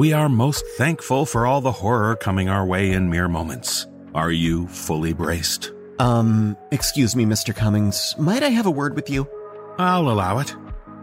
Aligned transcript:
We 0.00 0.14
are 0.14 0.30
most 0.30 0.66
thankful 0.78 1.26
for 1.26 1.46
all 1.46 1.60
the 1.60 1.72
horror 1.72 2.16
coming 2.16 2.48
our 2.48 2.64
way 2.64 2.92
in 2.92 3.10
mere 3.10 3.28
moments. 3.28 3.86
Are 4.14 4.30
you 4.30 4.66
fully 4.68 5.12
braced? 5.12 5.72
Um, 5.98 6.56
excuse 6.70 7.14
me, 7.14 7.26
Mr. 7.26 7.54
Cummings. 7.54 8.14
Might 8.18 8.42
I 8.42 8.48
have 8.48 8.64
a 8.64 8.70
word 8.70 8.94
with 8.94 9.10
you? 9.10 9.28
I'll 9.76 10.08
allow 10.08 10.38
it. 10.38 10.56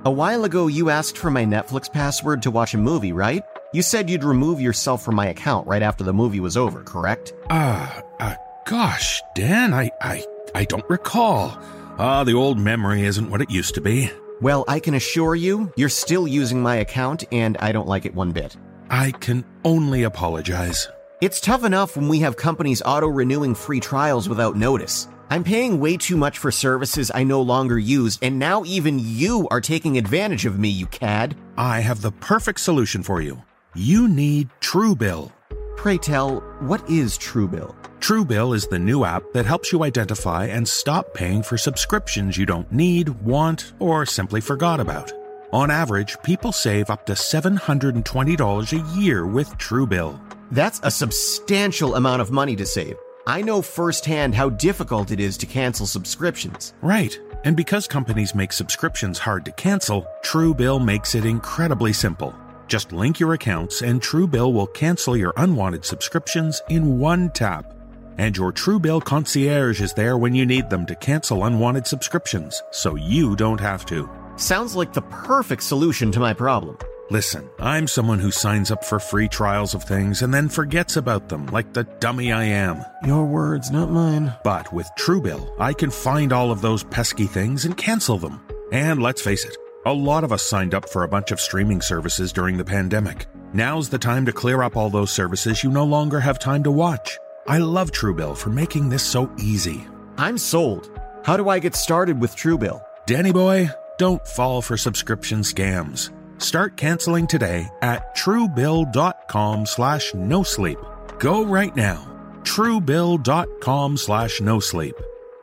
A 0.03 0.09
while 0.09 0.45
ago, 0.45 0.65
you 0.65 0.89
asked 0.89 1.15
for 1.15 1.29
my 1.29 1.45
Netflix 1.45 1.93
password 1.93 2.41
to 2.41 2.49
watch 2.49 2.73
a 2.73 2.79
movie, 2.79 3.13
right? 3.13 3.43
You 3.71 3.83
said 3.83 4.09
you'd 4.09 4.23
remove 4.23 4.59
yourself 4.59 5.05
from 5.05 5.13
my 5.13 5.27
account 5.27 5.67
right 5.67 5.83
after 5.83 6.03
the 6.03 6.11
movie 6.11 6.39
was 6.39 6.57
over, 6.57 6.81
correct? 6.81 7.33
Ah, 7.51 7.99
uh, 7.99 8.01
uh, 8.19 8.35
gosh, 8.65 9.21
Dan, 9.35 9.75
I, 9.75 9.91
I, 10.01 10.25
I 10.55 10.65
don't 10.65 10.89
recall. 10.89 11.55
Ah, 11.99 12.23
the 12.23 12.33
old 12.33 12.57
memory 12.57 13.03
isn't 13.03 13.29
what 13.29 13.41
it 13.41 13.51
used 13.51 13.75
to 13.75 13.81
be. 13.81 14.09
Well, 14.41 14.65
I 14.67 14.79
can 14.79 14.95
assure 14.95 15.35
you, 15.35 15.71
you're 15.75 15.87
still 15.87 16.27
using 16.27 16.63
my 16.63 16.77
account, 16.77 17.25
and 17.31 17.57
I 17.57 17.71
don't 17.71 17.87
like 17.87 18.07
it 18.07 18.15
one 18.15 18.31
bit. 18.31 18.57
I 18.89 19.11
can 19.11 19.43
only 19.65 20.03
apologize. 20.03 20.87
It's 21.19 21.41
tough 21.41 21.63
enough 21.63 21.97
when 21.97 22.07
we 22.07 22.19
have 22.19 22.37
companies 22.37 22.81
auto 22.85 23.07
renewing 23.07 23.55
free 23.55 23.79
trials 23.79 24.29
without 24.29 24.55
notice. 24.55 25.07
I'm 25.29 25.43
paying 25.43 25.79
way 25.79 25.97
too 25.97 26.15
much 26.15 26.37
for 26.37 26.51
services 26.51 27.11
I 27.13 27.23
no 27.23 27.41
longer 27.41 27.77
use, 27.77 28.17
and 28.21 28.39
now 28.39 28.63
even 28.65 28.99
you 28.99 29.47
are 29.51 29.59
taking 29.59 29.97
advantage 29.97 30.45
of 30.45 30.57
me, 30.57 30.69
you 30.69 30.85
cad. 30.85 31.35
I 31.57 31.81
have 31.81 32.01
the 32.01 32.11
perfect 32.11 32.61
solution 32.61 33.03
for 33.03 33.19
you. 33.19 33.43
You 33.75 34.07
need 34.07 34.49
Truebill. 34.61 35.33
Pray 35.75 35.97
tell, 35.97 36.39
what 36.59 36.89
is 36.89 37.17
Truebill? 37.17 37.75
Truebill 37.99 38.55
is 38.55 38.67
the 38.67 38.79
new 38.79 39.03
app 39.03 39.23
that 39.33 39.45
helps 39.45 39.71
you 39.71 39.83
identify 39.83 40.45
and 40.45 40.67
stop 40.67 41.13
paying 41.13 41.43
for 41.43 41.57
subscriptions 41.57 42.37
you 42.37 42.45
don't 42.45 42.71
need, 42.71 43.09
want, 43.09 43.73
or 43.79 44.05
simply 44.05 44.39
forgot 44.39 44.79
about. 44.79 45.11
On 45.53 45.71
average, 45.71 46.17
people 46.23 46.51
save 46.51 46.89
up 46.89 47.05
to 47.05 47.13
$720 47.13 48.73
a 48.73 48.99
year 48.99 49.25
with 49.25 49.47
Truebill. 49.57 50.19
That's 50.51 50.81
a 50.83 50.91
substantial 50.91 51.95
amount 51.95 52.21
of 52.21 52.31
money 52.31 52.55
to 52.57 52.65
save. 52.65 52.97
I 53.25 53.41
know 53.41 53.61
firsthand 53.61 54.35
how 54.35 54.49
difficult 54.49 55.11
it 55.11 55.21
is 55.21 55.37
to 55.37 55.45
cancel 55.45 55.87
subscriptions. 55.87 56.73
Right. 56.81 57.17
And 57.45 57.55
because 57.55 57.87
companies 57.87 58.35
make 58.35 58.51
subscriptions 58.51 59.19
hard 59.19 59.45
to 59.45 59.53
cancel, 59.53 60.05
Truebill 60.21 60.83
makes 60.83 61.15
it 61.15 61.23
incredibly 61.23 61.93
simple. 61.93 62.35
Just 62.67 62.91
link 62.91 63.17
your 63.17 63.33
accounts 63.33 63.81
and 63.81 64.01
Truebill 64.01 64.51
will 64.51 64.67
cancel 64.67 65.15
your 65.15 65.33
unwanted 65.37 65.85
subscriptions 65.85 66.61
in 66.67 66.99
one 66.99 67.29
tap. 67.29 67.73
And 68.17 68.35
your 68.35 68.51
Truebill 68.51 69.05
concierge 69.05 69.79
is 69.79 69.93
there 69.93 70.17
when 70.17 70.35
you 70.35 70.45
need 70.45 70.69
them 70.69 70.85
to 70.87 70.95
cancel 70.95 71.45
unwanted 71.45 71.87
subscriptions, 71.87 72.61
so 72.71 72.95
you 72.95 73.37
don't 73.37 73.61
have 73.61 73.85
to. 73.85 74.09
Sounds 74.37 74.75
like 74.75 74.93
the 74.93 75.01
perfect 75.01 75.63
solution 75.63 76.11
to 76.11 76.19
my 76.19 76.31
problem. 76.31 76.77
Listen, 77.09 77.49
I'm 77.59 77.87
someone 77.87 78.19
who 78.19 78.29
signs 78.29 78.69
up 78.69 78.85
for 78.85 78.99
free 78.99 79.27
trials 79.27 79.73
of 79.73 79.83
things 79.83 80.21
and 80.21 80.31
then 80.31 80.47
forgets 80.47 80.95
about 80.95 81.27
them, 81.27 81.47
like 81.47 81.73
the 81.73 81.85
dummy 81.99 82.31
I 82.31 82.43
am. 82.43 82.85
Your 83.03 83.25
words, 83.25 83.71
not 83.71 83.89
mine. 83.89 84.31
But 84.43 84.71
with 84.71 84.87
Truebill, 84.99 85.55
I 85.59 85.73
can 85.73 85.89
find 85.89 86.31
all 86.31 86.51
of 86.51 86.61
those 86.61 86.83
pesky 86.83 87.25
things 87.25 87.65
and 87.65 87.75
cancel 87.75 88.19
them. 88.19 88.45
And 88.71 89.01
let's 89.01 89.23
face 89.23 89.43
it, 89.43 89.57
a 89.87 89.93
lot 89.93 90.23
of 90.23 90.31
us 90.31 90.43
signed 90.43 90.75
up 90.75 90.87
for 90.87 91.03
a 91.03 91.07
bunch 91.07 91.31
of 91.31 91.41
streaming 91.41 91.81
services 91.81 92.31
during 92.31 92.57
the 92.57 92.65
pandemic. 92.65 93.25
Now's 93.53 93.89
the 93.89 93.97
time 93.97 94.27
to 94.27 94.33
clear 94.33 94.61
up 94.61 94.77
all 94.77 94.91
those 94.91 95.09
services 95.09 95.63
you 95.63 95.71
no 95.71 95.85
longer 95.85 96.19
have 96.19 96.37
time 96.37 96.61
to 96.63 96.71
watch. 96.71 97.17
I 97.47 97.57
love 97.57 97.91
Truebill 97.91 98.37
for 98.37 98.51
making 98.51 98.89
this 98.89 99.03
so 99.03 99.31
easy. 99.39 99.87
I'm 100.19 100.37
sold. 100.37 100.91
How 101.23 101.37
do 101.37 101.49
I 101.49 101.57
get 101.57 101.75
started 101.75 102.21
with 102.21 102.35
Truebill? 102.35 102.83
Danny 103.07 103.31
boy, 103.31 103.69
don't 103.97 104.25
fall 104.27 104.61
for 104.61 104.77
subscription 104.77 105.39
scams. 105.39 106.11
Start 106.41 106.77
canceling 106.77 107.27
today 107.27 107.69
at 107.81 108.15
truebill.com 108.15 109.65
slash 109.65 110.13
no 110.13 110.43
sleep. 110.43 110.77
Go 111.19 111.43
right 111.43 111.75
now. 111.75 112.13
Truebill.com 112.43 113.97
slash 113.97 114.39
no 114.41 114.59
sleep. 114.59 114.95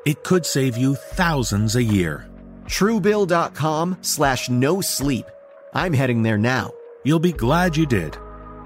It 0.06 0.22
could 0.22 0.46
save 0.46 0.76
you 0.76 0.94
thousands 0.94 1.76
a 1.76 1.82
year. 1.82 2.28
Truebill.com 2.66 3.98
slash 4.02 4.48
no 4.48 4.80
sleep. 4.80 5.26
I'm 5.72 5.92
heading 5.92 6.22
there 6.22 6.38
now. 6.38 6.72
You'll 7.04 7.18
be 7.18 7.32
glad 7.32 7.76
you 7.76 7.86
did. 7.86 8.16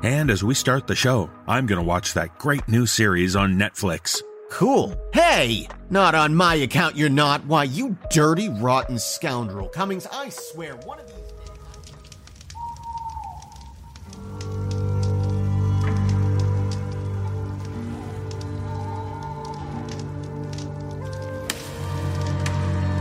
And 0.03 0.31
as 0.31 0.45
we 0.45 0.55
start 0.55 0.87
the 0.87 0.95
show, 0.95 1.31
I'm 1.49 1.67
going 1.67 1.81
to 1.81 1.87
watch 1.87 2.15
that 2.15 2.39
great 2.39 2.69
new 2.69 2.87
series 2.87 3.35
on 3.35 3.55
Netflix. 3.55 4.23
Cool. 4.51 4.95
Hey! 5.13 5.69
Not 5.91 6.15
on 6.15 6.35
my 6.35 6.55
account, 6.57 6.97
you're 6.97 7.09
not. 7.09 7.45
Why, 7.47 7.65
you 7.65 7.97
dirty, 8.11 8.49
rotten 8.49 8.99
scoundrel. 8.99 9.69
Cummings, 9.69 10.07
I 10.11 10.29
swear, 10.31 10.75
one 10.77 10.99
of 10.99 11.07
these. 11.07 11.15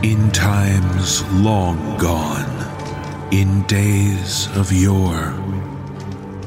In 0.03 0.31
times 0.31 1.23
long 1.33 1.97
gone, 1.97 3.33
in 3.33 3.63
days 3.63 4.47
of 4.55 4.71
yore, 4.71 5.33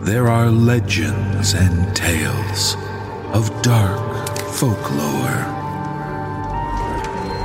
there 0.02 0.28
are 0.28 0.50
legends 0.50 1.54
and 1.54 1.94
tales 1.94 2.76
of 3.34 3.50
dark 3.60 4.19
folklore. 4.40 5.44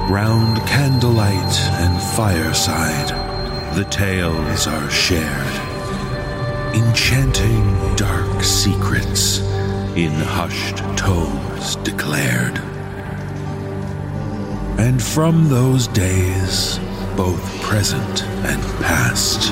Round 0.09 0.57
candlelight 0.67 1.59
and 1.81 2.01
fireside, 2.15 3.09
the 3.75 3.85
tales 3.85 4.67
are 4.67 4.89
shared, 4.89 5.55
enchanting 6.75 7.95
dark 7.95 8.43
secrets 8.43 9.39
in 9.95 10.11
hushed 10.11 10.77
tones 10.97 11.75
declared. 11.77 12.59
And 14.77 15.01
from 15.01 15.49
those 15.49 15.87
days, 15.87 16.79
both 17.15 17.61
present 17.61 18.23
and 18.45 18.61
past, 18.83 19.51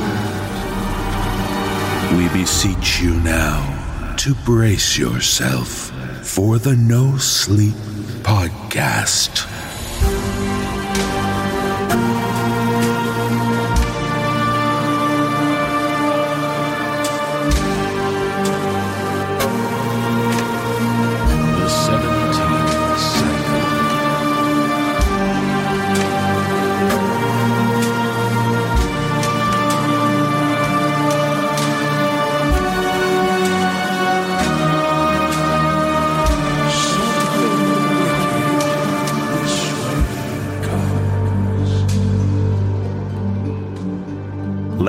we 2.18 2.28
beseech 2.40 3.02
you 3.02 3.16
now 3.22 4.16
to 4.18 4.36
brace 4.46 4.98
yourself 4.98 5.92
for 6.24 6.58
the 6.58 6.76
No 6.76 7.18
Sleep 7.18 7.76
Podcast. 8.24 9.73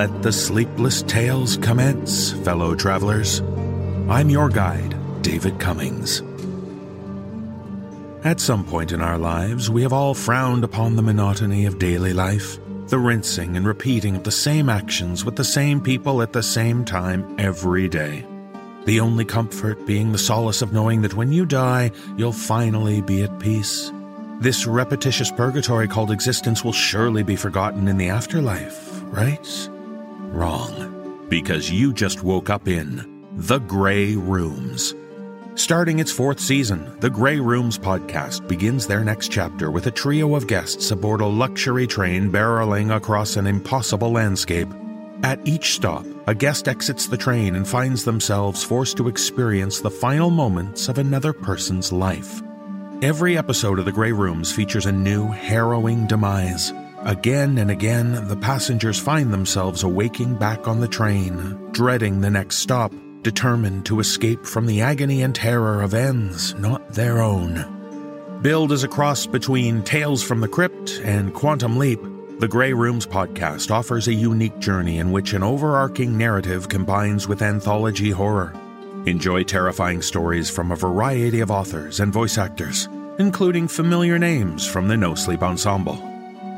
Let 0.05 0.21
the 0.21 0.31
sleepless 0.31 1.01
tales 1.01 1.57
commence, 1.57 2.31
fellow 2.43 2.75
travelers. 2.75 3.39
I'm 4.07 4.29
your 4.29 4.49
guide, 4.49 4.93
David 5.23 5.59
Cummings. 5.59 6.21
At 8.23 8.39
some 8.39 8.63
point 8.65 8.91
in 8.91 9.01
our 9.01 9.17
lives, 9.17 9.71
we 9.71 9.81
have 9.81 9.93
all 9.93 10.13
frowned 10.13 10.63
upon 10.63 10.95
the 10.95 11.01
monotony 11.01 11.65
of 11.65 11.79
daily 11.79 12.13
life, 12.13 12.59
the 12.85 12.99
rinsing 12.99 13.57
and 13.57 13.65
repeating 13.65 14.15
of 14.15 14.23
the 14.23 14.31
same 14.31 14.69
actions 14.69 15.25
with 15.25 15.37
the 15.37 15.43
same 15.43 15.81
people 15.81 16.21
at 16.21 16.33
the 16.33 16.43
same 16.43 16.85
time 16.85 17.35
every 17.39 17.89
day. 17.89 18.23
The 18.85 18.99
only 18.99 19.25
comfort 19.25 19.87
being 19.87 20.11
the 20.11 20.19
solace 20.19 20.61
of 20.61 20.71
knowing 20.71 21.01
that 21.01 21.15
when 21.15 21.31
you 21.31 21.47
die, 21.47 21.91
you'll 22.15 22.31
finally 22.31 23.01
be 23.01 23.23
at 23.23 23.39
peace. 23.39 23.91
This 24.39 24.67
repetitious 24.67 25.31
purgatory 25.31 25.87
called 25.87 26.11
existence 26.11 26.63
will 26.63 26.73
surely 26.73 27.23
be 27.23 27.35
forgotten 27.35 27.87
in 27.87 27.97
the 27.97 28.09
afterlife, 28.09 29.01
right? 29.05 29.69
Wrong. 30.33 31.27
Because 31.29 31.71
you 31.71 31.93
just 31.93 32.23
woke 32.23 32.49
up 32.49 32.67
in 32.67 33.31
The 33.35 33.59
Grey 33.59 34.15
Rooms. 34.15 34.93
Starting 35.55 35.99
its 35.99 36.11
fourth 36.11 36.39
season, 36.39 36.99
the 36.99 37.09
Grey 37.09 37.39
Rooms 37.39 37.77
podcast 37.77 38.47
begins 38.47 38.85
their 38.85 39.03
next 39.03 39.31
chapter 39.31 39.71
with 39.71 39.87
a 39.87 39.91
trio 39.91 40.35
of 40.35 40.47
guests 40.47 40.91
aboard 40.91 41.21
a 41.21 41.25
luxury 41.25 41.87
train 41.87 42.29
barreling 42.29 42.93
across 42.93 43.37
an 43.37 43.47
impossible 43.47 44.11
landscape. 44.11 44.67
At 45.23 45.39
each 45.47 45.75
stop, 45.75 46.05
a 46.27 46.35
guest 46.35 46.67
exits 46.67 47.07
the 47.07 47.17
train 47.17 47.55
and 47.55 47.67
finds 47.67 48.03
themselves 48.03 48.63
forced 48.63 48.97
to 48.97 49.07
experience 49.07 49.79
the 49.79 49.89
final 49.89 50.29
moments 50.29 50.89
of 50.89 50.97
another 50.97 51.31
person's 51.31 51.93
life. 51.93 52.41
Every 53.01 53.37
episode 53.37 53.79
of 53.79 53.85
The 53.85 53.91
Grey 53.91 54.11
Rooms 54.11 54.51
features 54.51 54.85
a 54.85 54.91
new, 54.91 55.27
harrowing 55.27 56.05
demise. 56.07 56.73
Again 57.05 57.59
and 57.59 57.69
again, 57.69 58.27
the 58.27 58.35
passengers 58.35 58.97
find 58.97 59.31
themselves 59.31 59.83
awaking 59.83 60.33
back 60.33 60.67
on 60.67 60.79
the 60.79 60.87
train, 60.87 61.69
dreading 61.71 62.19
the 62.19 62.31
next 62.31 62.57
stop, 62.57 62.91
determined 63.21 63.85
to 63.85 63.99
escape 63.99 64.43
from 64.43 64.65
the 64.65 64.81
agony 64.81 65.21
and 65.21 65.35
terror 65.35 65.83
of 65.83 65.93
ends 65.93 66.55
not 66.55 66.93
their 66.93 67.21
own. 67.21 68.39
Billed 68.41 68.71
as 68.71 68.83
a 68.83 68.87
cross 68.87 69.27
between 69.27 69.83
Tales 69.83 70.23
from 70.23 70.41
the 70.41 70.47
Crypt 70.47 70.99
and 71.03 71.31
Quantum 71.31 71.77
Leap, 71.77 72.01
the 72.39 72.47
Grey 72.47 72.73
Rooms 72.73 73.05
podcast 73.05 73.69
offers 73.69 74.07
a 74.07 74.13
unique 74.13 74.57
journey 74.57 74.97
in 74.97 75.11
which 75.11 75.33
an 75.33 75.43
overarching 75.43 76.17
narrative 76.17 76.69
combines 76.69 77.27
with 77.27 77.43
anthology 77.43 78.09
horror. 78.09 78.51
Enjoy 79.05 79.43
terrifying 79.43 80.01
stories 80.01 80.49
from 80.49 80.71
a 80.71 80.75
variety 80.75 81.41
of 81.41 81.51
authors 81.51 81.99
and 81.99 82.11
voice 82.11 82.39
actors, 82.39 82.89
including 83.19 83.67
familiar 83.67 84.17
names 84.17 84.65
from 84.65 84.87
the 84.87 84.97
No 84.97 85.13
Sleep 85.13 85.43
Ensemble. 85.43 86.14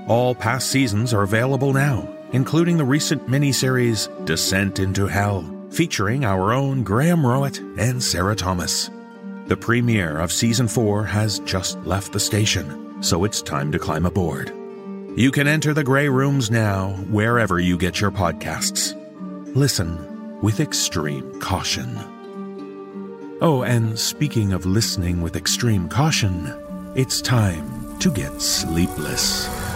All 0.08 0.34
past 0.34 0.72
seasons 0.72 1.14
are 1.14 1.24
available 1.24 1.74
now, 1.74 2.08
including 2.32 2.78
the 2.78 2.86
recent 2.86 3.28
miniseries 3.28 4.08
Descent 4.26 4.80
into 4.80 5.06
Hell, 5.06 5.44
featuring 5.70 6.24
our 6.24 6.54
own 6.54 6.84
Graham 6.84 7.24
Rowat 7.24 7.60
and 7.78 8.02
Sarah 8.02 8.36
Thomas. 8.36 8.90
The 9.48 9.58
premiere 9.58 10.18
of 10.18 10.32
season 10.32 10.70
4 10.70 11.04
has 11.04 11.40
just 11.40 11.78
left 11.86 12.14
the 12.14 12.22
station, 12.22 13.04
so 13.04 13.26
it's 13.26 13.42
time 13.42 13.70
to 13.74 13.80
climb 13.80 14.06
aboard. 14.06 14.54
You 15.18 15.30
can 15.30 15.46
enter 15.46 15.74
the 15.74 15.84
Grey 15.84 16.08
Rooms 16.08 16.50
now 16.50 16.92
wherever 17.10 17.60
you 17.60 17.78
get 17.78 18.00
your 18.00 18.12
podcasts. 18.12 18.94
Listen 19.58 20.42
with 20.42 20.62
extreme 20.62 21.38
caution. 21.42 21.98
Oh, 23.42 23.64
and 23.64 24.00
speaking 24.00 24.54
of 24.54 24.66
listening 24.66 25.22
with 25.22 25.36
extreme 25.36 25.90
caution, 25.90 26.54
it's 26.96 27.22
time 27.22 28.00
to 28.00 28.10
get 28.10 28.42
sleepless. 28.42 29.67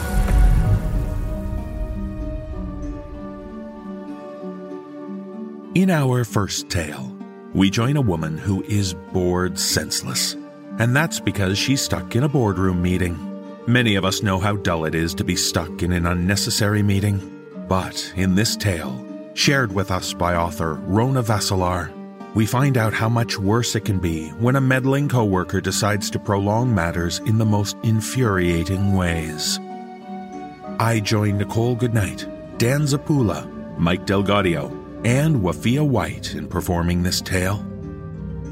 In 5.73 5.89
our 5.89 6.25
first 6.25 6.69
tale, 6.69 7.15
we 7.53 7.69
join 7.69 7.95
a 7.95 8.01
woman 8.01 8.37
who 8.37 8.61
is 8.63 8.93
bored 9.13 9.57
senseless, 9.57 10.35
and 10.79 10.93
that's 10.93 11.21
because 11.21 11.57
she's 11.57 11.81
stuck 11.81 12.13
in 12.13 12.23
a 12.23 12.29
boardroom 12.29 12.81
meeting. 12.81 13.17
Many 13.67 13.95
of 13.95 14.03
us 14.03 14.21
know 14.21 14.37
how 14.37 14.57
dull 14.57 14.83
it 14.83 14.95
is 14.95 15.13
to 15.13 15.23
be 15.23 15.37
stuck 15.37 15.81
in 15.81 15.93
an 15.93 16.05
unnecessary 16.05 16.83
meeting, 16.83 17.21
but 17.69 18.11
in 18.17 18.35
this 18.35 18.57
tale, 18.57 18.93
shared 19.33 19.71
with 19.71 19.91
us 19.91 20.11
by 20.11 20.35
author 20.35 20.73
Rona 20.73 21.23
Vaselaar, 21.23 21.89
we 22.35 22.45
find 22.45 22.77
out 22.77 22.91
how 22.93 23.07
much 23.07 23.39
worse 23.39 23.73
it 23.73 23.85
can 23.85 23.99
be 23.99 24.27
when 24.31 24.57
a 24.57 24.61
meddling 24.61 25.07
coworker 25.07 25.61
decides 25.61 26.09
to 26.09 26.19
prolong 26.19 26.75
matters 26.75 27.19
in 27.19 27.37
the 27.37 27.45
most 27.45 27.77
infuriating 27.83 28.91
ways. 28.91 29.57
I 30.81 30.99
join 31.01 31.39
Nichole 31.39 31.79
Goodnight, 31.79 32.27
Dan 32.57 32.81
Zappulla, 32.81 33.47
Mike 33.77 34.05
DelGaudio, 34.05 34.80
and 35.03 35.37
Wafiyyah 35.37 35.87
White 35.87 36.35
in 36.35 36.47
performing 36.47 37.03
this 37.03 37.21
tale. 37.21 37.65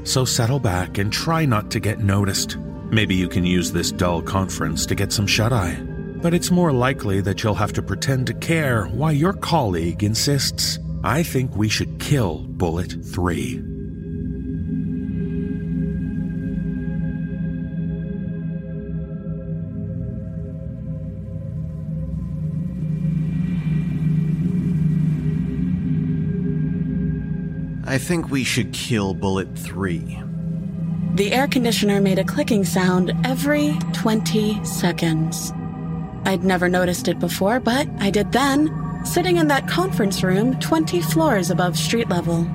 So 0.04 0.24
settle 0.24 0.58
back 0.58 0.98
and 0.98 1.12
try 1.12 1.44
not 1.44 1.70
to 1.72 1.80
get 1.80 2.00
noticed. 2.00 2.56
Maybe 2.90 3.14
you 3.14 3.28
can 3.28 3.44
use 3.44 3.70
this 3.70 3.92
dull 3.92 4.22
conference 4.22 4.86
to 4.86 4.94
get 4.94 5.12
some 5.12 5.26
shut 5.26 5.52
eye, 5.52 5.78
but 6.22 6.34
it's 6.34 6.50
more 6.50 6.72
likely 6.72 7.20
that 7.20 7.42
you'll 7.42 7.54
have 7.54 7.72
to 7.74 7.82
pretend 7.82 8.26
to 8.26 8.34
care 8.34 8.86
why 8.86 9.12
your 9.12 9.32
colleague 9.32 10.02
insists. 10.02 10.78
I 11.04 11.22
think 11.22 11.54
we 11.54 11.68
should 11.68 11.98
kill 12.00 12.38
Bullet 12.38 12.96
3. 13.04 13.69
I 27.90 27.98
think 27.98 28.30
we 28.30 28.44
should 28.44 28.72
kill 28.72 29.14
Bullet 29.14 29.48
3. 29.58 30.22
The 31.16 31.32
air 31.32 31.48
conditioner 31.48 32.00
made 32.00 32.20
a 32.20 32.24
clicking 32.24 32.64
sound 32.64 33.12
every 33.24 33.76
20 33.94 34.64
seconds. 34.64 35.52
I'd 36.24 36.44
never 36.44 36.68
noticed 36.68 37.08
it 37.08 37.18
before, 37.18 37.58
but 37.58 37.88
I 37.98 38.10
did 38.10 38.30
then, 38.30 38.70
sitting 39.04 39.38
in 39.38 39.48
that 39.48 39.66
conference 39.66 40.22
room 40.22 40.54
20 40.60 41.02
floors 41.02 41.50
above 41.50 41.76
street 41.76 42.08
level. 42.08 42.46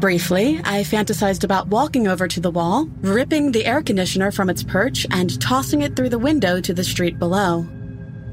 Briefly, 0.00 0.58
I 0.64 0.84
fantasized 0.84 1.44
about 1.44 1.68
walking 1.68 2.08
over 2.08 2.26
to 2.26 2.40
the 2.40 2.50
wall, 2.50 2.88
ripping 3.02 3.52
the 3.52 3.66
air 3.66 3.82
conditioner 3.82 4.30
from 4.30 4.48
its 4.48 4.62
perch, 4.62 5.06
and 5.10 5.38
tossing 5.38 5.82
it 5.82 5.96
through 5.96 6.08
the 6.08 6.18
window 6.18 6.62
to 6.62 6.72
the 6.72 6.82
street 6.82 7.18
below. 7.18 7.68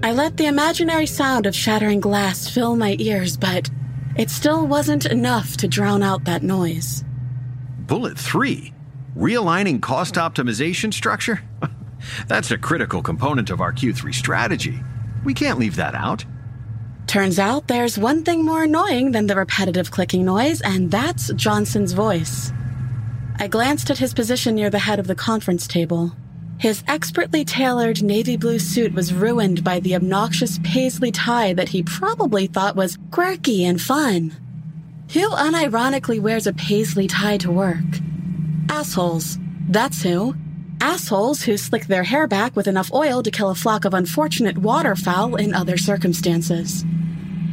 I 0.03 0.13
let 0.13 0.37
the 0.37 0.45
imaginary 0.45 1.07
sound 1.07 1.47
of 1.47 1.53
shattering 1.53 1.99
glass 1.99 2.47
fill 2.47 2.77
my 2.77 2.95
ears, 2.97 3.35
but 3.35 3.69
it 4.17 4.29
still 4.29 4.65
wasn't 4.67 5.05
enough 5.05 5.57
to 5.57 5.67
drown 5.67 6.03
out 6.03 6.23
that 6.25 6.43
noise. 6.43 7.03
Bullet 7.79 8.17
3? 8.17 8.73
Realigning 9.17 9.81
cost 9.81 10.15
optimization 10.15 10.93
structure? 10.93 11.41
That's 12.27 12.51
a 12.51 12.57
critical 12.57 13.01
component 13.01 13.49
of 13.49 13.61
our 13.61 13.73
Q3 13.73 14.13
strategy. 14.13 14.79
We 15.23 15.33
can't 15.33 15.59
leave 15.59 15.75
that 15.77 15.95
out. 15.95 16.25
Turns 17.07 17.39
out 17.39 17.67
there's 17.67 17.97
one 17.97 18.23
thing 18.23 18.43
more 18.43 18.63
annoying 18.63 19.11
than 19.11 19.27
the 19.27 19.35
repetitive 19.35 19.91
clicking 19.91 20.25
noise, 20.25 20.61
and 20.61 20.89
that's 20.89 21.31
Johnson's 21.33 21.93
voice. 21.93 22.51
I 23.37 23.47
glanced 23.47 23.91
at 23.91 23.99
his 23.99 24.13
position 24.13 24.55
near 24.55 24.69
the 24.69 24.79
head 24.79 24.97
of 24.99 25.07
the 25.07 25.15
conference 25.15 25.67
table. 25.67 26.13
His 26.57 26.83
expertly 26.87 27.43
tailored 27.43 28.01
navy 28.01 28.37
blue 28.37 28.59
suit 28.59 28.93
was 28.93 29.13
ruined 29.13 29.63
by 29.63 29.79
the 29.79 29.95
obnoxious 29.95 30.59
paisley 30.63 31.11
tie 31.11 31.53
that 31.53 31.69
he 31.69 31.83
probably 31.83 32.47
thought 32.47 32.75
was 32.75 32.97
quirky 33.11 33.65
and 33.65 33.81
fun. 33.81 34.35
Who 35.13 35.29
unironically 35.29 36.19
wears 36.19 36.47
a 36.47 36.53
paisley 36.53 37.07
tie 37.07 37.37
to 37.39 37.51
work? 37.51 37.83
Assholes. 38.69 39.37
That's 39.67 40.01
who. 40.01 40.35
Assholes 40.81 41.43
who 41.43 41.57
slick 41.57 41.87
their 41.87 42.03
hair 42.03 42.27
back 42.27 42.55
with 42.55 42.67
enough 42.67 42.91
oil 42.93 43.23
to 43.23 43.31
kill 43.31 43.49
a 43.49 43.55
flock 43.55 43.85
of 43.85 43.93
unfortunate 43.93 44.57
waterfowl 44.57 45.35
in 45.35 45.53
other 45.53 45.77
circumstances. 45.77 46.85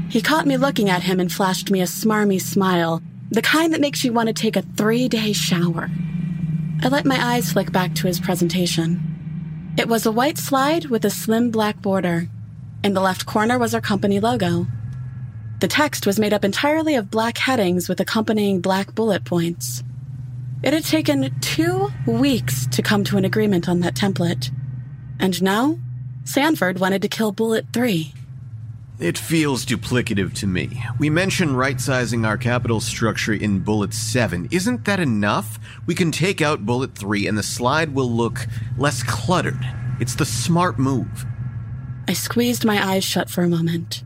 He 0.09 0.21
caught 0.21 0.47
me 0.47 0.57
looking 0.57 0.91
at 0.91 1.03
him 1.03 1.21
and 1.21 1.33
flashed 1.33 1.71
me 1.71 1.81
a 1.81 1.85
smarmy 1.85 2.41
smile, 2.41 3.03
the 3.31 3.43
kind 3.43 3.73
that 3.73 3.81
makes 3.81 4.05
you 4.05 4.13
want 4.13 4.27
to 4.29 4.33
take 4.33 4.57
a 4.57 4.63
three 4.63 5.09
day 5.09 5.33
shower. 5.33 5.91
I 6.85 6.89
let 6.89 7.05
my 7.05 7.35
eyes 7.35 7.53
flick 7.53 7.71
back 7.71 7.95
to 7.95 8.09
his 8.09 8.19
presentation. 8.19 9.73
It 9.79 9.87
was 9.87 10.05
a 10.05 10.11
white 10.11 10.37
slide 10.37 10.87
with 10.87 11.05
a 11.05 11.11
slim 11.11 11.53
black 11.53 11.81
border. 11.81 12.29
In 12.83 12.93
the 12.93 13.01
left 13.01 13.25
corner 13.25 13.57
was 13.57 13.73
our 13.73 13.81
company 13.81 14.19
logo. 14.19 14.67
The 15.61 15.69
text 15.69 16.07
was 16.07 16.19
made 16.19 16.33
up 16.33 16.45
entirely 16.45 16.97
of 16.97 17.09
black 17.09 17.39
headings 17.39 17.89
with 17.89 18.01
accompanying 18.01 18.61
black 18.61 18.97
bullet 18.97 19.25
points. 19.25 19.85
It 20.65 20.73
had 20.73 20.85
taken 20.85 21.33
two 21.41 21.93
weeks 22.05 22.67
to 22.67 22.83
come 22.83 23.05
to 23.05 23.17
an 23.17 23.25
agreement 23.25 23.69
on 23.69 23.79
that 23.81 23.95
template. 23.95 24.51
And 25.21 25.41
now, 25.41 25.79
Sanford 26.25 26.81
wanted 26.81 27.03
to 27.03 27.09
kill 27.09 27.31
Bullet 27.31 27.67
3. 27.73 28.13
It 29.03 29.19
feels 29.19 29.67
duplicative 29.67 30.33
to 30.35 30.47
me. 30.47 30.81
We 31.01 31.11
mentioned 31.11 31.59
right 31.59 31.81
sizing 31.81 32.25
our 32.25 32.39
capital 32.39 32.79
structure 32.79 33.33
in 33.33 33.59
Bullet 33.59 33.93
7. 33.93 34.47
Isn't 34.53 34.85
that 34.85 35.01
enough? 35.01 35.59
We 35.87 35.97
can 35.97 36.13
take 36.13 36.41
out 36.41 36.65
Bullet 36.65 36.97
3 36.97 37.27
and 37.27 37.37
the 37.37 37.43
slide 37.43 37.95
will 37.95 38.09
look 38.09 38.47
less 38.79 39.03
cluttered. 39.03 39.59
It's 39.99 40.15
the 40.15 40.25
smart 40.25 40.79
move. 40.79 41.27
I 42.07 42.13
squeezed 42.13 42.65
my 42.65 42.81
eyes 42.81 43.03
shut 43.03 43.29
for 43.29 43.43
a 43.43 43.49
moment. 43.49 44.05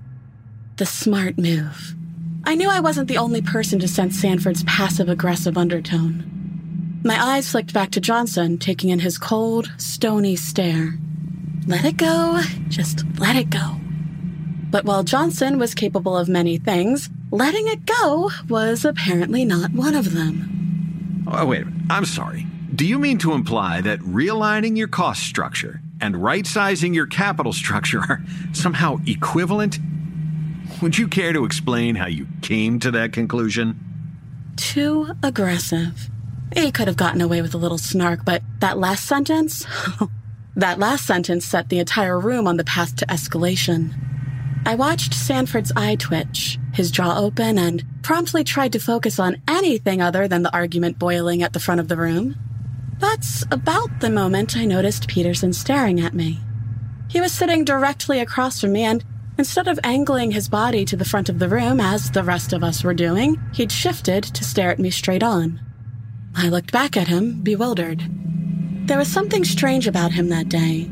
The 0.77 0.87
smart 0.87 1.37
move. 1.37 1.95
I 2.45 2.55
knew 2.55 2.71
I 2.71 2.81
wasn't 2.81 3.09
the 3.09 3.19
only 3.19 3.43
person 3.43 3.79
to 3.81 3.89
sense 3.89 4.19
Sanford's 4.19 4.65
passive 4.65 5.11
aggressive 5.11 5.59
undertone. 5.59 7.03
My 7.05 7.23
eyes 7.23 7.51
flicked 7.51 7.75
back 7.75 7.91
to 7.91 8.01
Johnson, 8.01 8.57
taking 8.57 8.89
in 8.89 9.01
his 9.01 9.19
cold, 9.19 9.71
stony 9.77 10.37
stare. 10.37 10.95
Let 11.67 11.85
it 11.85 11.99
go. 11.99 12.41
Just 12.69 13.05
let 13.19 13.37
it 13.37 13.51
go. 13.51 13.79
But 14.71 14.85
while 14.85 15.05
Johnson 15.05 15.59
was 15.59 15.75
capable 15.75 16.17
of 16.17 16.29
many 16.29 16.59
things, 16.59 17.09
letting 17.31 17.69
it 17.69 17.87
go 17.87 18.31
was 18.49 18.85
apparently 18.85 19.45
not 19.45 19.73
one 19.73 19.95
of 19.95 20.13
them. 20.13 21.25
Oh, 21.27 21.47
wait, 21.47 21.65
I'm 21.91 22.05
sorry. 22.05 22.47
Do 22.75 22.87
you 22.87 22.99
mean 22.99 23.19
to 23.19 23.33
imply 23.33 23.81
that 23.83 24.01
realigning 24.01 24.77
your 24.77 24.89
cost 24.89 25.23
structure 25.23 25.81
and 26.01 26.23
right 26.23 26.47
sizing 26.47 26.95
your 26.95 27.07
capital 27.07 27.53
structure 27.53 28.01
are 28.01 28.23
somehow 28.53 28.99
equivalent? 29.07 29.79
Would 30.83 30.99
you 30.99 31.09
care 31.09 31.33
to 31.33 31.45
explain 31.45 31.95
how 31.95 32.07
you 32.07 32.27
came 32.43 32.79
to 32.81 32.91
that 32.91 33.13
conclusion? 33.13 33.81
Too 34.57 35.13
aggressive. 35.23 36.11
He 36.55 36.71
could 36.71 36.87
have 36.87 36.97
gotten 36.97 37.21
away 37.21 37.41
with 37.41 37.55
a 37.55 37.59
little 37.59 37.79
snark, 37.79 38.25
but 38.25 38.43
that 38.61 38.79
last 38.79 39.07
sentence? 39.07 39.65
that 40.57 40.79
last 40.79 41.07
sentence 41.07 41.45
set 41.45 41.69
the 41.69 41.79
entire 41.79 42.19
room 42.19 42.47
on 42.47 42.57
the 42.57 42.65
path 42.65 42.97
to 42.97 43.07
escalation. 43.07 43.95
I 44.67 44.75
watched 44.75 45.15
Sanford's 45.15 45.73
eye 45.77 45.95
twitch, 45.95 46.59
his 46.75 46.91
jaw 46.91 47.19
open, 47.19 47.57
and 47.59 47.85
promptly 48.03 48.45
tried 48.45 48.73
to 48.73 48.79
focus 48.79 49.19
on 49.19 49.41
anything 49.49 50.03
other 50.03 50.29
than 50.29 50.43
the 50.43 50.53
argument 50.53 50.99
boiling 50.99 51.43
at 51.43 51.53
the 51.53 51.61
front 51.61 51.81
of 51.81 51.89
the 51.89 51.97
room. 51.97 52.35
That's 52.99 53.45
about 53.51 54.01
the 54.01 54.11
moment 54.11 54.57
I 54.57 54.65
noticed 54.65 55.09
Peterson 55.09 55.53
staring 55.53 56.01
at 56.01 56.15
me. 56.15 56.41
He 57.09 57.21
was 57.21 57.33
sitting 57.33 57.65
directly 57.65 58.21
across 58.21 58.61
from 58.61 58.73
me, 58.73 58.83
and 58.83 59.05
Instead 59.39 59.69
of 59.69 59.79
angling 59.85 60.31
his 60.31 60.49
body 60.49 60.85
to 60.87 60.97
the 60.97 61.05
front 61.05 61.29
of 61.29 61.39
the 61.39 61.49
room 61.49 61.79
as 61.79 62.11
the 62.11 62.25
rest 62.25 62.55
of 62.55 62.65
us 62.65 62.83
were 62.83 62.95
doing, 62.95 63.39
he'd 63.53 63.71
shifted 63.71 64.25
to 64.25 64.45
stare 64.45 64.71
at 64.71 64.79
me 64.79 64.91
straight 64.91 65.23
on. 65.23 65.61
I 66.35 66.49
looked 66.49 66.73
back 66.73 66.97
at 66.97 67.09
him, 67.09 67.43
bewildered. 67.43 68.03
There 68.87 68.97
was 68.97 69.09
something 69.09 69.45
strange 69.45 69.87
about 69.87 70.13
him 70.13 70.31
that 70.31 70.49
day. 70.49 70.91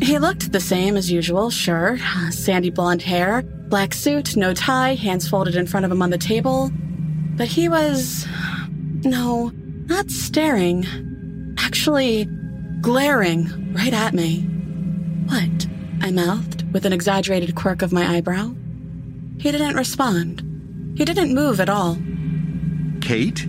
He 0.00 0.18
looked 0.18 0.52
the 0.52 0.60
same 0.60 0.96
as 0.96 1.10
usual, 1.10 1.50
sure. 1.50 1.98
Sandy 2.30 2.70
blonde 2.70 3.02
hair, 3.02 3.42
black 3.42 3.94
suit, 3.94 4.36
no 4.36 4.54
tie, 4.54 4.94
hands 4.94 5.28
folded 5.28 5.56
in 5.56 5.66
front 5.66 5.86
of 5.86 5.92
him 5.92 6.02
on 6.02 6.10
the 6.10 6.18
table. 6.18 6.70
But 7.36 7.48
he 7.48 7.68
was. 7.68 8.26
No, 9.04 9.52
not 9.86 10.10
staring. 10.10 10.84
Actually, 11.58 12.26
glaring 12.80 13.72
right 13.74 13.92
at 13.92 14.14
me. 14.14 14.42
What? 15.26 15.66
I 16.00 16.10
mouthed 16.10 16.70
with 16.72 16.84
an 16.84 16.92
exaggerated 16.92 17.54
quirk 17.54 17.82
of 17.82 17.92
my 17.92 18.06
eyebrow. 18.16 18.54
He 19.38 19.50
didn't 19.50 19.76
respond. 19.76 20.42
He 20.96 21.04
didn't 21.04 21.34
move 21.34 21.60
at 21.60 21.68
all. 21.68 21.98
Kate? 23.00 23.46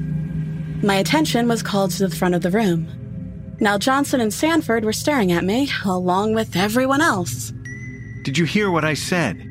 My 0.83 0.95
attention 0.95 1.47
was 1.47 1.63
called 1.63 1.91
to 1.91 2.07
the 2.07 2.15
front 2.15 2.35
of 2.35 2.41
the 2.41 2.51
room. 2.51 2.87
Now 3.59 3.77
Johnson 3.77 4.21
and 4.21 4.33
Sanford 4.33 4.85
were 4.85 4.93
staring 4.93 5.31
at 5.31 5.43
me, 5.43 5.69
along 5.83 6.35
with 6.35 6.55
everyone 6.55 7.01
else. 7.01 7.51
Did 8.23 8.37
you 8.37 8.45
hear 8.45 8.69
what 8.69 8.85
I 8.85 8.93
said? 8.93 9.43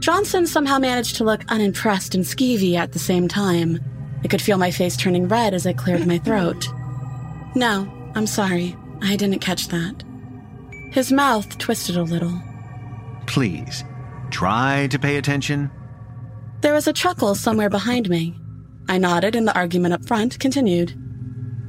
Johnson 0.00 0.46
somehow 0.46 0.78
managed 0.78 1.16
to 1.16 1.24
look 1.24 1.42
unimpressed 1.48 2.14
and 2.14 2.24
skeevy 2.24 2.74
at 2.74 2.92
the 2.92 2.98
same 2.98 3.28
time. 3.28 3.80
I 4.24 4.28
could 4.28 4.42
feel 4.42 4.58
my 4.58 4.70
face 4.70 4.96
turning 4.96 5.28
red 5.28 5.54
as 5.54 5.66
I 5.66 5.72
cleared 5.72 6.06
my 6.06 6.18
throat. 6.18 6.68
No, 7.54 7.90
I'm 8.14 8.26
sorry. 8.26 8.76
I 9.00 9.16
didn't 9.16 9.40
catch 9.40 9.68
that. 9.68 10.04
His 10.92 11.10
mouth 11.10 11.58
twisted 11.58 11.96
a 11.96 12.02
little. 12.02 12.40
Please, 13.26 13.82
try 14.30 14.86
to 14.88 14.98
pay 14.98 15.16
attention. 15.16 15.70
There 16.60 16.74
was 16.74 16.86
a 16.86 16.92
chuckle 16.92 17.34
somewhere 17.34 17.70
behind 17.70 18.08
me. 18.08 18.36
I 18.88 18.98
nodded, 18.98 19.34
and 19.34 19.48
the 19.48 19.56
argument 19.56 19.94
up 19.94 20.04
front 20.04 20.38
continued. 20.38 20.94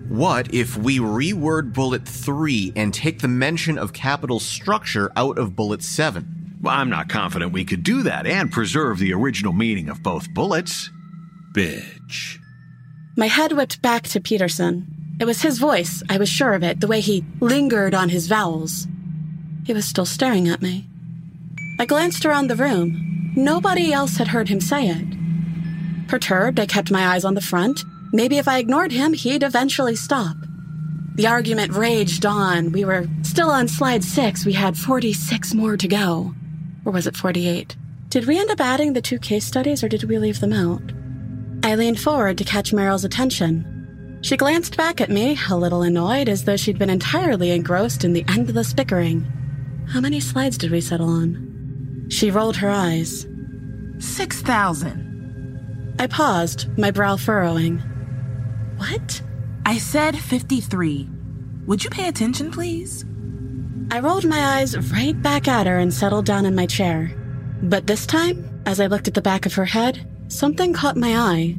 What 0.10 0.54
if 0.54 0.78
we 0.78 1.00
reword 1.00 1.74
bullet 1.74 2.06
3 2.06 2.74
and 2.76 2.94
take 2.94 3.20
the 3.20 3.28
mention 3.28 3.78
of 3.78 3.94
capital 3.94 4.40
structure 4.40 5.12
out 5.16 5.38
of 5.38 5.56
bullet 5.56 5.82
7? 5.82 6.58
Well, 6.62 6.76
I'm 6.76 6.90
not 6.90 7.08
confident 7.08 7.54
we 7.54 7.64
could 7.64 7.84
do 7.84 8.04
that 8.04 8.28
and 8.28 8.52
preserve 8.52 9.00
the 9.00 9.14
original 9.14 9.54
meaning 9.54 9.88
of 9.90 10.04
both 10.04 10.34
bullets. 10.34 10.90
Bitch. 11.54 12.38
My 13.16 13.28
head 13.28 13.54
whipped 13.54 13.82
back 13.82 14.04
to 14.04 14.20
Peterson. 14.20 14.88
It 15.20 15.26
was 15.26 15.42
his 15.42 15.58
voice, 15.58 16.04
I 16.10 16.18
was 16.18 16.30
sure 16.30 16.54
of 16.54 16.64
it, 16.64 16.82
the 16.82 16.88
way 16.88 17.00
he 17.00 17.24
lingered 17.40 17.94
on 17.94 18.10
his 18.10 18.28
vowels. 18.28 18.88
He 19.66 19.74
was 19.74 19.86
still 19.86 20.06
staring 20.06 20.50
at 20.50 20.62
me. 20.62 20.88
I 21.80 21.86
glanced 21.86 22.26
around 22.26 22.48
the 22.48 22.56
room. 22.56 23.32
Nobody 23.36 23.94
else 23.94 24.18
had 24.18 24.28
heard 24.28 24.50
him 24.50 24.60
say 24.60 24.90
it. 24.90 26.08
Perturbed, 26.10 26.60
I 26.60 26.66
kept 26.66 26.92
my 26.92 27.08
eyes 27.08 27.24
on 27.24 27.36
the 27.36 27.42
front. 27.42 27.84
Maybe 28.14 28.38
if 28.38 28.48
I 28.48 28.60
ignored 28.60 28.92
him, 28.92 29.14
he'd 29.14 29.42
eventually 29.42 29.96
stop. 29.96 30.38
The 31.16 31.26
argument 31.26 31.74
raged 31.74 32.28
on. 32.28 32.72
We 32.72 32.86
were 32.86 33.08
still 33.24 33.50
on 33.50 33.68
slide 33.68 34.04
six. 34.04 34.46
We 34.46 34.54
had 34.54 34.78
46 34.78 35.56
more 35.56 35.76
to 35.78 35.88
go. 35.88 36.36
Or 36.86 36.92
was 36.92 37.08
it 37.08 37.18
48? 37.18 37.76
Did 38.10 38.28
we 38.28 38.40
end 38.40 38.52
up 38.52 38.62
adding 38.62 38.94
the 38.94 39.02
two 39.02 39.18
case 39.18 39.46
studies 39.46 39.84
or 39.84 39.90
did 39.90 40.04
we 40.04 40.20
leave 40.20 40.40
them 40.42 40.54
out? 40.54 40.84
I 41.64 41.74
leaned 41.74 42.00
forward 42.00 42.38
to 42.38 42.44
catch 42.44 42.72
Merrill's 42.72 43.04
attention. 43.04 44.20
She 44.22 44.38
glanced 44.38 44.78
back 44.78 45.02
at 45.02 45.10
me, 45.10 45.36
a 45.50 45.58
little 45.58 45.82
annoyed, 45.82 46.30
as 46.30 46.44
though 46.44 46.56
she'd 46.56 46.78
been 46.78 46.92
entirely 46.92 47.50
engrossed 47.50 48.04
in 48.04 48.14
the 48.14 48.26
endless 48.28 48.74
bickering. 48.74 49.26
How 49.90 50.00
many 50.02 50.20
slides 50.20 50.60
did 50.60 50.70
we 50.70 50.82
settle 50.82 51.10
on? 51.10 52.08
She 52.10 52.30
rolled 52.30 52.58
her 52.58 52.70
eyes. 52.70 53.26
6,000. 53.98 55.96
I 55.98 56.06
paused, 56.06 56.68
my 56.78 56.92
brow 56.92 57.18
furrowing. 57.18 57.82
What? 58.84 59.22
I 59.66 59.78
said 59.78 60.18
53. 60.18 61.08
Would 61.68 61.86
you 61.86 61.90
pay 61.90 62.10
attention, 62.10 62.52
please? 62.52 63.06
I 63.92 64.02
rolled 64.02 64.26
my 64.26 64.58
eyes 64.58 64.78
right 64.92 65.20
back 65.22 65.48
at 65.48 65.68
her 65.68 65.80
and 65.80 65.94
settled 65.94 66.26
down 66.26 66.46
in 66.46 66.54
my 66.54 66.66
chair. 66.66 67.16
But 67.62 67.88
this 67.88 68.06
time, 68.06 68.62
as 68.66 68.82
I 68.82 68.88
looked 68.88 69.08
at 69.08 69.14
the 69.14 69.22
back 69.22 69.46
of 69.46 69.54
her 69.54 69.64
head, 69.64 70.06
something 70.28 70.74
caught 70.74 70.98
my 70.98 71.16
eye. 71.16 71.56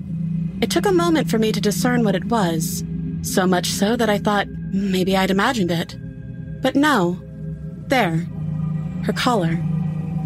It 0.61 0.71
took 0.71 0.85
a 0.85 0.93
moment 0.93 1.31
for 1.31 1.39
me 1.39 1.51
to 1.51 1.63
discern 1.63 2.05
what 2.05 2.15
it 2.15 2.27
was, 2.27 2.85
so 3.23 3.47
much 3.47 3.69
so 3.69 3.97
that 3.97 4.11
I 4.11 4.19
thought 4.19 4.47
maybe 4.75 5.17
I'd 5.17 5.31
imagined 5.31 5.71
it. 5.71 5.97
But 6.61 6.77
no. 6.77 7.19
There. 7.87 8.19
Her 9.05 9.15
collar. 9.15 9.59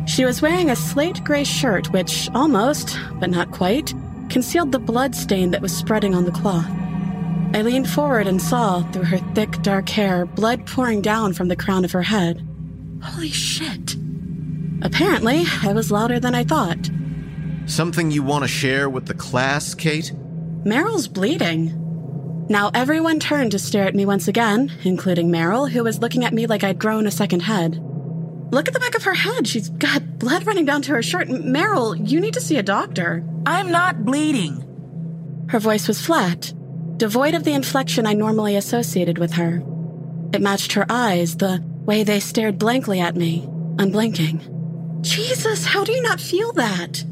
She 0.09 0.25
was 0.25 0.43
wearing 0.43 0.69
a 0.69 0.75
slate 0.75 1.23
gray 1.23 1.45
shirt 1.45 1.93
which 1.93 2.29
almost, 2.35 2.99
but 3.21 3.31
not 3.31 3.53
quite, 3.53 3.95
concealed 4.31 4.73
the 4.73 4.81
blood 4.81 5.15
stain 5.15 5.53
that 5.53 5.63
was 5.63 5.73
spreading 5.73 6.17
on 6.17 6.25
the 6.25 6.33
cloth. 6.33 6.69
I 7.55 7.63
leaned 7.63 7.89
forward 7.89 8.27
and 8.27 8.41
saw, 8.41 8.83
through 8.93 9.05
her 9.05 9.19
thick, 9.35 9.63
dark 9.63 9.89
hair, 9.89 10.27
blood 10.27 10.67
pouring 10.67 11.01
down 11.01 11.33
from 11.33 11.49
the 11.49 11.57
crown 11.57 11.85
of 11.85 11.93
her 11.93 12.03
head. 12.03 12.47
Holy 13.03 13.31
shit. 13.31 13.97
Apparently, 14.83 15.45
I 15.63 15.73
was 15.73 15.91
louder 15.91 16.21
than 16.21 16.35
I 16.35 16.45
thought. 16.45 16.91
Something 17.67 18.11
you 18.11 18.23
want 18.23 18.45
to 18.45 18.49
share 18.49 18.89
with 18.89 19.07
the 19.07 19.15
class, 19.15 19.75
Kate? 19.75 20.13
Merrill's 20.65 21.09
bleeding. 21.09 22.47
Now 22.49 22.71
everyone 22.75 23.19
turned 23.19 23.53
to 23.53 23.59
stare 23.59 23.87
at 23.87 23.95
me 23.95 24.07
once 24.07 24.29
again, 24.29 24.73
including 24.85 25.31
Merrill, 25.31 25.67
who 25.67 25.85
was 25.85 25.99
looking 25.99 26.25
at 26.25 26.33
me 26.33 26.47
like 26.47 26.65
I'd 26.65 26.79
grown 26.79 27.07
a 27.07 27.11
second 27.11 27.41
head. 27.41 27.83
Look 28.51 28.69
at 28.69 28.75
the 28.75 28.81
back 28.81 28.95
of 28.95 29.05
her 29.05 29.15
head. 29.15 29.47
She's 29.47 29.69
got 29.69 30.19
blood 30.19 30.47
running 30.47 30.65
down 30.65 30.83
to 30.83 30.93
her 30.93 31.03
shirt. 31.03 31.29
Merrill, 31.29 31.95
you 31.95 32.21
need 32.21 32.35
to 32.35 32.41
see 32.41 32.57
a 32.57 32.63
doctor. 32.63 33.23
I'm 33.45 33.71
not 33.71 34.05
bleeding. 34.05 35.47
Her 35.51 35.59
voice 35.59 35.87
was 35.87 36.01
flat, 36.01 36.55
devoid 36.99 37.35
of 37.35 37.45
the 37.45 37.55
inflection 37.55 38.07
I 38.07 38.13
normally 38.13 38.57
associated 38.57 39.19
with 39.19 39.33
her. 39.35 39.63
It 40.33 40.43
matched 40.43 40.73
her 40.73 40.85
eyes, 40.91 41.37
the 41.37 41.65
way 41.87 42.03
they 42.03 42.21
stared 42.21 42.59
blankly 42.59 43.01
at 43.01 43.17
me, 43.17 43.49
unblinking. 43.79 44.99
Jesus, 45.01 45.65
how 45.65 45.85
do 45.85 45.93
you 45.93 46.03
not 46.03 46.21
feel 46.21 46.53
that? 46.55 47.05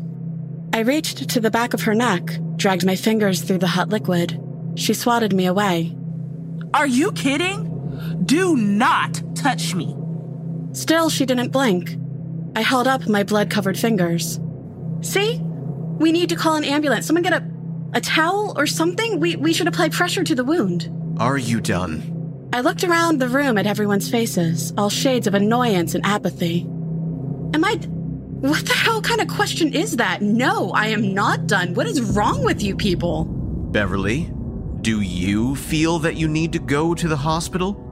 I 0.75 0.81
reached 0.81 1.31
to 1.31 1.41
the 1.41 1.51
back 1.51 1.73
of 1.73 1.83
her 1.83 1.95
neck, 1.95 2.39
dragged 2.57 2.85
my 2.85 2.97
fingers 2.97 3.41
through 3.41 3.59
the 3.59 3.67
hot 3.69 3.89
liquid. 3.89 4.39
She 4.75 4.93
swatted 4.93 5.33
me 5.33 5.47
away. 5.47 5.97
Are 6.75 6.87
you 6.87 7.13
kidding? 7.13 8.25
Do 8.27 8.57
not 8.57 9.23
touch 9.35 9.75
me. 9.75 9.97
Still, 10.73 11.09
she 11.09 11.25
didn't 11.25 11.53
blink. 11.53 11.97
I 12.55 12.61
held 12.61 12.87
up 12.87 13.09
my 13.09 13.23
blood 13.23 13.51
covered 13.51 13.79
fingers. 13.79 14.41
See? 15.01 15.41
We 15.99 16.13
need 16.13 16.29
to 16.29 16.37
call 16.37 16.57
an 16.57 16.65
ambulance. 16.65 17.07
Someone 17.07 17.23
get 17.23 17.33
a, 17.33 17.56
a 17.97 18.01
towel 18.01 18.53
or 18.57 18.67
something? 18.67 19.19
We, 19.19 19.37
we 19.37 19.55
should 19.55 19.67
apply 19.67 19.89
pressure 19.89 20.23
to 20.23 20.35
the 20.35 20.45
wound. 20.45 20.93
Are 21.19 21.39
you 21.39 21.63
done? 21.63 22.51
I 22.53 22.61
looked 22.61 22.85
around 22.85 23.19
the 23.19 23.29
room 23.29 23.57
at 23.57 23.67
everyone's 23.67 24.11
faces, 24.11 24.73
all 24.77 24.91
shades 24.91 25.27
of 25.27 25.33
annoyance 25.33 25.95
and 25.95 26.05
apathy. 26.05 26.61
Am 27.55 27.65
I. 27.65 27.81
What 28.41 28.67
the 28.67 28.75
hell 28.75 29.01
kind 29.01 29.23
of 29.23 29.29
question 29.29 29.73
is 29.73 29.97
that? 29.97 30.21
No, 30.21 30.71
I 30.73 30.89
am 30.89 31.15
not 31.15 31.47
done. 31.47 31.73
What 31.73 31.87
is 31.87 32.03
wrong 32.03 32.45
with 32.45 32.63
you 32.63 32.77
people? 32.77 33.25
Beverly, 33.25 34.31
do 34.83 35.01
you 35.01 35.57
feel 35.57 35.99
that 36.01 36.17
you 36.17 36.29
need 36.29 36.53
to 36.53 36.59
go 36.59 36.95
to 36.95 37.09
the 37.09 37.17
hospital? 37.17 37.83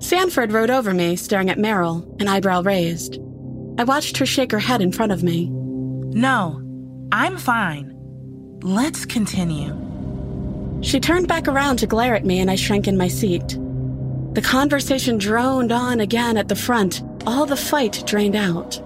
Sanford 0.00 0.50
rode 0.50 0.70
over 0.70 0.92
me, 0.92 1.14
staring 1.14 1.50
at 1.50 1.58
Merrill, 1.58 2.16
an 2.18 2.26
eyebrow 2.26 2.62
raised. 2.62 3.20
I 3.78 3.84
watched 3.84 4.18
her 4.18 4.26
shake 4.26 4.50
her 4.50 4.58
head 4.58 4.82
in 4.82 4.90
front 4.90 5.12
of 5.12 5.22
me. 5.22 5.48
No, 5.50 6.60
I'm 7.12 7.38
fine. 7.38 7.95
Let's 8.62 9.04
continue. 9.04 9.74
She 10.82 10.98
turned 10.98 11.28
back 11.28 11.46
around 11.46 11.78
to 11.78 11.86
glare 11.86 12.14
at 12.14 12.24
me, 12.24 12.40
and 12.40 12.50
I 12.50 12.56
shrank 12.56 12.88
in 12.88 12.96
my 12.96 13.08
seat. 13.08 13.58
The 14.32 14.42
conversation 14.42 15.18
droned 15.18 15.72
on 15.72 16.00
again 16.00 16.36
at 16.36 16.48
the 16.48 16.56
front, 16.56 17.02
all 17.26 17.46
the 17.46 17.56
fight 17.56 18.02
drained 18.06 18.36
out. 18.36 18.82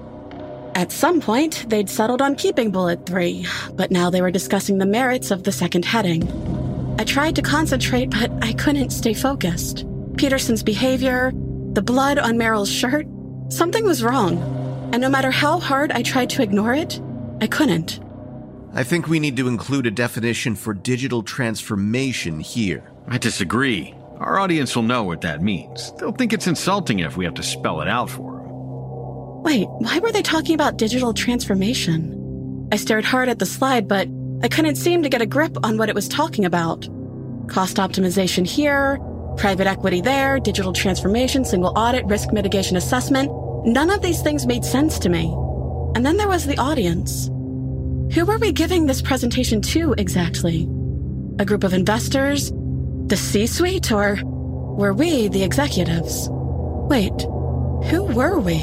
At 0.75 0.93
some 0.93 1.21
point, 1.21 1.69
they'd 1.69 1.89
settled 1.91 2.21
on 2.23 2.37
keeping 2.37 2.71
Bullet 2.71 3.07
3, 3.07 3.47
but 3.75 3.91
now 3.91 4.11
they 4.11 4.23
were 4.23 4.31
discussing 4.31 4.79
the 4.79 4.87
merits 4.87 5.31
of 5.31 5.45
the 5.45 5.53
second 5.53 5.85
heading. 5.85 6.29
I 6.99 7.05
tried 7.05 7.37
to 7.37 7.43
concentrate, 7.43 8.11
but 8.11 8.31
I 8.43 8.53
couldn't 8.55 8.91
stay 8.91 9.15
focused. 9.15 9.85
Peterson's 10.17 10.63
behavior, 10.63 11.33
the 11.73 11.83
blood 11.83 12.19
on 12.19 12.39
Merrill's 12.39 12.71
shirt, 12.71 13.07
something 13.49 13.85
was 13.85 14.03
wrong. 14.03 14.39
And 14.93 15.01
no 15.01 15.09
matter 15.09 15.31
how 15.31 15.59
hard 15.59 15.93
I 15.93 16.03
tried 16.03 16.31
to 16.31 16.43
ignore 16.43 16.75
it, 16.75 17.01
I 17.41 17.47
couldn't. 17.47 18.01
I 18.73 18.85
think 18.85 19.09
we 19.09 19.19
need 19.19 19.37
to 19.39 19.49
include 19.49 19.87
a 19.87 19.91
definition 19.91 20.55
for 20.55 20.73
digital 20.73 21.25
transformation 21.25 22.39
here. 22.39 22.89
I 23.09 23.19
disagree. 23.19 23.95
Our 24.19 24.39
audience 24.39 24.77
will 24.77 24.85
know 24.85 25.03
what 25.03 25.23
that 25.23 25.43
means. 25.43 25.93
They'll 25.99 26.13
think 26.13 26.33
it's 26.33 26.47
insulting 26.47 27.01
if 27.01 27.17
we 27.17 27.25
have 27.25 27.35
to 27.35 27.43
spell 27.43 27.81
it 27.81 27.89
out 27.89 28.09
for 28.09 28.37
them. 28.37 29.43
Wait, 29.43 29.67
why 29.69 29.99
were 29.99 30.13
they 30.13 30.23
talking 30.23 30.55
about 30.55 30.77
digital 30.77 31.13
transformation? 31.13 32.69
I 32.71 32.77
stared 32.77 33.05
hard 33.05 33.29
at 33.29 33.41
the 33.41 33.47
slide, 33.47 33.89
but 33.89 34.07
I 34.43 34.49
couldn't 34.49 34.77
seem 34.77 35.03
to 35.03 35.09
get 35.09 35.23
a 35.23 35.27
grip 35.27 35.57
on 35.65 35.77
what 35.77 35.89
it 35.89 35.95
was 35.95 36.07
talking 36.07 36.45
about. 36.45 36.89
Cost 37.49 37.79
optimization 37.79 38.47
here, 38.47 39.01
private 39.37 39.67
equity 39.67 40.01
there, 40.01 40.39
digital 40.39 40.73
transformation, 40.73 41.45
single 41.45 41.73
audit, 41.77 42.05
risk 42.05 42.33
mitigation 42.33 42.77
assessment. 42.77 43.33
None 43.67 43.91
of 43.91 44.01
these 44.01 44.23
things 44.23 44.47
made 44.47 44.65
sense 44.65 45.01
to 45.01 45.09
me. 45.09 45.35
And 45.97 46.07
then 46.07 46.19
there 46.19 46.29
was 46.29 46.47
the 46.47 46.59
audience. 46.59 47.31
Who 48.15 48.25
were 48.25 48.39
we 48.39 48.51
giving 48.51 48.87
this 48.87 49.01
presentation 49.01 49.63
to 49.63 49.95
exactly? 49.97 50.65
A 51.39 51.45
group 51.45 51.63
of 51.63 51.73
investors? 51.73 52.51
The 53.07 53.17
C 53.17 53.47
suite? 53.47 53.93
Or 53.93 54.19
were 54.25 54.93
we 54.93 55.29
the 55.29 55.45
executives? 55.45 56.29
Wait, 56.31 57.13
who 57.89 58.03
were 58.13 58.41
we? 58.41 58.57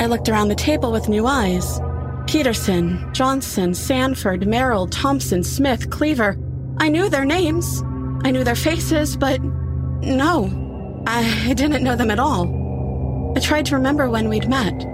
I 0.00 0.08
looked 0.08 0.28
around 0.28 0.48
the 0.48 0.56
table 0.56 0.90
with 0.90 1.08
new 1.08 1.24
eyes. 1.24 1.80
Peterson, 2.26 3.08
Johnson, 3.14 3.74
Sanford, 3.74 4.44
Merrill, 4.44 4.88
Thompson, 4.88 5.44
Smith, 5.44 5.90
Cleaver. 5.90 6.36
I 6.78 6.88
knew 6.88 7.08
their 7.08 7.24
names. 7.24 7.80
I 8.24 8.32
knew 8.32 8.42
their 8.42 8.56
faces, 8.56 9.16
but 9.16 9.40
no, 9.40 11.04
I 11.06 11.54
didn't 11.54 11.84
know 11.84 11.94
them 11.94 12.10
at 12.10 12.18
all. 12.18 13.34
I 13.36 13.40
tried 13.40 13.66
to 13.66 13.76
remember 13.76 14.10
when 14.10 14.28
we'd 14.28 14.48
met. 14.48 14.84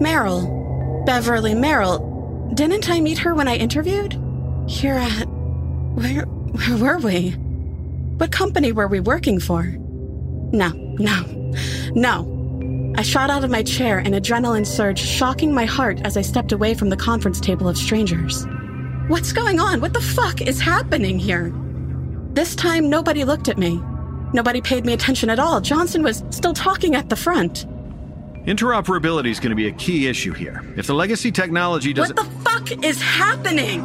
Merrill, 0.00 1.02
Beverly 1.04 1.54
Merrill. 1.54 2.12
Didn't 2.54 2.88
I 2.88 3.00
meet 3.00 3.18
her 3.18 3.34
when 3.34 3.48
I 3.48 3.56
interviewed? 3.56 4.18
Here 4.68 4.94
at. 4.94 5.26
Where, 5.96 6.22
where 6.24 6.76
were 6.76 6.98
we? 6.98 7.30
What 8.18 8.32
company 8.32 8.72
were 8.72 8.88
we 8.88 9.00
working 9.00 9.40
for? 9.40 9.64
No, 9.64 10.70
no, 10.98 11.52
no. 11.94 12.94
I 12.96 13.02
shot 13.02 13.28
out 13.28 13.44
of 13.44 13.50
my 13.50 13.62
chair, 13.62 13.98
an 13.98 14.12
adrenaline 14.12 14.66
surge 14.66 14.98
shocking 14.98 15.52
my 15.52 15.66
heart 15.66 16.00
as 16.04 16.16
I 16.16 16.22
stepped 16.22 16.52
away 16.52 16.72
from 16.74 16.88
the 16.88 16.96
conference 16.96 17.40
table 17.40 17.68
of 17.68 17.76
strangers. 17.76 18.46
What's 19.08 19.32
going 19.32 19.60
on? 19.60 19.80
What 19.80 19.92
the 19.92 20.00
fuck 20.00 20.40
is 20.40 20.60
happening 20.60 21.18
here? 21.18 21.52
This 22.32 22.54
time, 22.54 22.88
nobody 22.88 23.24
looked 23.24 23.48
at 23.48 23.58
me. 23.58 23.80
Nobody 24.32 24.60
paid 24.60 24.84
me 24.86 24.92
attention 24.92 25.30
at 25.30 25.38
all. 25.38 25.60
Johnson 25.60 26.02
was 26.02 26.24
still 26.30 26.54
talking 26.54 26.94
at 26.94 27.08
the 27.08 27.16
front. 27.16 27.66
Interoperability 28.46 29.26
is 29.26 29.40
going 29.40 29.50
to 29.50 29.56
be 29.56 29.66
a 29.66 29.72
key 29.72 30.06
issue 30.06 30.32
here. 30.32 30.62
If 30.76 30.86
the 30.86 30.94
legacy 30.94 31.32
technology 31.32 31.92
doesn't. 31.92 32.16
What 32.16 32.26
the 32.26 32.48
fuck 32.48 32.84
is 32.84 33.02
happening? 33.02 33.84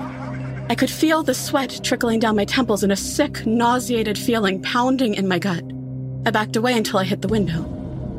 I 0.70 0.76
could 0.76 0.92
feel 0.92 1.24
the 1.24 1.34
sweat 1.34 1.80
trickling 1.84 2.20
down 2.20 2.36
my 2.36 2.46
temples 2.46 2.84
and 2.84 2.92
a 2.92 2.96
sick, 2.96 3.44
nauseated 3.48 4.20
feeling 4.20 4.62
pounding 4.62 5.16
in 5.16 5.28
my 5.28 5.40
gut. 5.40 5.64
I 6.28 6.30
backed 6.30 6.56
away 6.56 6.78
until 6.78 7.00
I 7.00 7.06
hit 7.06 7.24
the 7.24 7.28
window. 7.28 7.64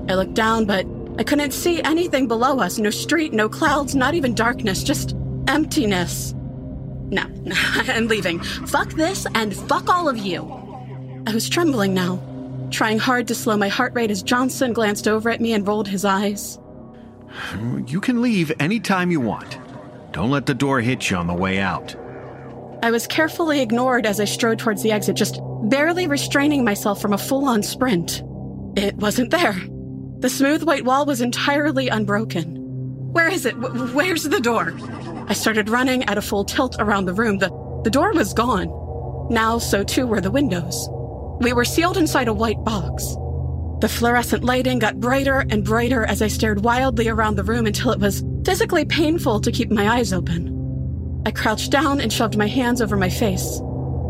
I 0.09 0.15
looked 0.15 0.35
down, 0.35 0.65
but 0.65 0.85
I 1.17 1.23
couldn't 1.23 1.53
see 1.53 1.81
anything 1.83 2.27
below 2.27 2.59
us 2.59 2.77
no 2.77 2.91
street, 2.91 3.33
no 3.33 3.49
clouds, 3.49 3.95
not 3.95 4.15
even 4.15 4.35
darkness, 4.35 4.83
just 4.83 5.15
emptiness. 5.47 6.33
No, 6.33 7.23
no, 7.23 7.55
I'm 7.57 8.09
leaving. 8.09 8.41
Fuck 8.41 8.91
this 8.95 9.29
and 9.37 9.55
fuck 9.55 9.89
all 9.89 10.09
of 10.09 10.19
you. 10.19 10.43
I 11.25 11.33
was 11.33 11.49
trembling 11.49 11.95
now, 11.95 12.17
trying 12.73 12.99
hard 12.99 13.29
to 13.29 13.35
slow 13.35 13.57
my 13.57 13.69
heart 13.69 13.95
rate 13.95 14.11
as 14.11 14.23
Johnson 14.23 14.73
glanced 14.73 15.07
over 15.07 15.31
at 15.31 15.41
me 15.41 15.53
and 15.53 15.67
rolled 15.67 15.89
his 15.89 16.05
eyes. 16.05 16.59
You 17.87 18.01
can 18.01 18.23
leave 18.23 18.53
any 18.59 18.81
time 18.81 19.11
you 19.11 19.21
want. 19.21 19.59
Don't 20.13 20.31
let 20.31 20.47
the 20.47 20.55
door 20.55 20.81
hit 20.81 21.11
you 21.11 21.17
on 21.17 21.27
the 21.27 21.35
way 21.35 21.59
out. 21.59 21.95
I 22.83 22.91
was 22.91 23.07
carefully 23.07 23.61
ignored 23.61 24.07
as 24.07 24.19
I 24.21 24.25
strode 24.25 24.59
towards 24.59 24.83
the 24.83 24.93
exit, 24.93 25.17
just 25.17 25.39
barely 25.65 26.07
restraining 26.07 26.65
myself 26.65 27.01
from 27.01 27.13
a 27.13 27.19
full 27.19 27.47
on 27.47 27.63
sprint. 27.63 28.23
It 28.77 28.97
wasn't 28.97 29.31
there. 29.31 29.55
The 30.19 30.29
smooth 30.29 30.65
white 30.65 30.85
wall 30.85 31.07
was 31.07 31.21
entirely 31.21 31.89
unbroken. 31.89 32.57
Where 33.13 33.29
is 33.29 33.47
it? 33.47 33.53
where's 33.93 34.25
the 34.25 34.41
door? 34.41 34.75
I 35.29 35.35
started 35.35 35.69
running 35.69 36.03
at 36.05 36.19
a 36.19 36.23
full 36.23 36.45
tilt 36.45 36.77
around 36.79 37.05
the 37.05 37.15
room. 37.15 37.39
The, 37.39 37.51
the 37.85 37.91
door 37.91 38.13
was 38.13 38.35
gone. 38.35 38.69
Now, 39.31 39.59
so 39.59 39.85
too 39.85 40.07
were 40.07 40.21
the 40.21 40.31
windows. 40.31 40.89
We 41.41 41.53
were 41.53 41.65
sealed 41.65 41.97
inside 41.97 42.29
a 42.29 42.35
white 42.35 42.63
box. 42.65 43.17
The 43.81 43.89
fluorescent 43.89 44.45
lighting 44.45 44.79
got 44.79 45.01
brighter 45.01 45.45
and 45.51 45.65
brighter 45.65 46.05
as 46.05 46.23
I 46.23 46.29
stared 46.29 46.63
wildly 46.63 47.09
around 47.09 47.37
the 47.37 47.43
room 47.43 47.67
until 47.67 47.91
it 47.91 47.99
was 47.99 48.25
physically 48.45 48.85
painful 48.85 49.41
to 49.41 49.51
keep 49.51 49.71
my 49.71 49.89
eyes 49.89 50.13
open. 50.13 51.23
I 51.27 51.31
crouched 51.31 51.71
down 51.73 52.01
and 52.01 52.13
shoved 52.13 52.37
my 52.37 52.47
hands 52.47 52.81
over 52.81 52.97
my 52.97 53.09
face. 53.09 53.61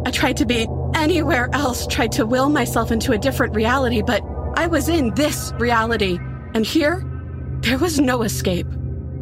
I 0.05 0.11
tried 0.11 0.37
to 0.39 0.47
be 0.47 0.67
anywhere 0.95 1.49
else, 1.53 1.87
tried 1.87 2.13
to 2.13 2.27
will 2.27 2.49
myself 2.49 2.91
into 2.91 3.13
a 3.13 3.19
different 3.19 3.55
reality, 3.55 4.03
but 4.03 4.23
I 4.57 4.67
was 4.67 4.89
in 4.89 5.15
this 5.15 5.53
reality, 5.59 6.19
and 6.55 6.67
here, 6.67 7.03
there 7.61 7.79
was 7.79 7.99
no 7.99 8.23
escape. 8.23 8.67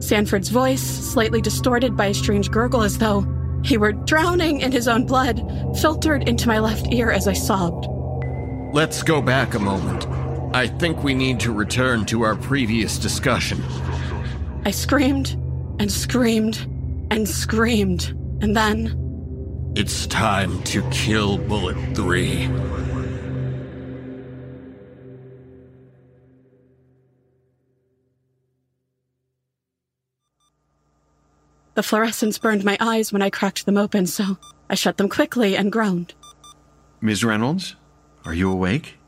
Sanford's 0.00 0.48
voice, 0.48 0.82
slightly 0.82 1.40
distorted 1.40 1.96
by 1.96 2.06
a 2.06 2.14
strange 2.14 2.50
gurgle 2.50 2.82
as 2.82 2.98
though 2.98 3.20
he 3.62 3.76
were 3.76 3.92
drowning 3.92 4.60
in 4.60 4.72
his 4.72 4.88
own 4.88 5.06
blood, 5.06 5.42
filtered 5.80 6.28
into 6.28 6.48
my 6.48 6.58
left 6.58 6.92
ear 6.92 7.10
as 7.10 7.28
I 7.28 7.32
sobbed. 7.32 7.86
Let's 8.72 9.02
go 9.02 9.20
back 9.20 9.54
a 9.54 9.58
moment. 9.58 10.06
I 10.54 10.66
think 10.66 11.02
we 11.02 11.14
need 11.14 11.40
to 11.40 11.52
return 11.52 12.04
to 12.06 12.22
our 12.22 12.36
previous 12.36 12.98
discussion. 12.98 13.62
I 14.64 14.70
screamed 14.70 15.32
and 15.78 15.90
screamed 15.90 16.66
and 17.10 17.28
screamed, 17.28 18.08
and 18.40 18.56
then. 18.56 19.72
It's 19.76 20.06
time 20.06 20.62
to 20.64 20.82
kill 20.90 21.38
Bullet 21.38 21.76
3. 21.94 22.46
The 31.80 31.84
fluorescence 31.84 32.36
burned 32.36 32.62
my 32.62 32.76
eyes 32.78 33.10
when 33.10 33.22
I 33.22 33.30
cracked 33.30 33.64
them 33.64 33.78
open, 33.78 34.06
so 34.06 34.36
I 34.68 34.74
shut 34.74 34.98
them 34.98 35.08
quickly 35.08 35.56
and 35.56 35.72
groaned. 35.72 36.12
Ms. 37.00 37.24
Reynolds, 37.24 37.74
are 38.26 38.34
you 38.34 38.50
awake? 38.52 38.98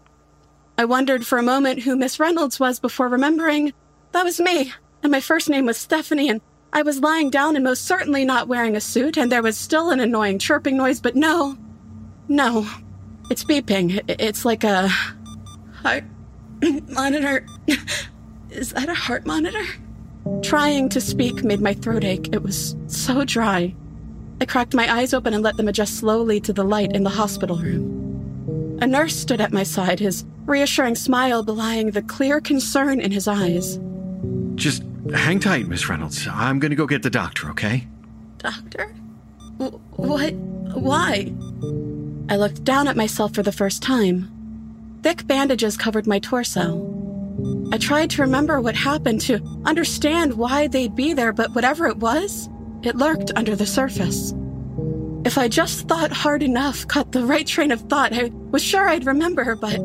I 0.79 0.87
wondered 0.87 1.27
for 1.27 1.37
a 1.37 1.43
moment 1.43 1.83
who 1.83 1.97
Miss 1.97 2.19
Reynolds 2.19 2.59
was 2.59 2.81
before 2.81 3.09
remembering 3.09 3.75
that 4.13 4.25
was 4.25 4.41
me, 4.41 4.73
and 5.03 5.13
my 5.13 5.21
first 5.21 5.51
name 5.51 5.67
was 5.67 5.77
Stephanie, 5.77 6.31
and 6.31 6.41
I 6.73 6.81
was 6.81 7.01
lying 7.01 7.29
down 7.29 7.57
and 7.57 7.63
most 7.63 7.85
certainly 7.85 8.25
not 8.25 8.49
wearing 8.49 8.75
a 8.75 8.81
suit, 8.81 9.19
and 9.19 9.31
there 9.31 9.43
was 9.43 9.59
still 9.59 9.91
an 9.91 10.01
annoying 10.01 10.39
chirping 10.39 10.79
noise, 10.79 10.99
but 10.99 11.15
no. 11.15 11.59
No. 12.27 12.67
It's 13.29 13.45
beeping. 13.45 14.01
It's 14.09 14.47
like 14.47 14.65
a 14.65 14.89
heart 15.83 16.05
monitor. 16.89 17.45
Is 18.51 18.73
that 18.73 18.89
a 18.89 18.95
heart 18.95 19.27
monitor? 19.27 19.67
Trying 20.43 20.89
to 20.91 21.01
speak 21.01 21.45
made 21.45 21.61
my 21.61 21.75
throat 21.75 22.05
ache. 22.05 22.29
It 22.33 22.43
was 22.43 22.77
so 22.87 23.25
dry. 23.25 23.75
I 24.41 24.45
cracked 24.45 24.75
my 24.75 24.93
eyes 24.93 25.15
open 25.15 25.35
and 25.35 25.43
let 25.43 25.57
them 25.57 25.69
adjust 25.69 25.97
slowly 25.97 26.41
to 26.41 26.53
the 26.53 26.65
light 26.65 26.93
in 26.93 27.05
the 27.05 27.11
hospital 27.11 27.57
room. 27.57 28.79
A 28.81 28.87
nurse 28.87 29.15
stood 29.15 29.41
at 29.41 29.53
my 29.53 29.63
side, 29.63 30.01
his 30.01 30.25
reassuring 30.47 30.97
smile 30.97 31.43
belying 31.43 31.93
the 31.93 32.03
clear 32.03 32.41
concern 32.41 33.01
in 33.01 33.13
his 33.13 33.29
eyes. 33.29 33.79
Just 34.57 34.83
hang 35.15 35.39
tight, 35.39 35.69
Miss 35.69 35.89
Reynolds. 35.89 36.27
I'm 36.27 36.59
going 36.59 36.71
to 36.71 36.77
go 36.77 36.87
get 36.87 37.03
the 37.03 37.11
doctor, 37.11 37.49
okay? 37.51 37.87
Doctor? 38.39 38.93
W- 39.59 39.79
what? 39.93 40.35
Why? 40.35 41.33
I 42.29 42.37
looked 42.37 42.65
down 42.65 42.89
at 42.89 42.97
myself 42.97 43.35
for 43.35 43.43
the 43.43 43.53
first 43.53 43.83
time. 43.83 44.29
Thick 45.03 45.27
bandages 45.27 45.77
covered 45.77 46.07
my 46.07 46.19
torso. 46.19 46.92
I 47.73 47.79
tried 47.79 48.11
to 48.11 48.23
remember 48.23 48.61
what 48.61 48.75
happened 48.75 49.21
to 49.23 49.41
understand 49.65 50.35
why 50.35 50.69
they'd 50.69 50.95
be 50.95 51.15
there, 51.15 51.33
but 51.33 51.55
whatever 51.55 51.87
it 51.87 51.97
was, 51.97 52.49
it 52.83 52.97
lurked 52.97 53.33
under 53.37 53.57
the 53.57 53.67
surface. 53.67 54.35
If 55.25 55.39
I 55.39 55.49
just 55.49 55.89
thought 55.89 56.13
hard 56.13 56.43
enough, 56.43 56.87
caught 56.89 57.13
the 57.13 57.25
right 57.25 57.47
train 57.47 57.71
of 57.71 57.81
thought, 57.83 58.13
I 58.13 58.31
was 58.51 58.63
sure 58.63 58.89
I'd 58.89 59.07
remember, 59.07 59.55
but. 59.57 59.79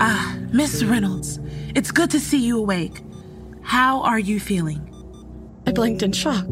Ah, 0.00 0.38
Miss 0.52 0.84
Reynolds, 0.84 1.40
it's 1.74 1.90
good 1.90 2.10
to 2.10 2.20
see 2.20 2.38
you 2.38 2.58
awake. 2.58 3.02
How 3.62 4.02
are 4.02 4.18
you 4.18 4.38
feeling? 4.38 4.86
I 5.66 5.72
blinked 5.72 6.02
in 6.02 6.12
shock. 6.12 6.46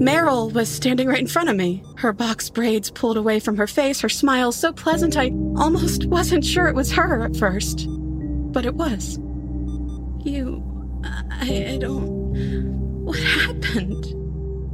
Merrill 0.00 0.50
was 0.50 0.68
standing 0.68 1.08
right 1.08 1.18
in 1.18 1.26
front 1.26 1.48
of 1.48 1.56
me, 1.56 1.82
her 1.96 2.12
box 2.12 2.50
braids 2.50 2.90
pulled 2.90 3.16
away 3.16 3.40
from 3.40 3.56
her 3.56 3.66
face, 3.66 4.00
her 4.00 4.08
smile 4.08 4.52
so 4.52 4.72
pleasant 4.72 5.16
I 5.16 5.32
almost 5.56 6.06
wasn't 6.06 6.44
sure 6.44 6.68
it 6.68 6.74
was 6.74 6.92
her 6.92 7.24
at 7.24 7.36
first. 7.36 7.86
But 7.88 8.64
it 8.64 8.74
was. 8.74 9.18
You. 10.24 10.62
I, 11.04 11.70
I 11.74 11.78
don't. 11.80 13.04
What 13.04 13.18
happened? 13.18 14.04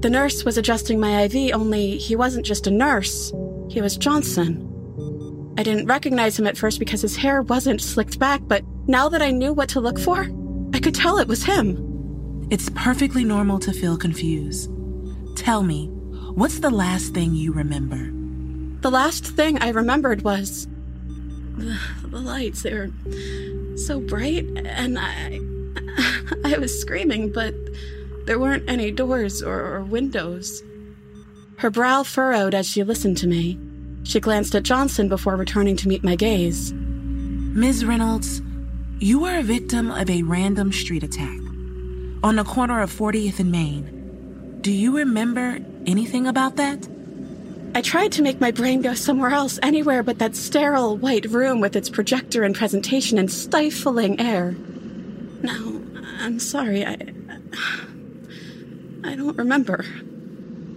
The 0.03 0.11
nurse 0.11 0.45
was 0.45 0.59
adjusting 0.59 1.01
my 1.01 1.23
IV, 1.23 1.55
only 1.55 1.97
he 1.97 2.15
wasn't 2.15 2.45
just 2.45 2.67
a 2.67 2.71
nurse, 2.71 3.33
he 3.71 3.81
was 3.81 3.97
Johnson. 3.97 4.71
I 5.57 5.63
didn't 5.63 5.87
recognize 5.87 6.39
him 6.39 6.47
at 6.47 6.59
first 6.59 6.79
because 6.79 7.01
his 7.01 7.17
hair 7.17 7.41
wasn't 7.43 7.81
slicked 7.81 8.19
back, 8.19 8.43
but 8.45 8.65
now 8.87 9.09
that 9.09 9.23
I 9.23 9.31
knew 9.31 9.53
what 9.53 9.69
to 9.71 9.81
look 9.81 9.99
for, 9.99 10.29
I 10.75 10.81
could 10.81 10.95
tell 10.95 11.19
it 11.19 11.29
was 11.29 11.45
him. 11.45 12.47
It's 12.51 12.69
perfectly 12.75 13.25
normal 13.25 13.59
to 13.61 13.73
feel 13.73 13.97
confused. 13.97 14.71
Tell 15.37 15.63
me, 15.63 15.87
what's 16.35 16.59
the 16.59 16.71
last 16.71 17.15
thing 17.15 17.35
you 17.35 17.53
remember? 17.53 18.11
The 18.83 18.91
last 18.91 19.25
thing 19.25 19.59
I 19.61 19.71
remembered 19.71 20.23
was 20.23 20.67
the, 21.57 21.79
the 22.09 22.21
lights. 22.21 22.63
They 22.63 22.75
were 22.75 22.91
so 23.77 24.01
bright, 24.01 24.47
and 24.57 24.99
I, 24.99 25.41
I 26.55 26.59
was 26.59 26.79
screaming, 26.79 27.33
but 27.33 27.55
there 28.27 28.39
weren't 28.39 28.69
any 28.69 28.91
doors 28.91 29.43
or, 29.43 29.61
or 29.61 29.83
windows. 29.83 30.63
Her 31.59 31.71
brow 31.71 32.03
furrowed 32.03 32.55
as 32.55 32.67
she 32.69 32.83
listened 32.83 33.17
to 33.19 33.27
me. 33.27 33.59
She 34.05 34.21
glanced 34.21 34.55
at 34.55 34.65
Johnson 34.65 35.09
before 35.09 35.37
returning 35.37 35.77
to 35.77 35.89
meet 35.89 36.05
my 36.05 36.17
gaze. 36.17 36.73
Ms. 36.75 37.85
Reynolds, 37.85 38.43
you 38.99 39.21
were 39.21 39.39
a 39.39 39.43
victim 39.43 39.91
of 39.91 40.11
a 40.11 40.23
random 40.23 40.73
street 40.73 41.03
attack. 41.03 41.39
on 42.23 42.37
the 42.37 42.45
corner 42.45 42.81
of 42.81 42.91
40th 42.91 43.39
and 43.39 43.53
Main. 43.53 44.59
Do 44.63 44.73
you 44.73 44.97
remember 44.97 45.59
anything 45.87 46.27
about 46.27 46.57
that? 46.57 46.89
I 47.77 47.81
tried 47.81 48.13
to 48.13 48.23
make 48.23 48.41
my 48.41 48.53
brain 48.53 48.83
go 48.83 48.95
somewhere 48.95 49.31
else, 49.31 49.59
anywhere 49.61 50.05
but 50.05 50.21
that 50.21 50.37
sterile 50.37 50.97
white 50.97 51.27
room 51.27 51.61
with 51.61 51.75
its 51.75 51.91
projector 51.91 52.45
and 52.45 52.55
presentation 52.55 53.19
and 53.19 53.31
stifling 53.31 54.21
air. 54.21 54.53
No, 55.43 55.83
I'm 56.21 56.39
sorry, 56.39 56.87
I. 56.87 56.97
I 59.03 59.17
don't 59.17 59.37
remember. 59.37 59.85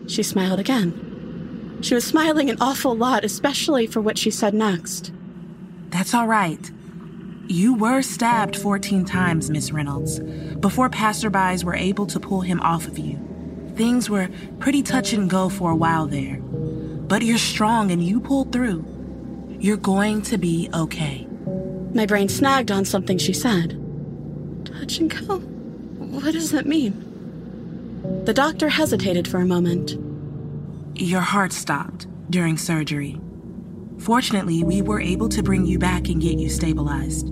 She 0.07 0.23
smiled 0.23 0.59
again. 0.59 1.77
She 1.81 1.93
was 1.93 2.03
smiling 2.03 2.49
an 2.49 2.57
awful 2.59 2.95
lot, 2.95 3.23
especially 3.23 3.85
for 3.85 4.01
what 4.01 4.17
she 4.17 4.31
said 4.31 4.53
next. 4.53 5.11
That's 5.89 6.13
all 6.13 6.27
right. 6.27 6.71
You 7.47 7.75
were 7.75 8.01
stabbed 8.01 8.57
14 8.57 9.05
times, 9.05 9.49
Miss 9.49 9.71
Reynolds, 9.71 10.19
before 10.59 10.89
passerbys 10.89 11.63
were 11.63 11.75
able 11.75 12.07
to 12.07 12.19
pull 12.19 12.41
him 12.41 12.59
off 12.61 12.87
of 12.87 12.97
you. 12.97 13.17
Things 13.75 14.09
were 14.09 14.29
pretty 14.59 14.81
touch 14.81 15.13
and 15.13 15.29
go 15.29 15.47
for 15.47 15.71
a 15.71 15.75
while 15.75 16.07
there. 16.07 16.41
But 17.07 17.21
you're 17.21 17.37
strong 17.37 17.91
and 17.91 18.03
you 18.03 18.19
pulled 18.19 18.51
through. 18.51 18.85
You're 19.59 19.77
going 19.77 20.21
to 20.23 20.37
be 20.37 20.69
okay. 20.73 21.25
My 21.93 22.05
brain 22.05 22.29
snagged 22.29 22.71
on 22.71 22.85
something 22.85 23.17
she 23.17 23.33
said. 23.33 23.71
Touch 24.65 24.99
and 24.99 25.09
go? 25.09 25.37
What 25.39 26.33
does 26.33 26.51
that 26.51 26.65
mean? 26.65 27.03
The 28.25 28.33
doctor 28.33 28.69
hesitated 28.69 29.27
for 29.27 29.39
a 29.39 29.45
moment. 29.45 29.95
Your 30.95 31.21
heart 31.21 31.53
stopped 31.53 32.07
during 32.29 32.57
surgery. 32.57 33.19
Fortunately, 33.99 34.63
we 34.63 34.81
were 34.81 34.99
able 34.99 35.29
to 35.29 35.41
bring 35.41 35.65
you 35.65 35.79
back 35.79 36.09
and 36.09 36.21
get 36.21 36.37
you 36.37 36.49
stabilized. 36.49 37.31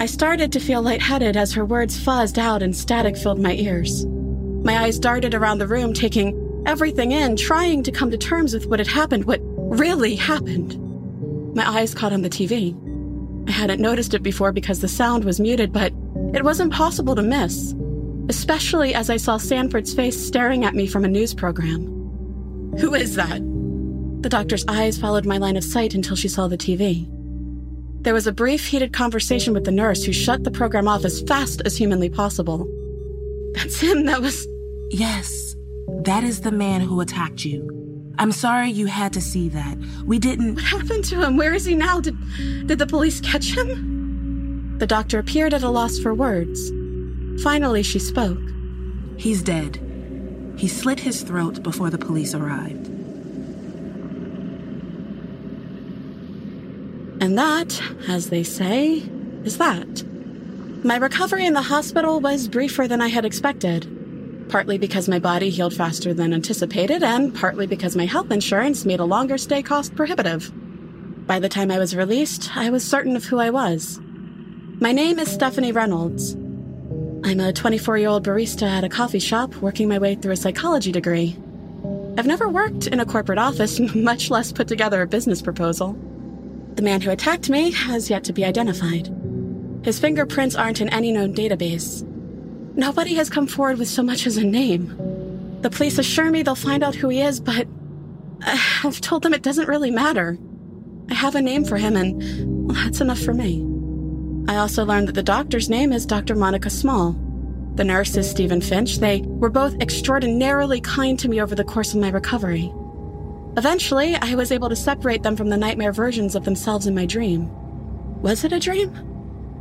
I 0.00 0.06
started 0.06 0.50
to 0.52 0.60
feel 0.60 0.80
lightheaded 0.80 1.36
as 1.36 1.52
her 1.52 1.64
words 1.64 1.98
fuzzed 1.98 2.38
out 2.38 2.62
and 2.62 2.74
static 2.74 3.16
filled 3.16 3.38
my 3.38 3.52
ears. 3.52 4.06
My 4.06 4.78
eyes 4.78 4.98
darted 4.98 5.34
around 5.34 5.58
the 5.58 5.66
room, 5.66 5.92
taking 5.92 6.47
everything 6.68 7.12
in, 7.12 7.34
trying 7.34 7.82
to 7.82 7.90
come 7.90 8.10
to 8.10 8.18
terms 8.18 8.52
with 8.52 8.66
what 8.66 8.78
had 8.78 8.86
happened, 8.86 9.24
what 9.24 9.40
really 9.42 10.14
happened. 10.14 10.76
My 11.56 11.66
eyes 11.66 11.94
caught 11.94 12.12
on 12.12 12.20
the 12.20 12.28
TV. 12.28 12.76
I 13.48 13.52
hadn't 13.52 13.80
noticed 13.80 14.12
it 14.12 14.22
before 14.22 14.52
because 14.52 14.80
the 14.80 14.88
sound 14.88 15.24
was 15.24 15.40
muted, 15.40 15.72
but 15.72 15.94
it 16.34 16.44
was 16.44 16.60
impossible 16.60 17.14
to 17.16 17.22
miss, 17.22 17.74
especially 18.28 18.94
as 18.94 19.08
I 19.08 19.16
saw 19.16 19.38
Sanford's 19.38 19.94
face 19.94 20.22
staring 20.22 20.66
at 20.66 20.74
me 20.74 20.86
from 20.86 21.06
a 21.06 21.08
news 21.08 21.32
program. 21.32 21.86
Who 22.78 22.94
is 22.94 23.14
that? 23.14 23.40
The 24.22 24.28
doctor's 24.28 24.66
eyes 24.68 24.98
followed 24.98 25.24
my 25.24 25.38
line 25.38 25.56
of 25.56 25.64
sight 25.64 25.94
until 25.94 26.16
she 26.16 26.28
saw 26.28 26.48
the 26.48 26.58
TV. 26.58 27.08
There 28.02 28.14
was 28.14 28.26
a 28.26 28.32
brief, 28.32 28.66
heated 28.66 28.92
conversation 28.92 29.54
with 29.54 29.64
the 29.64 29.72
nurse 29.72 30.04
who 30.04 30.12
shut 30.12 30.44
the 30.44 30.50
program 30.50 30.86
off 30.86 31.06
as 31.06 31.22
fast 31.22 31.62
as 31.64 31.78
humanly 31.78 32.10
possible. 32.10 32.68
That's 33.54 33.80
him, 33.80 34.04
that 34.04 34.20
was. 34.20 34.46
Yes, 34.90 35.47
that 36.04 36.24
is 36.24 36.40
the 36.42 36.52
man 36.52 36.80
who 36.80 37.00
attacked 37.00 37.44
you. 37.44 38.14
I'm 38.18 38.32
sorry 38.32 38.70
you 38.70 38.86
had 38.86 39.12
to 39.12 39.20
see 39.20 39.48
that. 39.50 39.78
We 40.04 40.18
didn't. 40.18 40.56
What 40.56 40.64
happened 40.64 41.04
to 41.06 41.22
him? 41.22 41.36
Where 41.36 41.54
is 41.54 41.64
he 41.64 41.74
now? 41.74 42.00
Did, 42.00 42.16
did 42.66 42.78
the 42.78 42.86
police 42.86 43.20
catch 43.20 43.56
him? 43.56 44.78
The 44.78 44.86
doctor 44.86 45.18
appeared 45.18 45.54
at 45.54 45.62
a 45.62 45.70
loss 45.70 45.98
for 45.98 46.14
words. 46.14 46.70
Finally, 47.42 47.82
she 47.84 47.98
spoke. 47.98 48.40
He's 49.16 49.42
dead. 49.42 49.80
He 50.56 50.66
slit 50.66 51.00
his 51.00 51.22
throat 51.22 51.62
before 51.62 51.90
the 51.90 51.98
police 51.98 52.34
arrived. 52.34 52.88
And 57.20 57.36
that, 57.38 57.80
as 58.08 58.30
they 58.30 58.42
say, 58.42 59.02
is 59.44 59.58
that. 59.58 60.04
My 60.84 60.96
recovery 60.96 61.46
in 61.46 61.54
the 61.54 61.62
hospital 61.62 62.20
was 62.20 62.48
briefer 62.48 62.86
than 62.86 63.00
I 63.00 63.08
had 63.08 63.24
expected, 63.24 63.97
partly 64.48 64.78
because 64.78 65.08
my 65.08 65.18
body 65.18 65.50
healed 65.50 65.74
faster 65.74 66.14
than 66.14 66.32
anticipated, 66.32 67.02
and 67.02 67.34
partly 67.34 67.66
because 67.66 67.96
my 67.96 68.06
health 68.06 68.30
insurance 68.30 68.84
made 68.84 69.00
a 69.00 69.04
longer 69.04 69.38
stay 69.38 69.62
cost 69.62 69.94
prohibitive. 69.94 70.50
By 71.26 71.38
the 71.38 71.48
time 71.48 71.70
I 71.70 71.78
was 71.78 71.94
released, 71.94 72.56
I 72.56 72.70
was 72.70 72.82
certain 72.82 73.14
of 73.14 73.24
who 73.24 73.38
I 73.38 73.50
was. 73.50 74.00
My 74.80 74.92
name 74.92 75.18
is 75.18 75.30
Stephanie 75.30 75.72
Reynolds. 75.72 76.34
I'm 77.24 77.40
a 77.40 77.52
24 77.52 77.98
year 77.98 78.08
old 78.08 78.26
barista 78.26 78.66
at 78.66 78.84
a 78.84 78.88
coffee 78.88 79.18
shop 79.18 79.54
working 79.56 79.88
my 79.88 79.98
way 79.98 80.14
through 80.14 80.32
a 80.32 80.36
psychology 80.36 80.92
degree. 80.92 81.36
I've 82.16 82.26
never 82.26 82.48
worked 82.48 82.86
in 82.86 83.00
a 83.00 83.06
corporate 83.06 83.38
office, 83.38 83.78
much 83.94 84.30
less 84.30 84.52
put 84.52 84.68
together 84.68 85.02
a 85.02 85.06
business 85.06 85.42
proposal. 85.42 85.92
The 86.76 86.82
man 86.82 87.00
who 87.00 87.10
attacked 87.10 87.50
me 87.50 87.72
has 87.72 88.08
yet 88.08 88.24
to 88.24 88.32
be 88.32 88.44
identified. 88.44 89.12
His 89.82 89.98
fingerprints 89.98 90.56
aren't 90.56 90.80
in 90.80 90.88
any 90.88 91.12
known 91.12 91.34
database. 91.34 92.07
Nobody 92.78 93.14
has 93.14 93.28
come 93.28 93.48
forward 93.48 93.78
with 93.78 93.88
so 93.88 94.04
much 94.04 94.24
as 94.24 94.36
a 94.36 94.44
name. 94.44 94.86
The 95.62 95.68
police 95.68 95.98
assure 95.98 96.30
me 96.30 96.44
they'll 96.44 96.54
find 96.54 96.84
out 96.84 96.94
who 96.94 97.08
he 97.08 97.20
is, 97.20 97.40
but 97.40 97.66
uh, 98.46 98.56
I've 98.84 99.00
told 99.00 99.24
them 99.24 99.34
it 99.34 99.42
doesn't 99.42 99.66
really 99.66 99.90
matter. 99.90 100.38
I 101.10 101.14
have 101.14 101.34
a 101.34 101.42
name 101.42 101.64
for 101.64 101.76
him, 101.76 101.96
and 101.96 102.70
that's 102.70 103.00
enough 103.00 103.18
for 103.18 103.34
me. 103.34 103.66
I 104.46 104.58
also 104.58 104.84
learned 104.84 105.08
that 105.08 105.16
the 105.16 105.24
doctor's 105.24 105.68
name 105.68 105.92
is 105.92 106.06
Dr. 106.06 106.36
Monica 106.36 106.70
Small. 106.70 107.16
The 107.74 107.82
nurse 107.82 108.16
is 108.16 108.30
Stephen 108.30 108.60
Finch. 108.60 108.98
They 108.98 109.22
were 109.22 109.50
both 109.50 109.74
extraordinarily 109.80 110.80
kind 110.80 111.18
to 111.18 111.28
me 111.28 111.42
over 111.42 111.56
the 111.56 111.64
course 111.64 111.94
of 111.94 112.00
my 112.00 112.10
recovery. 112.10 112.72
Eventually, 113.56 114.14
I 114.14 114.36
was 114.36 114.52
able 114.52 114.68
to 114.68 114.76
separate 114.76 115.24
them 115.24 115.34
from 115.34 115.48
the 115.48 115.56
nightmare 115.56 115.92
versions 115.92 116.36
of 116.36 116.44
themselves 116.44 116.86
in 116.86 116.94
my 116.94 117.06
dream. 117.06 117.50
Was 118.22 118.44
it 118.44 118.52
a 118.52 118.60
dream? 118.60 119.07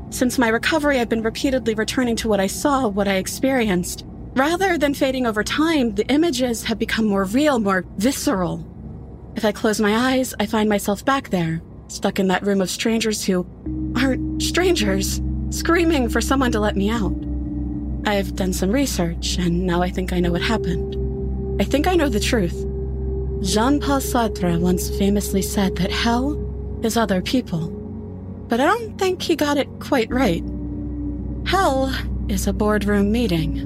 Since 0.10 0.38
my 0.38 0.48
recovery, 0.48 1.00
I've 1.00 1.10
been 1.10 1.22
repeatedly 1.22 1.74
returning 1.74 2.16
to 2.18 2.30
what 2.30 2.40
I 2.40 2.48
saw, 2.48 2.88
what 2.88 3.08
I 3.08 3.16
experienced. 3.16 4.06
Rather 4.36 4.78
than 4.78 4.94
fading 4.94 5.26
over 5.26 5.44
time, 5.44 5.96
the 5.96 6.08
images 6.08 6.64
have 6.64 6.80
become 6.80 7.06
more 7.06 7.26
real, 7.26 7.60
more 7.60 7.86
visceral. 7.98 8.66
If 9.36 9.44
I 9.44 9.52
close 9.52 9.80
my 9.82 10.14
eyes, 10.14 10.34
I 10.40 10.46
find 10.46 10.70
myself 10.70 11.04
back 11.04 11.30
there, 11.30 11.62
stuck 11.88 12.20
in 12.20 12.28
that 12.28 12.44
room 12.46 12.62
of 12.62 12.70
strangers 12.70 13.26
who 13.26 13.46
aren't 13.96 14.42
strangers, 14.42 15.22
screaming 15.50 16.08
for 16.08 16.22
someone 16.22 16.52
to 16.54 16.60
let 16.60 16.76
me 16.76 16.90
out. 16.90 17.14
I've 18.06 18.36
done 18.36 18.54
some 18.54 18.72
research, 18.72 19.38
and 19.38 19.66
now 19.66 19.82
I 19.82 19.90
think 19.90 20.14
I 20.14 20.20
know 20.22 20.32
what 20.32 20.42
happened. 20.42 21.62
I 21.62 21.66
think 21.66 21.86
I 21.86 21.96
know 21.96 22.10
the 22.10 22.20
truth. 22.20 22.66
Jean 23.44 23.80
Paul 23.80 24.00
Sartre 24.00 24.60
once 24.60 24.90
famously 24.98 25.42
said 25.42 25.76
that 25.76 25.92
hell 25.92 26.40
is 26.84 26.96
other 26.96 27.22
people. 27.22 27.77
But 28.48 28.60
I 28.60 28.66
don't 28.66 28.98
think 28.98 29.22
he 29.22 29.36
got 29.36 29.58
it 29.58 29.68
quite 29.80 30.10
right. 30.10 30.44
Hell 31.46 31.94
is 32.30 32.48
a 32.48 32.54
boardroom 32.54 33.12
meeting. 33.12 33.60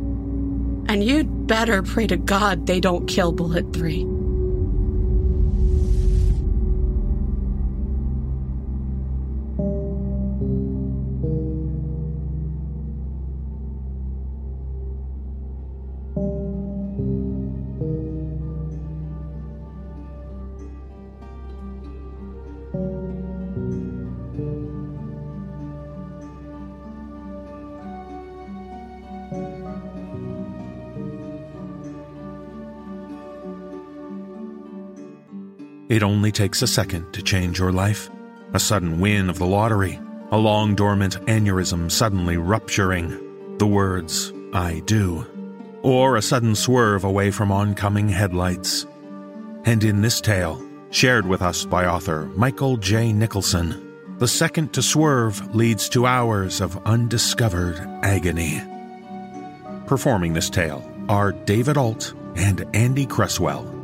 And 0.88 1.04
you'd 1.04 1.48
better 1.48 1.84
pray 1.84 2.08
to 2.08 2.18
God 2.18 2.68
they 2.68 2.80
don't 2.80 3.08
kill 3.08 3.32
Bullet 3.32 3.74
3. 3.74 4.21
It 35.92 36.04
only 36.04 36.32
takes 36.32 36.62
a 36.62 36.68
second 36.68 37.12
to 37.12 37.22
change 37.22 37.60
your 37.60 37.74
life. 37.74 38.10
A 38.54 38.60
sudden 38.62 39.02
win 39.02 39.30
of 39.30 39.38
the 39.38 39.46
lottery, 39.46 40.00
a 40.32 40.38
long 40.38 40.74
dormant 40.74 41.20
aneurysm 41.26 41.92
suddenly 41.92 42.38
rupturing, 42.38 43.58
the 43.58 43.68
words, 43.68 44.32
I 44.54 44.84
do, 44.86 45.26
or 45.82 46.16
a 46.16 46.22
sudden 46.22 46.56
swerve 46.56 47.04
away 47.04 47.30
from 47.30 47.52
oncoming 47.52 48.08
headlights. 48.08 48.88
And 49.66 49.84
in 49.84 50.02
this 50.02 50.22
tale, 50.22 50.66
shared 50.92 51.26
with 51.26 51.42
us 51.42 51.66
by 51.66 51.86
author 51.86 52.28
Michael 52.38 52.78
J. 52.78 53.12
Nicholson, 53.12 54.16
the 54.18 54.30
second 54.30 54.72
to 54.76 54.82
swerve 54.82 55.54
leads 55.54 55.90
to 55.90 56.06
hours 56.06 56.62
of 56.62 56.82
undiscovered 56.86 57.76
agony. 58.02 58.62
Performing 59.88 60.32
this 60.32 60.50
tale 60.50 60.90
are 61.10 61.34
David 61.34 61.76
Ault 61.76 62.14
and 62.38 62.66
Andy 62.74 63.06
Cresswell. 63.06 63.81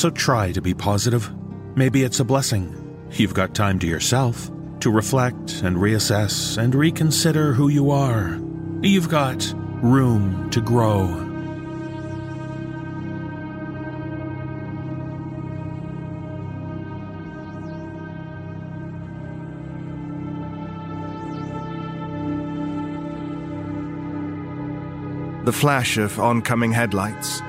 So 0.00 0.08
try 0.08 0.50
to 0.52 0.62
be 0.62 0.72
positive. 0.72 1.30
Maybe 1.76 2.04
it's 2.04 2.20
a 2.20 2.24
blessing. 2.24 2.74
You've 3.12 3.34
got 3.34 3.54
time 3.54 3.78
to 3.80 3.86
yourself 3.86 4.50
to 4.80 4.90
reflect 4.90 5.60
and 5.62 5.76
reassess 5.76 6.56
and 6.56 6.74
reconsider 6.74 7.52
who 7.52 7.68
you 7.68 7.90
are. 7.90 8.40
You've 8.80 9.10
got 9.10 9.52
room 9.82 10.48
to 10.52 10.62
grow. 10.62 11.06
The 25.44 25.52
flash 25.52 25.98
of 25.98 26.18
oncoming 26.18 26.72
headlights, 26.72 27.42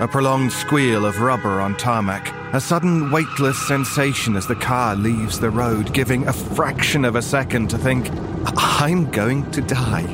a 0.00 0.08
prolonged 0.08 0.52
squeal 0.52 1.06
of 1.06 1.20
rubber 1.20 1.60
on 1.60 1.76
tarmac, 1.76 2.32
a 2.52 2.60
sudden 2.60 3.10
weightless 3.10 3.58
sensation 3.68 4.36
as 4.36 4.46
the 4.46 4.54
car 4.56 4.96
leaves 4.96 5.38
the 5.38 5.50
road, 5.50 5.92
giving 5.92 6.26
a 6.26 6.32
fraction 6.32 7.04
of 7.04 7.14
a 7.14 7.22
second 7.22 7.70
to 7.70 7.78
think, 7.78 8.08
I'm 8.56 9.10
going 9.10 9.50
to 9.52 9.60
die. 9.60 10.06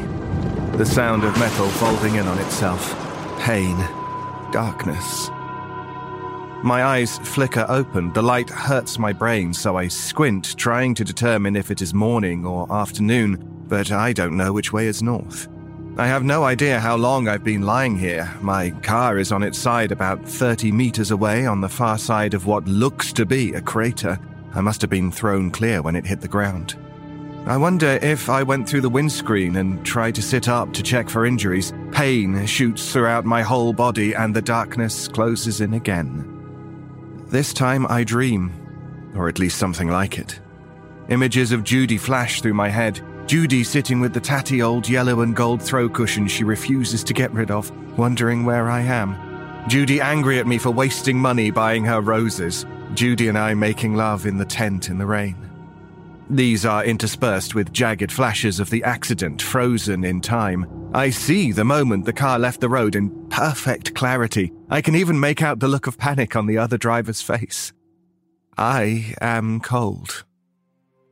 The 0.77 0.85
sound 0.85 1.25
of 1.25 1.39
metal 1.39 1.69
folding 1.71 2.17
in 2.17 2.27
on 2.27 2.39
itself, 2.39 2.95
pain, 3.41 3.77
darkness. 4.53 5.31
My 6.63 6.85
eyes 6.85 7.19
flicker 7.19 7.65
open. 7.69 8.13
The 8.13 8.23
light 8.23 8.51
hurts 8.51 8.99
my 8.99 9.15
brain, 9.15 9.55
so 9.55 9.77
I 9.77 9.89
squint, 9.89 10.57
trying 10.59 10.95
to 10.97 11.05
determine 11.05 11.57
if 11.57 11.71
it 11.71 11.81
is 11.81 11.95
morning 11.95 12.45
or 12.45 12.71
afternoon, 12.71 13.65
but 13.67 13.91
I 13.91 14.13
don't 14.13 14.37
know 14.37 14.53
which 14.53 14.73
way 14.73 14.87
is 14.87 15.03
north. 15.03 15.49
I 16.01 16.07
have 16.07 16.25
no 16.25 16.45
idea 16.45 16.81
how 16.81 16.97
long 16.97 17.29
I've 17.29 17.45
been 17.45 17.61
lying 17.61 17.95
here. 17.95 18.33
My 18.41 18.71
car 18.71 19.19
is 19.19 19.33
on 19.33 19.43
its 19.43 19.59
side 19.59 19.93
about 19.93 20.27
30 20.27 20.73
meters 20.73 21.11
away 21.11 21.45
on 21.45 21.61
the 21.61 21.69
far 21.69 21.99
side 21.99 22.33
of 22.33 22.47
what 22.47 22.67
looks 22.67 23.13
to 23.13 23.27
be 23.27 23.53
a 23.53 23.61
crater. 23.61 24.19
I 24.55 24.63
must 24.63 24.81
have 24.81 24.89
been 24.89 25.13
thrown 25.13 25.51
clear 25.51 25.83
when 25.83 25.95
it 25.95 26.07
hit 26.07 26.23
the 26.23 26.27
ground. 26.27 26.79
I 27.45 27.59
wonder 27.59 27.99
if 28.01 28.31
I 28.31 28.43
went 28.43 28.67
through 28.67 28.81
the 28.81 28.89
windscreen 28.89 29.57
and 29.57 29.85
tried 29.85 30.15
to 30.15 30.23
sit 30.23 30.49
up 30.49 30.73
to 30.73 30.83
check 30.83 31.11
for 31.11 31.27
injuries. 31.27 31.75
Pain 31.93 32.47
shoots 32.47 32.91
throughout 32.91 33.27
my 33.27 33.43
whole 33.43 33.75
body 33.75 34.15
and 34.15 34.35
the 34.35 34.41
darkness 34.41 35.07
closes 35.07 35.61
in 35.61 35.75
again. 35.75 36.25
This 37.29 37.53
time 37.53 37.87
I 37.91 38.05
dream, 38.05 39.13
or 39.15 39.29
at 39.29 39.39
least 39.39 39.59
something 39.59 39.89
like 39.89 40.19
it. 40.19 40.41
Images 41.11 41.53
of 41.53 41.63
Judy 41.63 41.99
flash 41.99 42.41
through 42.41 42.55
my 42.55 42.71
head. 42.71 43.03
Judy 43.31 43.63
sitting 43.63 44.01
with 44.01 44.13
the 44.13 44.19
tatty 44.19 44.61
old 44.61 44.89
yellow 44.89 45.21
and 45.21 45.37
gold 45.37 45.63
throw 45.63 45.89
cushion 45.89 46.27
she 46.27 46.43
refuses 46.43 47.05
to 47.05 47.15
get 47.15 47.33
rid 47.33 47.53
of, 47.53 47.71
wondering 47.97 48.45
where 48.45 48.69
I 48.69 48.81
am. 48.81 49.15
Judy 49.69 50.01
angry 50.01 50.41
at 50.41 50.49
me 50.49 50.59
for 50.59 50.73
wasting 50.73 51.17
money 51.17 51.53
buying 51.53 51.85
her 51.85 52.01
roses. 52.01 52.67
Judy 52.95 53.29
and 53.29 53.39
I 53.39 53.55
making 53.55 53.95
love 53.95 54.27
in 54.27 54.37
the 54.37 54.45
tent 54.45 54.89
in 54.89 54.99
the 54.99 55.07
rain. 55.07 55.37
These 56.29 56.67
are 56.67 56.85
interspersed 56.85 57.55
with 57.55 57.73
jagged 57.73 58.11
flashes 58.11 58.59
of 58.59 58.69
the 58.69 58.83
accident 58.83 59.41
frozen 59.41 60.03
in 60.03 60.21
time. 60.21 60.67
I 60.93 61.11
see 61.11 61.53
the 61.53 61.65
moment 61.65 62.07
the 62.07 62.13
car 62.13 62.37
left 62.37 62.61
the 62.61 62.69
road 62.69 62.97
in 62.97 63.29
perfect 63.29 63.95
clarity. 63.95 64.53
I 64.71 64.83
can 64.83 64.97
even 64.97 65.21
make 65.21 65.41
out 65.41 65.61
the 65.61 65.69
look 65.69 65.87
of 65.87 65.99
panic 65.99 66.35
on 66.35 66.47
the 66.47 66.59
other 66.59 66.77
driver's 66.77 67.23
face. 67.23 67.73
I 68.59 69.15
am 69.21 69.61
cold. 69.61 70.25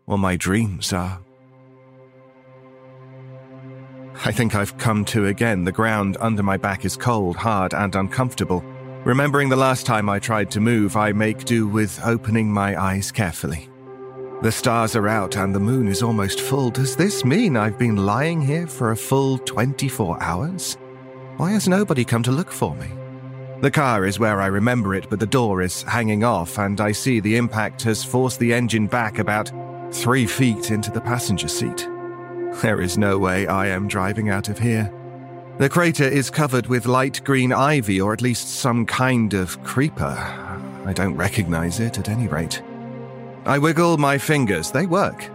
Or 0.04 0.18
my 0.18 0.34
dreams 0.34 0.92
are. 0.92 1.20
I 4.24 4.32
think 4.32 4.54
I've 4.54 4.76
come 4.78 5.04
to 5.06 5.26
again. 5.26 5.62
The 5.62 5.72
ground 5.72 6.16
under 6.20 6.42
my 6.42 6.56
back 6.56 6.84
is 6.84 6.96
cold, 6.96 7.36
hard, 7.36 7.72
and 7.72 7.94
uncomfortable. 7.94 8.64
Remembering 9.04 9.48
the 9.48 9.56
last 9.56 9.86
time 9.86 10.08
I 10.08 10.18
tried 10.18 10.50
to 10.50 10.60
move, 10.60 10.96
I 10.96 11.12
make 11.12 11.44
do 11.44 11.68
with 11.68 12.00
opening 12.04 12.50
my 12.52 12.80
eyes 12.80 13.12
carefully. 13.12 13.68
The 14.42 14.50
stars 14.50 14.96
are 14.96 15.08
out 15.08 15.36
and 15.36 15.54
the 15.54 15.60
moon 15.60 15.86
is 15.86 16.02
almost 16.02 16.40
full. 16.40 16.70
Does 16.70 16.96
this 16.96 17.24
mean 17.24 17.56
I've 17.56 17.78
been 17.78 18.06
lying 18.06 18.42
here 18.42 18.66
for 18.66 18.90
a 18.90 18.96
full 18.96 19.38
24 19.38 20.20
hours? 20.20 20.76
Why 21.36 21.52
has 21.52 21.68
nobody 21.68 22.04
come 22.04 22.24
to 22.24 22.32
look 22.32 22.50
for 22.50 22.74
me? 22.74 22.90
The 23.60 23.70
car 23.70 24.04
is 24.04 24.18
where 24.18 24.40
I 24.40 24.46
remember 24.46 24.94
it, 24.94 25.08
but 25.08 25.20
the 25.20 25.26
door 25.26 25.62
is 25.62 25.82
hanging 25.82 26.24
off, 26.24 26.58
and 26.58 26.80
I 26.80 26.92
see 26.92 27.20
the 27.20 27.36
impact 27.36 27.82
has 27.82 28.04
forced 28.04 28.40
the 28.40 28.52
engine 28.52 28.88
back 28.88 29.18
about 29.18 29.50
three 29.92 30.26
feet 30.26 30.70
into 30.70 30.90
the 30.90 31.00
passenger 31.00 31.48
seat. 31.48 31.88
There 32.56 32.80
is 32.80 32.98
no 32.98 33.18
way 33.18 33.46
I 33.46 33.68
am 33.68 33.86
driving 33.86 34.30
out 34.30 34.48
of 34.48 34.58
here. 34.58 34.92
The 35.58 35.68
crater 35.68 36.04
is 36.04 36.28
covered 36.28 36.66
with 36.66 36.86
light 36.86 37.22
green 37.24 37.52
ivy, 37.52 38.00
or 38.00 38.12
at 38.12 38.20
least 38.20 38.48
some 38.48 38.84
kind 38.84 39.32
of 39.34 39.62
creeper. 39.62 40.16
I 40.84 40.92
don't 40.92 41.16
recognize 41.16 41.78
it 41.78 41.98
at 41.98 42.08
any 42.08 42.26
rate. 42.26 42.60
I 43.44 43.58
wiggle 43.58 43.96
my 43.98 44.18
fingers, 44.18 44.72
they 44.72 44.86
work. 44.86 45.30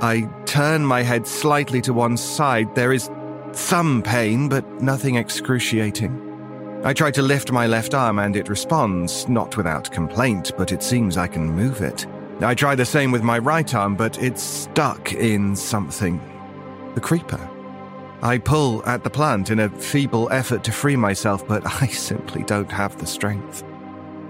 I 0.00 0.28
turn 0.44 0.84
my 0.84 1.02
head 1.02 1.26
slightly 1.26 1.80
to 1.82 1.92
one 1.92 2.16
side. 2.16 2.74
There 2.74 2.92
is 2.92 3.10
some 3.52 4.02
pain, 4.02 4.48
but 4.48 4.64
nothing 4.82 5.14
excruciating. 5.16 6.80
I 6.84 6.92
try 6.92 7.10
to 7.12 7.22
lift 7.22 7.52
my 7.52 7.66
left 7.66 7.94
arm 7.94 8.18
and 8.18 8.36
it 8.36 8.48
responds, 8.48 9.28
not 9.28 9.56
without 9.56 9.90
complaint, 9.90 10.52
but 10.58 10.72
it 10.72 10.82
seems 10.82 11.16
I 11.16 11.28
can 11.28 11.46
move 11.46 11.80
it. 11.80 12.06
I 12.40 12.54
try 12.54 12.74
the 12.74 12.84
same 12.84 13.12
with 13.12 13.22
my 13.22 13.38
right 13.38 13.72
arm, 13.74 13.94
but 13.94 14.20
it's 14.22 14.42
stuck 14.42 15.12
in 15.12 15.56
something 15.56 16.20
the 16.96 17.00
creeper. 17.00 17.48
I 18.22 18.38
pull 18.38 18.84
at 18.86 19.04
the 19.04 19.10
plant 19.10 19.50
in 19.50 19.60
a 19.60 19.68
feeble 19.68 20.28
effort 20.32 20.64
to 20.64 20.72
free 20.72 20.96
myself, 20.96 21.46
but 21.46 21.64
I 21.82 21.86
simply 21.86 22.42
don't 22.42 22.72
have 22.72 22.98
the 22.98 23.06
strength. 23.06 23.62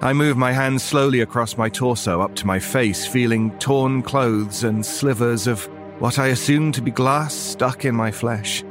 I 0.02 0.12
move 0.12 0.37
my 0.37 0.52
hands 0.52 0.83
slowly 0.83 1.20
across 1.20 1.57
my 1.57 1.70
torso 1.70 2.20
up 2.20 2.35
to 2.37 2.46
my 2.46 2.59
face, 2.59 3.07
feeling 3.07 3.57
torn 3.59 4.02
clothes 4.02 4.62
and 4.62 4.85
slivers 4.85 5.46
of 5.46 5.64
what 6.00 6.18
I 6.18 6.26
assume 6.26 6.72
to 6.72 6.83
be 6.83 6.90
glass 6.90 7.35
stuck 7.35 7.87
in 7.87 7.94
my 7.94 8.11
flesh. 8.11 8.62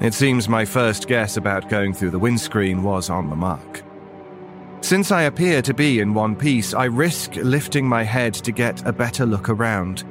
It 0.00 0.12
seems 0.12 0.48
my 0.48 0.66
first 0.66 1.08
guess 1.08 1.38
about 1.38 1.70
going 1.70 1.94
through 1.94 2.10
the 2.10 2.18
windscreen 2.18 2.82
was 2.82 3.08
on 3.08 3.30
the 3.30 3.36
mark. 3.36 3.82
Since 4.82 5.10
I 5.10 5.22
appear 5.22 5.62
to 5.62 5.72
be 5.72 6.00
in 6.00 6.12
one 6.12 6.36
piece, 6.36 6.74
I 6.74 6.84
risk 6.84 7.36
lifting 7.36 7.88
my 7.88 8.02
head 8.02 8.34
to 8.34 8.52
get 8.52 8.86
a 8.86 8.92
better 8.92 9.24
look 9.24 9.48
around. 9.48 10.04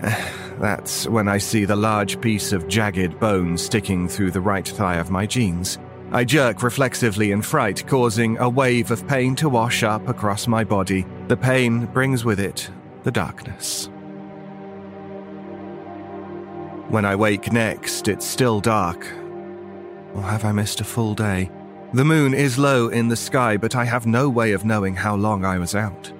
That's 0.60 1.08
when 1.08 1.26
I 1.26 1.38
see 1.38 1.64
the 1.64 1.74
large 1.74 2.20
piece 2.20 2.52
of 2.52 2.68
jagged 2.68 3.18
bone 3.18 3.56
sticking 3.56 4.06
through 4.06 4.32
the 4.32 4.42
right 4.42 4.68
thigh 4.68 4.96
of 4.96 5.10
my 5.10 5.24
jeans. 5.24 5.78
I 6.12 6.24
jerk 6.24 6.62
reflexively 6.62 7.30
in 7.30 7.40
fright, 7.40 7.86
causing 7.86 8.36
a 8.36 8.48
wave 8.48 8.90
of 8.90 9.06
pain 9.08 9.34
to 9.36 9.48
wash 9.48 9.82
up 9.82 10.06
across 10.06 10.46
my 10.46 10.62
body. 10.62 11.06
The 11.28 11.36
pain 11.36 11.86
brings 11.86 12.26
with 12.26 12.40
it 12.40 12.70
the 13.04 13.10
darkness. 13.10 13.88
When 16.90 17.06
I 17.06 17.16
wake 17.16 17.52
next, 17.52 18.08
it's 18.08 18.26
still 18.26 18.60
dark. 18.60 19.06
Or 20.14 20.22
have 20.22 20.44
I 20.44 20.52
missed 20.52 20.82
a 20.82 20.84
full 20.84 21.14
day? 21.14 21.50
The 21.94 22.04
moon 22.04 22.34
is 22.34 22.58
low 22.58 22.88
in 22.88 23.08
the 23.08 23.16
sky, 23.16 23.56
but 23.56 23.76
I 23.76 23.84
have 23.84 24.06
no 24.06 24.28
way 24.28 24.52
of 24.52 24.66
knowing 24.66 24.94
how 24.94 25.14
long 25.14 25.44
I 25.44 25.58
was 25.58 25.74
out. 25.74 26.12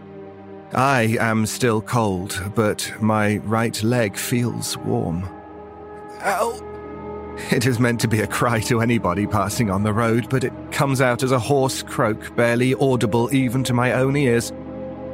I 0.72 1.16
am 1.18 1.46
still 1.46 1.82
cold, 1.82 2.40
but 2.54 2.92
my 3.00 3.38
right 3.38 3.82
leg 3.82 4.16
feels 4.16 4.76
warm. 4.78 5.28
Help! 6.20 6.62
It 7.50 7.66
is 7.66 7.80
meant 7.80 8.00
to 8.02 8.08
be 8.08 8.20
a 8.20 8.26
cry 8.26 8.60
to 8.60 8.80
anybody 8.80 9.26
passing 9.26 9.68
on 9.70 9.82
the 9.82 9.92
road, 9.92 10.28
but 10.30 10.44
it 10.44 10.52
comes 10.70 11.00
out 11.00 11.24
as 11.24 11.32
a 11.32 11.38
hoarse 11.40 11.82
croak, 11.82 12.36
barely 12.36 12.74
audible 12.74 13.34
even 13.34 13.64
to 13.64 13.74
my 13.74 13.94
own 13.94 14.16
ears. 14.16 14.52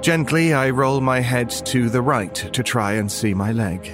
Gently, 0.03 0.53
I 0.53 0.69
roll 0.71 1.01
my 1.01 1.21
head 1.21 1.49
to 1.67 1.89
the 1.89 2.03
right 2.03 2.35
to 2.35 2.63
try 2.63 2.93
and 2.93 3.11
see 3.11 3.33
my 3.33 3.53
leg. 3.53 3.91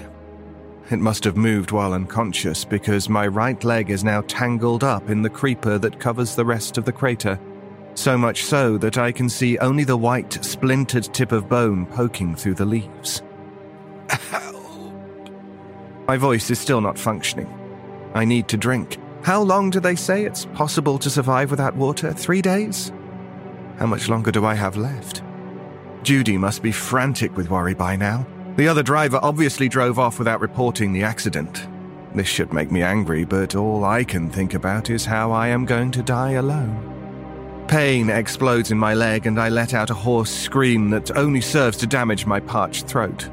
It 0.90 0.98
must 0.98 1.22
have 1.22 1.36
moved 1.36 1.70
while 1.70 1.92
unconscious 1.92 2.64
because 2.64 3.08
my 3.08 3.26
right 3.28 3.62
leg 3.62 3.88
is 3.88 4.02
now 4.02 4.22
tangled 4.22 4.82
up 4.82 5.08
in 5.08 5.22
the 5.22 5.30
creeper 5.30 5.78
that 5.78 6.00
covers 6.00 6.34
the 6.34 6.44
rest 6.44 6.76
of 6.76 6.84
the 6.84 6.92
crater 6.92 7.38
so 7.94 8.16
much 8.16 8.44
so 8.44 8.78
that 8.78 8.98
I 8.98 9.12
can 9.12 9.28
see 9.28 9.58
only 9.58 9.84
the 9.84 9.96
white, 9.96 10.44
splintered 10.44 11.04
tip 11.12 11.32
of 11.32 11.48
bone 11.48 11.86
poking 11.86 12.34
through 12.34 12.54
the 12.54 12.64
leaves. 12.64 13.22
My 16.06 16.16
voice 16.16 16.50
is 16.50 16.58
still 16.58 16.80
not 16.80 16.98
functioning. 16.98 17.52
I 18.14 18.24
need 18.24 18.48
to 18.48 18.56
drink. 18.56 18.98
How 19.22 19.40
long 19.40 19.70
do 19.70 19.80
they 19.80 19.94
say 19.94 20.24
it's 20.24 20.46
possible 20.46 20.98
to 20.98 21.08
survive 21.08 21.50
without 21.50 21.76
water? 21.76 22.12
Three 22.12 22.42
days? 22.42 22.92
How 23.78 23.86
much 23.86 24.08
longer 24.08 24.30
do 24.30 24.44
I 24.44 24.54
have 24.54 24.76
left? 24.76 25.22
Judy 26.02 26.36
must 26.36 26.62
be 26.62 26.72
frantic 26.72 27.36
with 27.36 27.50
worry 27.50 27.74
by 27.74 27.96
now. 27.96 28.26
The 28.56 28.68
other 28.68 28.82
driver 28.82 29.20
obviously 29.22 29.68
drove 29.68 29.98
off 29.98 30.18
without 30.18 30.40
reporting 30.40 30.92
the 30.92 31.04
accident. 31.04 31.66
This 32.14 32.26
should 32.26 32.52
make 32.52 32.70
me 32.70 32.82
angry, 32.82 33.24
but 33.24 33.54
all 33.54 33.84
I 33.84 34.04
can 34.04 34.28
think 34.28 34.52
about 34.54 34.90
is 34.90 35.06
how 35.06 35.30
I 35.30 35.48
am 35.48 35.64
going 35.64 35.90
to 35.92 36.02
die 36.02 36.32
alone. 36.32 37.01
Pain 37.72 38.10
explodes 38.10 38.70
in 38.70 38.76
my 38.76 38.92
leg, 38.92 39.26
and 39.26 39.40
I 39.40 39.48
let 39.48 39.72
out 39.72 39.88
a 39.88 39.94
hoarse 39.94 40.30
scream 40.30 40.90
that 40.90 41.16
only 41.16 41.40
serves 41.40 41.78
to 41.78 41.86
damage 41.86 42.26
my 42.26 42.38
parched 42.38 42.86
throat. 42.86 43.30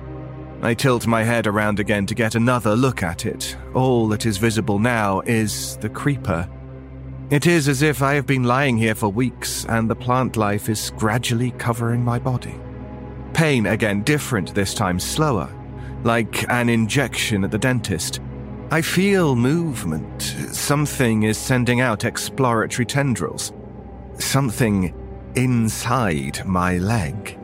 I 0.62 0.73
tilt 0.75 1.06
my 1.06 1.23
head 1.23 1.45
around 1.45 1.82
again 1.82 2.06
to 2.06 2.15
get 2.15 2.36
another 2.36 2.73
look 2.73 3.04
at 3.04 3.25
it. 3.25 3.58
All 3.73 4.08
that 4.08 4.25
is 4.25 4.38
visible 4.38 4.80
now 4.80 5.19
is 5.25 5.75
the 5.82 5.89
creeper. 5.89 6.49
It 7.30 7.47
is 7.47 7.67
as 7.67 7.82
if 7.82 8.02
I 8.02 8.13
have 8.13 8.25
been 8.25 8.45
lying 8.45 8.78
here 8.78 8.95
for 8.95 9.10
weeks 9.10 9.65
and 9.65 9.89
the 9.89 9.95
plant 9.97 10.38
life 10.38 10.69
is 10.69 10.93
gradually 10.95 11.52
covering 11.52 12.02
my 12.02 12.17
body. 12.17 12.58
Pain 13.34 13.65
again, 13.65 14.04
different 14.04 14.56
this 14.56 14.73
time, 14.73 15.02
slower, 15.02 15.54
like 16.06 16.49
an 16.49 16.69
injection 16.69 17.43
at 17.43 17.52
the 17.52 17.58
dentist. 17.58 18.21
I 18.71 18.84
feel 18.84 19.36
movement. 19.36 20.21
Something 20.54 21.23
is 21.23 21.38
sending 21.38 21.82
out 21.82 22.06
exploratory 22.06 22.86
tendrils 22.86 23.52
something 24.19 24.93
inside 25.36 26.45
my 26.45 26.77
leg. 26.77 27.38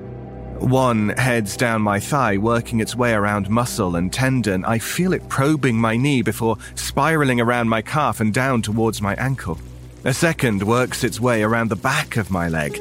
One 0.59 1.09
heads 1.09 1.57
down 1.57 1.81
my 1.81 1.99
thigh, 1.99 2.37
working 2.37 2.79
its 2.79 2.95
way 2.95 3.13
around 3.13 3.49
muscle 3.49 3.97
and 3.97 4.11
tendon. 4.11 4.63
I 4.63 4.79
feel 4.79 5.13
it 5.13 5.27
probing 5.27 5.75
my 5.75 5.97
knee 5.97 6.21
before 6.21 6.57
spiraling 6.75 7.41
around 7.41 7.67
my 7.67 7.81
calf 7.81 8.21
and 8.21 8.33
down 8.33 8.61
towards 8.61 9.01
my 9.01 9.15
ankle. 9.15 9.57
A 10.05 10.13
second 10.13 10.63
works 10.63 11.03
its 11.03 11.19
way 11.19 11.43
around 11.43 11.69
the 11.69 11.75
back 11.75 12.15
of 12.15 12.31
my 12.31 12.47
leg. 12.47 12.79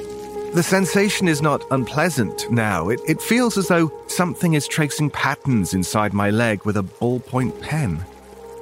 The 0.54 0.62
sensation 0.62 1.26
is 1.26 1.42
not 1.42 1.64
unpleasant 1.72 2.48
now. 2.48 2.90
It, 2.90 3.00
it 3.08 3.20
feels 3.20 3.58
as 3.58 3.66
though 3.66 3.92
something 4.06 4.54
is 4.54 4.68
tracing 4.68 5.10
patterns 5.10 5.74
inside 5.74 6.12
my 6.12 6.30
leg 6.30 6.64
with 6.64 6.76
a 6.76 6.82
ballpoint 6.82 7.60
pen. 7.60 8.04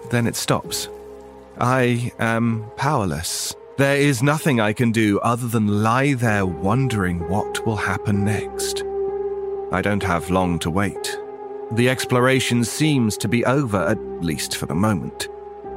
Then 0.08 0.26
it 0.26 0.36
stops. 0.36 0.88
I 1.58 2.12
am 2.18 2.64
powerless. 2.76 3.54
There 3.78 3.96
is 3.96 4.22
nothing 4.22 4.60
I 4.60 4.74
can 4.74 4.92
do 4.92 5.18
other 5.20 5.48
than 5.48 5.82
lie 5.82 6.12
there 6.12 6.44
wondering 6.44 7.26
what 7.30 7.64
will 7.64 7.76
happen 7.76 8.22
next. 8.22 8.84
I 9.72 9.80
don't 9.80 10.02
have 10.02 10.28
long 10.30 10.58
to 10.58 10.70
wait. 10.70 11.18
The 11.72 11.88
exploration 11.88 12.64
seems 12.64 13.16
to 13.16 13.28
be 13.28 13.46
over, 13.46 13.78
at 13.78 13.98
least 14.22 14.56
for 14.58 14.66
the 14.66 14.74
moment. 14.74 15.28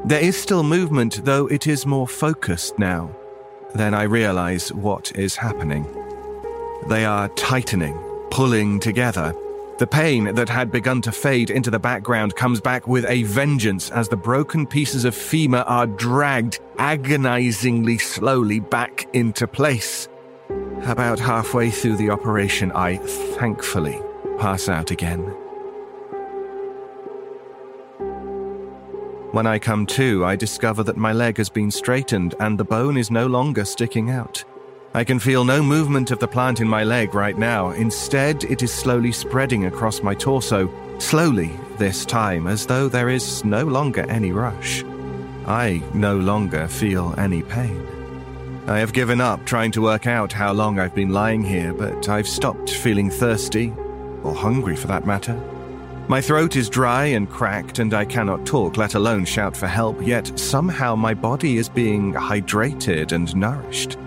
There 0.04 0.20
is 0.20 0.36
still 0.36 0.62
movement, 0.62 1.24
though 1.24 1.48
it 1.48 1.68
is 1.68 1.86
more 1.86 2.08
focused 2.08 2.78
now. 2.78 3.16
Then 3.74 3.94
I 3.94 4.04
realize 4.04 4.74
what 4.74 5.16
is 5.16 5.38
happening. 5.38 5.88
They 6.90 7.06
are 7.06 7.30
tightening, 7.30 7.98
pulling 8.30 8.82
together. 8.82 9.34
The 9.78 9.88
pain 9.88 10.34
that 10.36 10.48
had 10.48 10.72
begun 10.72 11.02
to 11.02 11.12
fade 11.12 11.50
into 11.50 11.70
the 11.70 11.80
background 11.80 12.34
comes 12.38 12.62
back 12.62 12.88
with 12.88 13.06
a 13.10 13.24
vengeance 13.24 13.92
as 13.92 14.08
the 14.08 14.16
broken 14.16 14.66
pieces 14.66 15.04
of 15.04 15.14
femur 15.14 15.66
are 15.68 15.86
dragged 15.86 16.60
agonizingly 16.78 17.98
slowly 17.98 18.62
back 18.62 19.06
into 19.12 19.48
place. 19.48 20.08
About 20.84 21.20
halfway 21.20 21.72
through 21.72 21.98
the 21.98 22.10
operation, 22.10 22.72
I 22.72 22.98
thankfully 23.38 24.00
pass 24.38 24.70
out 24.70 24.92
again. 24.92 25.20
When 29.34 29.46
I 29.46 29.60
come 29.60 29.86
to, 29.88 30.24
I 30.24 30.38
discover 30.38 30.84
that 30.84 30.96
my 30.96 31.12
leg 31.12 31.36
has 31.36 31.50
been 31.50 31.70
straightened 31.70 32.34
and 32.40 32.58
the 32.58 32.64
bone 32.64 32.96
is 32.96 33.12
no 33.12 33.28
longer 33.28 33.66
sticking 33.66 34.10
out. 34.10 34.46
I 34.96 35.04
can 35.04 35.20
feel 35.20 35.44
no 35.44 35.62
movement 35.62 36.12
of 36.12 36.20
the 36.20 36.28
plant 36.30 36.62
in 36.62 36.70
my 36.70 36.86
leg 36.86 37.14
right 37.14 37.38
now. 37.38 37.72
Instead, 37.72 38.46
it 38.46 38.64
is 38.64 38.72
slowly 38.72 39.12
spreading 39.12 39.66
across 39.66 40.02
my 40.02 40.16
torso, 40.16 40.72
slowly 41.00 41.52
this 41.78 42.06
time, 42.06 42.48
as 42.48 42.66
though 42.66 42.88
there 42.88 43.10
is 43.10 43.44
no 43.44 43.66
longer 43.66 44.10
any 44.10 44.32
rush. 44.32 44.86
I 45.46 45.84
no 45.94 46.16
longer 46.16 46.70
feel 46.70 47.14
any 47.18 47.44
pain. 47.44 47.86
I 48.68 48.80
have 48.80 48.94
given 48.94 49.20
up 49.20 49.46
trying 49.46 49.72
to 49.72 49.82
work 49.82 50.08
out 50.08 50.32
how 50.32 50.54
long 50.54 50.80
I've 50.80 50.96
been 50.96 51.12
lying 51.12 51.44
here, 51.44 51.74
but 51.74 52.08
I've 52.08 52.26
stopped 52.26 52.70
feeling 52.70 53.10
thirsty, 53.10 53.74
or 54.24 54.34
hungry 54.34 54.78
for 54.78 54.88
that 54.88 55.06
matter. 55.06 55.38
My 56.08 56.22
throat 56.22 56.56
is 56.56 56.70
dry 56.70 57.08
and 57.08 57.30
cracked, 57.30 57.80
and 57.80 57.94
I 57.94 58.06
cannot 58.06 58.46
talk, 58.46 58.78
let 58.78 58.96
alone 58.96 59.26
shout 59.26 59.58
for 59.58 59.68
help, 59.68 60.02
yet 60.02 60.40
somehow 60.40 60.96
my 60.96 61.14
body 61.14 61.58
is 61.58 61.68
being 61.68 62.14
hydrated 62.14 63.12
and 63.12 63.36
nourished. 63.36 63.98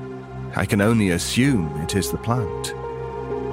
I 0.56 0.66
can 0.66 0.80
only 0.80 1.10
assume 1.10 1.80
it 1.82 1.94
is 1.94 2.10
the 2.10 2.18
plant. 2.18 2.74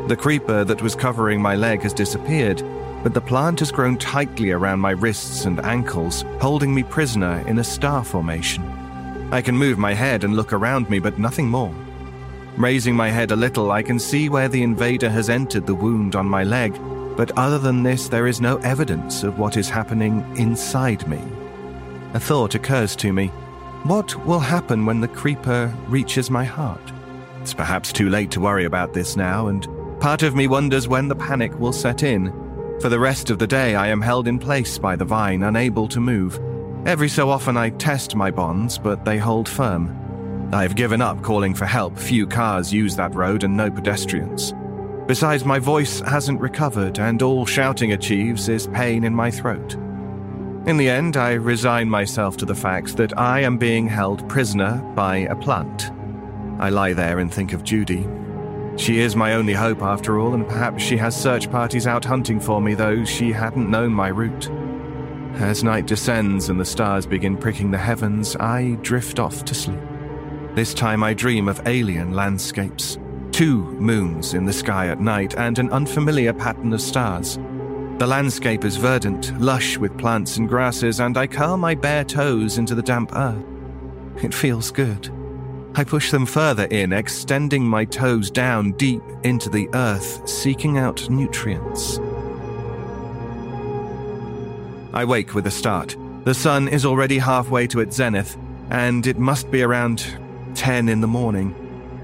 The 0.08 0.16
creeper 0.16 0.64
that 0.64 0.82
was 0.82 0.96
covering 0.96 1.42
my 1.42 1.56
leg 1.56 1.82
has 1.82 1.94
disappeared, 1.94 2.64
but 3.04 3.14
the 3.14 3.22
plant 3.22 3.60
has 3.60 3.72
grown 3.72 3.98
tightly 3.98 4.52
around 4.52 4.80
my 4.80 4.92
wrists 4.92 5.46
and 5.46 5.60
ankles, 5.60 6.24
holding 6.40 6.74
me 6.74 6.84
prisoner 6.84 7.44
in 7.48 7.60
a 7.60 7.64
star 7.64 8.04
formation. 8.04 8.64
I 9.32 9.42
can 9.42 9.58
move 9.58 9.78
my 9.78 9.94
head 9.94 10.24
and 10.24 10.36
look 10.36 10.54
around 10.54 10.90
me, 10.90 11.00
but 11.00 11.20
nothing 11.20 11.48
more. 11.48 11.74
Raising 12.58 12.96
my 12.96 13.10
head 13.10 13.32
a 13.32 13.36
little, 13.36 13.72
I 13.72 13.84
can 13.84 14.00
see 14.00 14.30
where 14.30 14.48
the 14.48 14.64
invader 14.64 15.10
has 15.10 15.30
entered 15.30 15.68
the 15.68 15.76
wound 15.76 16.16
on 16.16 16.26
my 16.26 16.44
leg, 16.44 16.80
but 17.18 17.38
other 17.38 17.60
than 17.60 17.84
this, 17.84 18.08
there 18.08 18.28
is 18.28 18.42
no 18.42 18.58
evidence 18.58 19.24
of 19.24 19.38
what 19.40 19.58
is 19.58 19.70
happening 19.70 20.26
inside 20.38 21.08
me. 21.08 21.22
A 22.14 22.20
thought 22.20 22.56
occurs 22.56 22.96
to 22.98 23.12
me. 23.12 23.32
What 23.86 24.16
will 24.26 24.40
happen 24.40 24.88
when 24.88 25.00
the 25.00 25.08
creeper 25.08 25.72
reaches 25.88 26.32
my 26.32 26.44
heart? 26.44 26.82
It's 27.42 27.54
perhaps 27.54 27.94
too 27.94 28.10
late 28.10 28.32
to 28.32 28.40
worry 28.40 28.66
about 28.66 28.94
this 28.94 29.16
now, 29.16 29.46
and 29.46 29.68
part 30.00 30.24
of 30.24 30.34
me 30.34 30.48
wonders 30.48 30.88
when 30.88 31.08
the 31.08 31.16
panic 31.16 31.54
will 31.60 31.72
set 31.72 32.02
in. 32.02 32.34
For 32.82 32.90
the 32.90 32.98
rest 32.98 33.30
of 33.30 33.38
the 33.38 33.46
day, 33.46 33.76
I 33.76 33.90
am 33.90 34.02
held 34.02 34.28
in 34.28 34.40
place 34.40 34.80
by 34.80 34.96
the 34.96 35.06
vine, 35.06 35.44
unable 35.44 35.88
to 35.90 36.00
move. 36.00 36.40
Every 36.88 37.08
so 37.08 37.30
often 37.30 37.58
I 37.58 37.70
test 37.70 38.16
my 38.16 38.32
bonds, 38.32 38.80
but 38.80 39.06
they 39.06 39.20
hold 39.20 39.48
firm. 39.48 40.50
I 40.52 40.64
have 40.64 40.76
given 40.76 41.00
up 41.00 41.22
calling 41.22 41.54
for 41.54 41.68
help. 41.68 41.96
Few 41.96 42.26
cars 42.26 42.74
use 42.74 42.96
that 42.96 43.14
road 43.14 43.44
and 43.44 43.56
no 43.56 43.70
pedestrians. 43.70 44.52
Besides, 45.06 45.46
my 45.46 45.60
voice 45.60 46.00
hasn't 46.00 46.42
recovered, 46.42 46.98
and 46.98 47.22
all 47.22 47.46
shouting 47.46 47.92
achieves 47.92 48.50
is 48.50 48.66
pain 48.66 49.04
in 49.04 49.14
my 49.14 49.30
throat. 49.30 49.78
In 50.68 50.78
the 50.78 50.90
end, 50.90 51.16
I 51.16 51.34
resign 51.34 51.88
myself 51.88 52.38
to 52.38 52.46
the 52.46 52.56
fact 52.56 52.98
that 52.98 53.16
I 53.20 53.42
am 53.42 53.60
being 53.60 53.88
held 53.88 54.28
prisoner 54.28 54.82
by 54.96 55.18
a 55.18 55.36
plant. 55.36 55.92
I 56.60 56.70
lie 56.70 56.94
there 56.94 57.20
and 57.20 57.32
think 57.32 57.54
of 57.54 57.64
Judy. 57.64 58.08
She 58.76 59.00
is 59.00 59.16
my 59.16 59.34
only 59.34 59.54
hope 59.54 59.84
after 59.84 60.20
all, 60.20 60.34
and 60.34 60.48
perhaps 60.48 60.82
she 60.82 60.98
has 60.98 61.16
search 61.16 61.52
parties 61.52 61.86
out 61.86 62.04
hunting 62.04 62.40
for 62.40 62.60
me, 62.60 62.74
though 62.74 63.06
she 63.06 63.32
hadn't 63.32 63.70
known 63.70 63.94
my 63.94 64.08
route. 64.08 64.50
As 65.36 65.64
night 65.64 65.86
descends 65.86 66.50
and 66.50 66.60
the 66.60 66.66
stars 66.66 67.06
begin 67.06 67.38
pricking 67.38 67.70
the 67.70 67.78
heavens, 67.78 68.36
I 68.38 68.80
drift 68.82 69.20
off 69.20 69.46
to 69.46 69.54
sleep. 69.54 69.80
This 70.56 70.74
time 70.74 71.04
I 71.04 71.14
dream 71.14 71.48
of 71.48 71.62
alien 71.68 72.14
landscapes. 72.14 72.98
Two 73.32 73.66
moons 73.74 74.34
in 74.34 74.46
the 74.46 74.54
sky 74.54 74.88
at 74.88 75.00
night 75.00 75.36
and 75.38 75.60
an 75.60 75.70
unfamiliar 75.70 76.34
pattern 76.34 76.74
of 76.74 76.82
stars. 76.82 77.38
The 77.98 78.08
landscape 78.08 78.66
is 78.66 78.76
verdant, 78.76 79.40
lush 79.40 79.78
with 79.78 79.98
plants 79.98 80.36
and 80.36 80.50
grasses, 80.50 81.00
and 81.00 81.18
I 81.18 81.28
curl 81.28 81.56
my 81.56 81.76
bare 81.76 82.04
toes 82.04 82.58
into 82.58 82.76
the 82.76 82.82
damp 82.82 83.12
earth. 83.16 83.42
It 84.22 84.34
feels 84.34 84.70
good. 84.70 85.10
I 85.76 85.86
push 85.86 86.12
them 86.12 86.26
further 86.26 86.66
in, 86.66 86.92
extending 86.92 87.64
my 87.64 87.86
toes 87.86 88.30
down 88.30 88.74
deep 88.74 89.02
into 89.24 89.50
the 89.50 89.70
earth, 89.74 90.28
seeking 90.28 90.78
out 90.78 91.10
nutrients. 91.10 92.00
I 94.94 95.06
wake 95.06 95.34
with 95.34 95.48
a 95.48 95.52
start. 95.52 95.96
The 96.26 96.34
sun 96.34 96.68
is 96.68 96.86
already 96.86 97.18
halfway 97.18 97.66
to 97.68 97.80
its 97.80 97.96
zenith, 97.96 98.38
and 98.70 99.08
it 99.08 99.18
must 99.18 99.50
be 99.52 99.64
around 99.64 100.06
10 100.56 100.90
in 100.90 101.00
the 101.00 101.08
morning. 101.08 101.56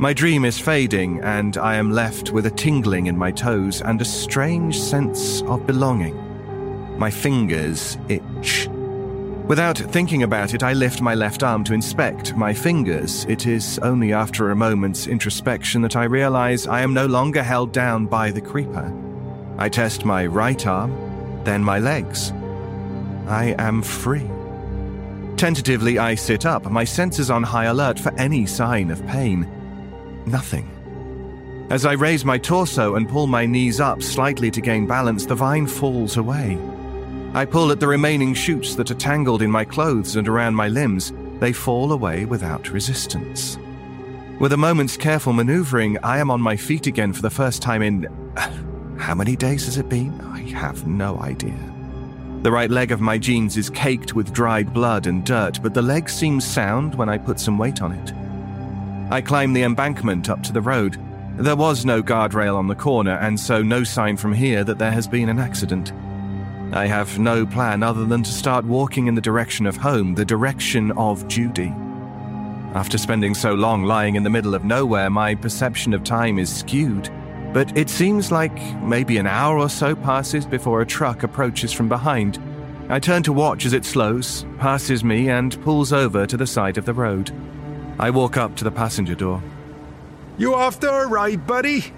My 0.02 0.14
dream 0.14 0.46
is 0.46 0.58
fading, 0.58 1.20
and 1.22 1.58
I 1.58 1.76
am 1.76 1.92
left 1.92 2.32
with 2.32 2.48
a 2.48 2.50
tingling 2.50 3.06
in 3.06 3.16
my 3.16 3.30
toes 3.30 3.84
and 3.84 4.02
a 4.02 4.06
strange 4.06 4.80
sense 4.80 5.44
of 5.44 5.68
belonging. 5.68 6.18
My 6.98 7.12
fingers 7.12 8.00
itch. 8.10 8.68
Without 9.46 9.78
thinking 9.78 10.24
about 10.24 10.56
it, 10.56 10.64
I 10.64 10.74
lift 10.74 11.04
my 11.04 11.14
left 11.14 11.44
arm 11.44 11.64
to 11.66 11.76
inspect 11.76 12.36
my 12.36 12.52
fingers. 12.52 13.26
It 13.26 13.46
is 13.46 13.78
only 13.84 14.12
after 14.12 14.50
a 14.50 14.56
moment's 14.56 15.06
introspection 15.06 15.84
that 15.84 15.96
I 15.96 16.06
realize 16.06 16.66
I 16.66 16.82
am 16.82 16.96
no 16.96 17.06
longer 17.06 17.44
held 17.44 17.72
down 17.72 18.08
by 18.08 18.32
the 18.32 18.42
creeper. 18.42 18.92
I 19.60 19.70
test 19.70 20.04
my 20.04 20.26
right 20.26 20.66
arm, 20.66 21.44
then 21.44 21.64
my 21.64 21.78
legs. 21.78 22.32
I 23.28 23.54
am 23.60 23.84
free. 23.84 24.28
Tentatively, 25.38 26.00
I 26.00 26.16
sit 26.16 26.48
up, 26.48 26.72
my 26.72 26.86
senses 26.86 27.30
on 27.30 27.44
high 27.44 27.66
alert 27.66 28.00
for 28.00 28.12
any 28.16 28.48
sign 28.48 28.90
of 28.90 29.06
pain. 29.06 29.61
Nothing. 30.26 30.70
As 31.70 31.86
I 31.86 31.94
raise 31.94 32.26
my 32.26 32.38
torso 32.38 32.96
and 32.96 33.08
pull 33.08 33.28
my 33.28 33.46
knees 33.46 33.80
up 33.80 34.04
slightly 34.04 34.52
to 34.52 34.60
gain 34.60 34.86
balance, 34.86 35.26
the 35.26 35.36
vine 35.36 35.68
falls 35.68 36.18
away. 36.18 36.58
I 37.34 37.46
pull 37.46 37.72
at 37.72 37.80
the 37.80 37.88
remaining 37.88 38.34
shoots 38.34 38.76
that 38.76 38.92
are 38.92 38.96
tangled 38.96 39.42
in 39.42 39.50
my 39.50 39.64
clothes 39.64 40.18
and 40.18 40.28
around 40.28 40.56
my 40.56 40.68
limbs. 40.68 41.14
They 41.40 41.54
fall 41.54 41.94
away 41.94 42.26
without 42.26 42.72
resistance. 42.72 43.58
With 44.38 44.52
a 44.52 44.58
moment's 44.58 44.98
careful 44.98 45.32
maneuvering, 45.32 45.98
I 46.04 46.18
am 46.18 46.30
on 46.30 46.42
my 46.42 46.58
feet 46.58 46.88
again 46.88 47.14
for 47.14 47.22
the 47.22 47.30
first 47.30 47.62
time 47.62 47.82
in. 47.82 48.04
How 48.98 49.16
many 49.16 49.36
days 49.36 49.66
has 49.66 49.78
it 49.78 49.88
been? 49.88 50.20
I 50.22 50.42
have 50.50 50.86
no 50.86 51.20
idea. 51.20 51.58
The 52.42 52.52
right 52.52 52.70
leg 52.70 52.92
of 52.92 53.00
my 53.00 53.18
jeans 53.18 53.56
is 53.56 53.70
caked 53.70 54.14
with 54.14 54.34
dried 54.34 54.74
blood 54.74 55.08
and 55.08 55.24
dirt, 55.24 55.62
but 55.64 55.74
the 55.74 55.82
leg 55.82 56.10
seems 56.10 56.44
sound 56.44 56.96
when 56.96 57.08
I 57.08 57.18
put 57.18 57.40
some 57.40 57.58
weight 57.58 57.82
on 57.82 57.94
it. 57.94 58.14
I 59.12 59.22
climb 59.22 59.54
the 59.54 59.62
embankment 59.62 60.30
up 60.30 60.42
to 60.44 60.54
the 60.54 60.62
road. 60.62 61.00
There 61.38 61.56
was 61.56 61.86
no 61.86 62.02
guardrail 62.02 62.56
on 62.56 62.68
the 62.68 62.76
corner, 62.76 63.18
and 63.18 63.40
so 63.40 63.62
no 63.62 63.84
sign 63.84 64.18
from 64.18 64.34
here 64.34 64.64
that 64.64 64.80
there 64.80 64.92
has 64.92 65.08
been 65.08 65.30
an 65.30 65.38
accident. 65.38 65.94
I 66.74 66.88
have 66.88 67.20
no 67.20 67.46
plan 67.46 67.84
other 67.84 68.06
than 68.06 68.24
to 68.24 68.32
start 68.32 68.66
walking 68.66 69.06
in 69.06 69.14
the 69.14 69.22
direction 69.22 69.68
of 69.68 69.78
home, 69.78 70.16
the 70.16 70.26
direction 70.26 70.92
of 70.94 71.28
Judy. 71.28 71.74
After 72.74 72.98
spending 72.98 73.36
so 73.36 73.54
long 73.54 73.84
lying 73.84 74.16
in 74.16 74.24
the 74.24 74.30
middle 74.30 74.56
of 74.56 74.66
nowhere, 74.66 75.10
my 75.10 75.36
perception 75.36 75.94
of 75.94 76.04
time 76.04 76.40
is 76.40 76.52
skewed 76.52 77.12
but 77.54 77.76
it 77.78 77.90
seems 77.90 78.32
like 78.32 78.56
maybe 78.82 79.18
an 79.18 79.28
hour 79.28 79.58
or 79.58 79.70
so 79.70 79.96
passes 79.96 80.46
before 80.46 80.82
a 80.82 80.86
truck 80.86 81.24
approaches 81.24 81.74
from 81.74 81.90
behind. 81.90 82.42
I 82.90 83.00
turn 83.00 83.24
to 83.24 83.34
watch 83.34 83.66
as 83.66 83.74
it 83.74 83.86
slows, 83.86 84.46
passes 84.58 85.04
me, 85.04 85.30
and 85.30 85.62
pulls 85.64 85.92
over 85.92 86.26
to 86.26 86.38
the 86.38 86.48
side 86.48 86.78
of 86.78 86.86
the 86.86 86.94
road. 86.94 87.32
I 88.02 88.10
walk 88.10 88.35
up 88.35 88.56
to 88.56 88.63
the 88.63 88.71
passenger 88.71 89.13
door. 89.13 89.43
You 90.39 90.56
after 90.56 90.87
a 90.87 91.08
ride, 91.08 91.45
buddy? 91.45 91.93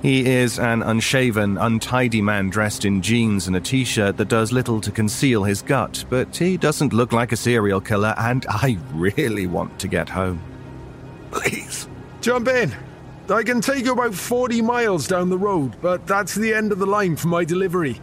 He 0.00 0.26
is 0.26 0.58
an 0.58 0.82
unshaven, 0.82 1.58
untidy 1.58 2.22
man 2.22 2.48
dressed 2.48 2.86
in 2.86 3.02
jeans 3.02 3.46
and 3.46 3.54
a 3.54 3.60
t 3.60 3.84
shirt 3.84 4.16
that 4.16 4.28
does 4.28 4.52
little 4.52 4.80
to 4.80 4.90
conceal 4.90 5.44
his 5.44 5.60
gut, 5.60 6.06
but 6.08 6.34
he 6.34 6.56
doesn't 6.56 6.94
look 6.94 7.12
like 7.12 7.30
a 7.30 7.36
serial 7.36 7.80
killer, 7.80 8.14
and 8.16 8.46
I 8.48 8.78
really 8.92 9.46
want 9.46 9.78
to 9.80 9.88
get 9.88 10.08
home. 10.08 10.40
please. 11.30 11.88
Jump 12.22 12.48
in. 12.48 12.74
I 13.28 13.42
can 13.42 13.60
take 13.60 13.84
you 13.84 13.92
about 13.92 14.14
40 14.14 14.62
miles 14.62 15.06
down 15.06 15.28
the 15.28 15.38
road, 15.38 15.76
but 15.82 16.06
that's 16.06 16.34
the 16.34 16.54
end 16.54 16.72
of 16.72 16.78
the 16.78 16.86
line 16.86 17.16
for 17.16 17.28
my 17.28 17.44
delivery. 17.44 18.00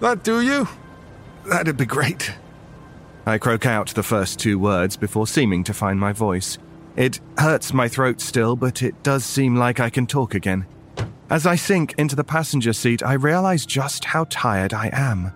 That 0.00 0.24
do 0.24 0.42
you? 0.42 0.68
That'd 1.46 1.78
be 1.78 1.86
great. 1.86 2.34
I 3.24 3.38
croak 3.38 3.64
out 3.64 3.88
the 3.88 4.02
first 4.02 4.38
two 4.38 4.58
words 4.58 4.98
before 4.98 5.26
seeming 5.26 5.64
to 5.64 5.72
find 5.72 5.98
my 5.98 6.12
voice. 6.12 6.58
It 6.96 7.20
hurts 7.38 7.72
my 7.72 7.88
throat 7.88 8.20
still, 8.20 8.56
but 8.56 8.82
it 8.82 9.02
does 9.02 9.24
seem 9.24 9.56
like 9.56 9.80
I 9.80 9.90
can 9.90 10.06
talk 10.06 10.34
again. 10.34 10.66
As 11.30 11.46
I 11.46 11.56
sink 11.56 11.94
into 11.96 12.16
the 12.16 12.24
passenger 12.24 12.72
seat, 12.72 13.02
I 13.02 13.14
realize 13.14 13.64
just 13.64 14.04
how 14.04 14.26
tired 14.28 14.74
I 14.74 14.90
am. 14.92 15.32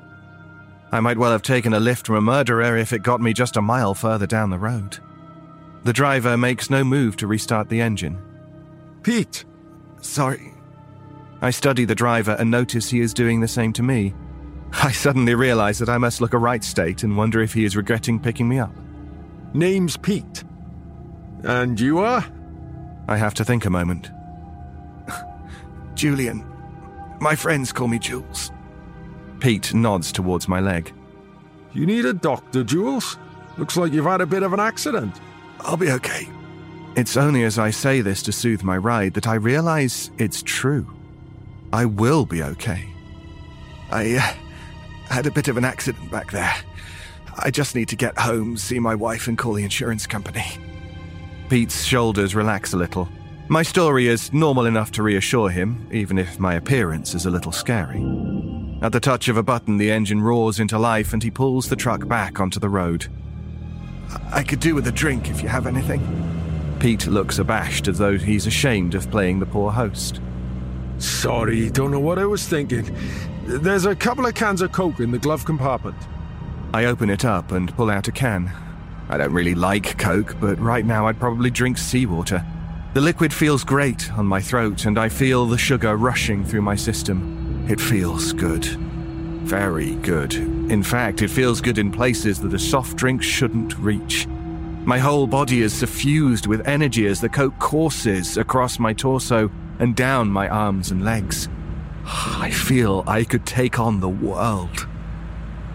I 0.93 1.01
might 1.01 1.19
well 1.19 1.33
have 1.33 1.43
taken 1.43 1.73
a 1.73 1.81
lift 1.81 2.07
from 2.07 2.17
a 2.17 2.21
murderer 2.21 2.77
if 2.77 2.93
it 2.93 3.03
got 3.03 3.21
me 3.21 3.33
just 3.33 3.57
a 3.57 3.63
mile 3.63 3.95
further 3.95 4.27
down 4.27 4.51
the 4.51 4.59
road. 4.59 4.99
The 5.85 5.93
driver 5.93 6.37
makes 6.37 6.71
no 6.71 6.85
move 6.85 7.17
to 7.17 7.27
restart 7.27 7.69
the 7.69 7.81
engine. 7.81 8.21
Pete, 9.03 9.45
Sorry. 10.07 10.55
I 11.43 11.51
study 11.51 11.85
the 11.85 11.95
driver 11.95 12.37
and 12.39 12.51
notice 12.51 12.89
he 12.89 13.01
is 13.01 13.13
doing 13.13 13.41
the 13.41 13.49
same 13.49 13.73
to 13.75 13.83
me. 13.83 14.15
I 14.73 14.93
suddenly 14.93 15.35
realize 15.35 15.79
that 15.79 15.89
I 15.89 15.99
must 15.99 16.21
look 16.21 16.33
a 16.33 16.39
right 16.39 16.63
state 16.63 17.03
and 17.03 17.17
wonder 17.17 17.41
if 17.41 17.53
he 17.53 17.65
is 17.65 17.77
regretting 17.77 18.21
picking 18.21 18.49
me 18.49 18.59
up. 18.59 18.75
name's 19.53 19.97
Pete. 19.97 20.45
And 21.45 21.79
you 21.79 21.99
are? 21.99 22.25
I 23.09 23.17
have 23.17 23.35
to 23.35 23.45
think 23.45 23.65
a 23.65 23.71
moment. 23.71 24.11
Julian. 25.95 26.45
My 27.21 27.35
friends 27.35 27.73
call 27.73 27.89
me 27.89 27.99
Jules. 27.99 28.51
Pete 29.41 29.75
nods 29.75 30.13
towards 30.13 30.49
my 30.49 30.61
leg. 30.61 30.93
You 31.73 31.87
need 31.87 32.05
a 32.05 32.13
doctor, 32.13 32.65
Jules? 32.65 33.19
Looks 33.59 33.77
like 33.77 33.93
you've 33.93 34.07
had 34.07 34.21
a 34.21 34.27
bit 34.27 34.43
of 34.43 34.53
an 34.53 34.61
accident. 34.61 35.21
I'll 35.61 35.77
be 35.77 35.91
okay. 35.93 36.29
It's 36.97 37.17
only 37.17 37.45
as 37.45 37.59
I 37.59 37.71
say 37.71 38.01
this 38.01 38.23
to 38.23 38.33
soothe 38.33 38.63
my 38.63 38.77
ride 38.77 39.15
that 39.15 39.27
I 39.27 39.35
realize 39.35 40.11
it's 40.19 40.43
true. 40.43 40.87
I 41.73 41.85
will 41.85 42.25
be 42.25 42.43
okay. 42.43 42.89
I 43.91 44.15
uh, 44.15 45.13
had 45.13 45.27
a 45.27 45.31
bit 45.31 45.49
of 45.49 45.57
an 45.57 45.65
accident 45.65 46.11
back 46.11 46.33
there. 46.33 46.55
I 47.39 47.51
just 47.51 47.75
need 47.75 47.89
to 47.91 47.97
get 47.97 48.19
home, 48.19 48.57
see 48.57 48.79
my 48.79 48.95
wife, 48.95 49.29
and 49.29 49.37
call 49.37 49.53
the 49.53 49.65
insurance 49.65 50.07
company. 50.07 50.47
Pete's 51.49 51.85
shoulders 51.85 52.35
relax 52.35 52.73
a 52.73 52.77
little. 52.77 53.09
My 53.49 53.63
story 53.63 54.09
is 54.09 54.33
normal 54.33 54.67
enough 54.67 54.91
to 54.93 55.05
reassure 55.05 55.49
him, 55.49 55.89
even 55.93 56.19
if 56.19 56.41
my 56.41 56.55
appearance 56.55 57.15
is 57.15 57.27
a 57.27 57.31
little 57.31 57.53
scary. 57.53 58.05
At 58.83 58.91
the 58.91 58.99
touch 58.99 59.29
of 59.29 59.37
a 59.37 59.43
button, 59.43 59.77
the 59.77 59.91
engine 59.91 60.21
roars 60.21 60.59
into 60.59 60.79
life 60.79 61.13
and 61.13 61.23
he 61.23 61.31
pulls 61.31 61.69
the 61.69 61.77
truck 61.77 62.09
back 62.09 62.41
onto 62.41 62.59
the 62.59 62.69
road. 62.69 63.07
I 64.33 64.43
could 64.43 64.59
do 64.59 64.75
with 64.75 64.89
a 64.89 64.93
drink 64.93 65.31
if 65.31 65.43
you 65.43 65.49
have 65.49 65.69
anything. 65.69 66.03
Pete 66.81 67.07
looks 67.07 67.39
abashed 67.39 67.87
as 67.87 67.99
though 67.99 68.19
he's 68.19 68.47
ashamed 68.47 68.97
of 68.97 69.11
playing 69.11 69.39
the 69.39 69.47
poor 69.47 69.71
host. 69.71 70.21
Sorry, 70.99 71.71
don't 71.71 71.93
know 71.93 72.01
what 72.01 72.19
I 72.19 72.27
was 72.27 72.47
thinking. 72.47 72.95
There's 73.45 73.87
a 73.87 73.95
couple 73.95 74.27
of 74.27 74.35
cans 74.35 74.63
of 74.63 74.73
Coke 74.73 74.99
in 74.99 75.13
the 75.13 75.19
glove 75.19 75.45
compartment. 75.45 75.97
I 76.75 76.87
open 76.87 77.09
it 77.09 77.25
up 77.25 77.53
and 77.53 77.75
pull 77.77 77.91
out 77.91 78.09
a 78.09 78.13
can. 78.13 78.53
I 79.09 79.17
don't 79.17 79.33
really 79.33 79.55
like 79.55 79.99
Coke, 79.99 80.37
but 80.41 80.59
right 80.59 80.85
now 80.85 81.07
I'd 81.07 81.21
probably 81.21 81.51
drink 81.51 81.79
seawater. 81.79 82.45
The 82.95 83.01
liquid 83.01 83.33
feels 83.33 83.63
great 83.63 84.11
on 84.13 84.27
my 84.27 84.41
throat, 84.41 84.87
and 84.87 84.99
I 84.99 85.09
feel 85.09 85.47
the 85.47 85.59
sugar 85.59 85.97
rushing 85.97 86.45
through 86.45 86.63
my 86.63 86.77
system. 86.77 87.67
It 87.69 87.81
feels 87.81 88.33
good. 88.33 88.65
Very 88.65 89.95
good. 89.97 90.35
In 90.35 90.83
fact, 90.83 91.23
it 91.23 91.29
feels 91.29 91.61
good 91.61 91.79
in 91.79 91.93
places 91.93 92.41
that 92.41 92.55
a 92.55 92.59
soft 92.59 92.97
drink 92.97 93.23
shouldn't 93.23 93.79
reach. 93.79 94.27
My 94.87 94.99
whole 94.99 95.27
body 95.27 95.63
is 95.63 95.73
suffused 95.73 96.47
with 96.47 96.67
energy 96.67 97.07
as 97.07 97.21
the 97.21 97.29
Coke 97.29 97.59
courses 97.59 98.37
across 98.37 98.79
my 98.79 98.93
torso 98.93 99.51
and 99.79 99.95
down 99.95 100.29
my 100.31 100.49
arms 100.49 100.91
and 100.91 101.05
legs. 101.05 101.49
I 102.05 102.51
feel 102.51 103.05
I 103.07 103.25
could 103.25 103.45
take 103.45 103.79
on 103.79 104.01
the 104.01 104.09
world. 104.09 104.87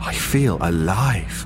I 0.02 0.14
feel 0.14 0.58
alive. 0.62 1.46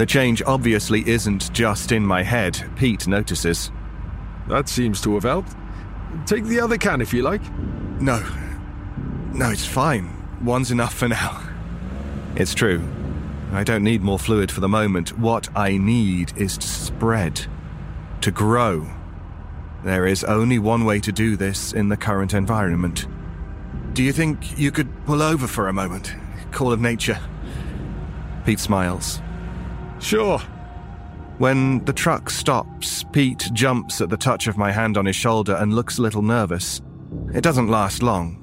The 0.00 0.06
change 0.06 0.42
obviously 0.46 1.06
isn't 1.06 1.52
just 1.52 1.92
in 1.92 2.06
my 2.06 2.22
head, 2.22 2.58
Pete 2.74 3.06
notices. 3.06 3.70
That 4.48 4.66
seems 4.66 4.98
to 5.02 5.12
have 5.12 5.24
helped. 5.24 5.54
Take 6.24 6.44
the 6.44 6.58
other 6.58 6.78
can 6.78 7.02
if 7.02 7.12
you 7.12 7.22
like. 7.22 7.42
No. 8.00 8.24
No, 9.34 9.50
it's 9.50 9.66
fine. 9.66 10.10
One's 10.42 10.70
enough 10.70 10.94
for 10.94 11.06
now. 11.06 11.42
It's 12.34 12.54
true. 12.54 12.82
I 13.52 13.62
don't 13.62 13.84
need 13.84 14.00
more 14.00 14.18
fluid 14.18 14.50
for 14.50 14.60
the 14.60 14.70
moment. 14.70 15.18
What 15.18 15.54
I 15.54 15.76
need 15.76 16.32
is 16.34 16.56
to 16.56 16.66
spread, 16.66 17.46
to 18.22 18.30
grow. 18.30 18.88
There 19.84 20.06
is 20.06 20.24
only 20.24 20.58
one 20.58 20.86
way 20.86 21.00
to 21.00 21.12
do 21.12 21.36
this 21.36 21.74
in 21.74 21.90
the 21.90 21.98
current 21.98 22.32
environment. 22.32 23.06
Do 23.92 24.02
you 24.02 24.14
think 24.14 24.58
you 24.58 24.70
could 24.70 25.04
pull 25.04 25.20
over 25.22 25.46
for 25.46 25.68
a 25.68 25.74
moment? 25.74 26.14
Call 26.52 26.72
of 26.72 26.80
nature. 26.80 27.20
Pete 28.46 28.60
smiles. 28.60 29.20
Sure. 30.00 30.38
When 31.38 31.84
the 31.84 31.92
truck 31.92 32.28
stops, 32.28 33.04
Pete 33.12 33.48
jumps 33.52 34.00
at 34.00 34.10
the 34.10 34.16
touch 34.16 34.46
of 34.46 34.58
my 34.58 34.72
hand 34.72 34.96
on 34.98 35.06
his 35.06 35.16
shoulder 35.16 35.54
and 35.56 35.74
looks 35.74 35.98
a 35.98 36.02
little 36.02 36.22
nervous. 36.22 36.80
It 37.32 37.42
doesn't 37.42 37.68
last 37.68 38.02
long. 38.02 38.36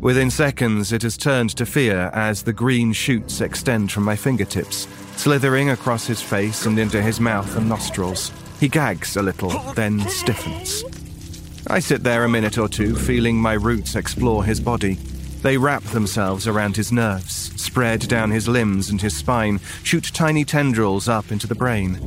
Within 0.00 0.30
seconds, 0.30 0.92
it 0.92 1.02
has 1.02 1.16
turned 1.16 1.50
to 1.56 1.66
fear 1.66 2.10
as 2.14 2.42
the 2.42 2.52
green 2.52 2.92
shoots 2.92 3.40
extend 3.40 3.92
from 3.92 4.04
my 4.04 4.16
fingertips, 4.16 4.88
slithering 5.16 5.70
across 5.70 6.06
his 6.06 6.22
face 6.22 6.64
and 6.66 6.78
into 6.78 7.02
his 7.02 7.20
mouth 7.20 7.56
and 7.56 7.68
nostrils. 7.68 8.32
He 8.60 8.68
gags 8.68 9.16
a 9.16 9.22
little, 9.22 9.50
then 9.74 10.00
stiffens. 10.08 10.84
I 11.66 11.80
sit 11.80 12.02
there 12.02 12.24
a 12.24 12.28
minute 12.28 12.58
or 12.58 12.68
two, 12.68 12.96
feeling 12.96 13.36
my 13.36 13.52
roots 13.52 13.94
explore 13.94 14.44
his 14.44 14.60
body. 14.60 14.98
They 15.42 15.56
wrap 15.56 15.82
themselves 15.84 16.46
around 16.46 16.76
his 16.76 16.92
nerves, 16.92 17.52
spread 17.60 18.06
down 18.08 18.30
his 18.30 18.46
limbs 18.46 18.90
and 18.90 19.00
his 19.00 19.16
spine, 19.16 19.58
shoot 19.82 20.10
tiny 20.12 20.44
tendrils 20.44 21.08
up 21.08 21.32
into 21.32 21.46
the 21.46 21.54
brain. 21.54 21.98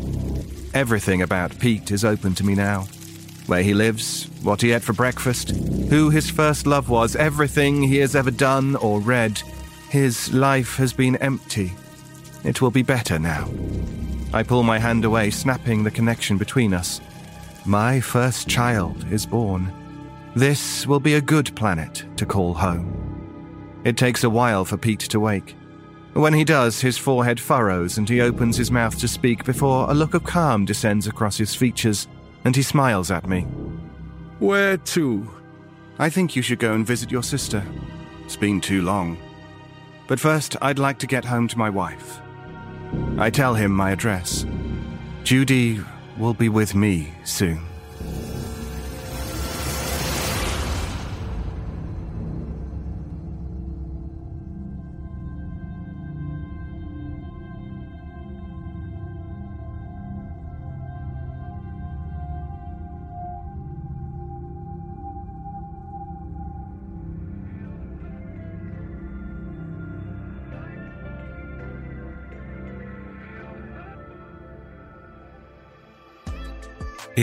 Everything 0.75 1.23
about 1.23 1.57
Pete 1.57 1.89
is 1.89 2.05
open 2.05 2.35
to 2.35 2.45
me 2.45 2.53
now. 2.53 2.81
Where 3.47 3.63
he 3.63 3.73
lives, 3.73 4.29
what 4.43 4.61
he 4.61 4.71
ate 4.71 4.83
for 4.83 4.93
breakfast, 4.93 5.49
who 5.49 6.11
his 6.11 6.29
first 6.29 6.67
love 6.67 6.89
was, 6.89 7.15
everything 7.15 7.81
he 7.81 7.97
has 7.97 8.15
ever 8.15 8.31
done 8.31 8.75
or 8.75 8.99
read. 8.99 9.41
His 9.89 10.31
life 10.31 10.77
has 10.77 10.93
been 10.93 11.15
empty. 11.17 11.73
It 12.43 12.61
will 12.61 12.71
be 12.71 12.83
better 12.83 13.17
now. 13.17 13.49
I 14.31 14.43
pull 14.43 14.63
my 14.63 14.77
hand 14.77 15.05
away, 15.05 15.31
snapping 15.31 15.83
the 15.83 15.91
connection 15.91 16.37
between 16.37 16.73
us. 16.73 17.01
My 17.65 17.99
first 17.99 18.47
child 18.47 19.11
is 19.11 19.25
born. 19.25 19.71
This 20.35 20.85
will 20.85 20.99
be 20.99 21.15
a 21.15 21.21
good 21.21 21.55
planet 21.55 22.05
to 22.17 22.25
call 22.25 22.53
home. 22.53 23.02
It 23.83 23.97
takes 23.97 24.23
a 24.23 24.29
while 24.29 24.65
for 24.65 24.77
Pete 24.77 25.01
to 25.01 25.19
wake. 25.19 25.55
When 26.13 26.33
he 26.33 26.43
does, 26.43 26.79
his 26.79 26.97
forehead 26.97 27.39
furrows 27.39 27.97
and 27.97 28.07
he 28.07 28.21
opens 28.21 28.55
his 28.55 28.71
mouth 28.71 28.97
to 28.99 29.07
speak 29.07 29.43
before 29.43 29.89
a 29.89 29.93
look 29.93 30.13
of 30.13 30.23
calm 30.23 30.63
descends 30.63 31.07
across 31.07 31.37
his 31.37 31.55
features 31.55 32.07
and 32.45 32.55
he 32.55 32.61
smiles 32.61 33.09
at 33.09 33.27
me. 33.27 33.41
Where 34.39 34.77
to? 34.77 35.29
I 35.99 36.09
think 36.09 36.35
you 36.35 36.41
should 36.41 36.59
go 36.59 36.73
and 36.73 36.85
visit 36.85 37.11
your 37.11 37.23
sister. 37.23 37.65
It's 38.23 38.35
been 38.35 38.61
too 38.61 38.83
long. 38.83 39.17
But 40.07 40.19
first, 40.19 40.55
I'd 40.61 40.79
like 40.79 40.99
to 40.99 41.07
get 41.07 41.25
home 41.25 41.47
to 41.47 41.57
my 41.57 41.69
wife. 41.69 42.19
I 43.17 43.29
tell 43.29 43.55
him 43.55 43.71
my 43.71 43.91
address. 43.91 44.45
Judy 45.23 45.79
will 46.17 46.33
be 46.33 46.49
with 46.49 46.75
me 46.75 47.13
soon. 47.23 47.72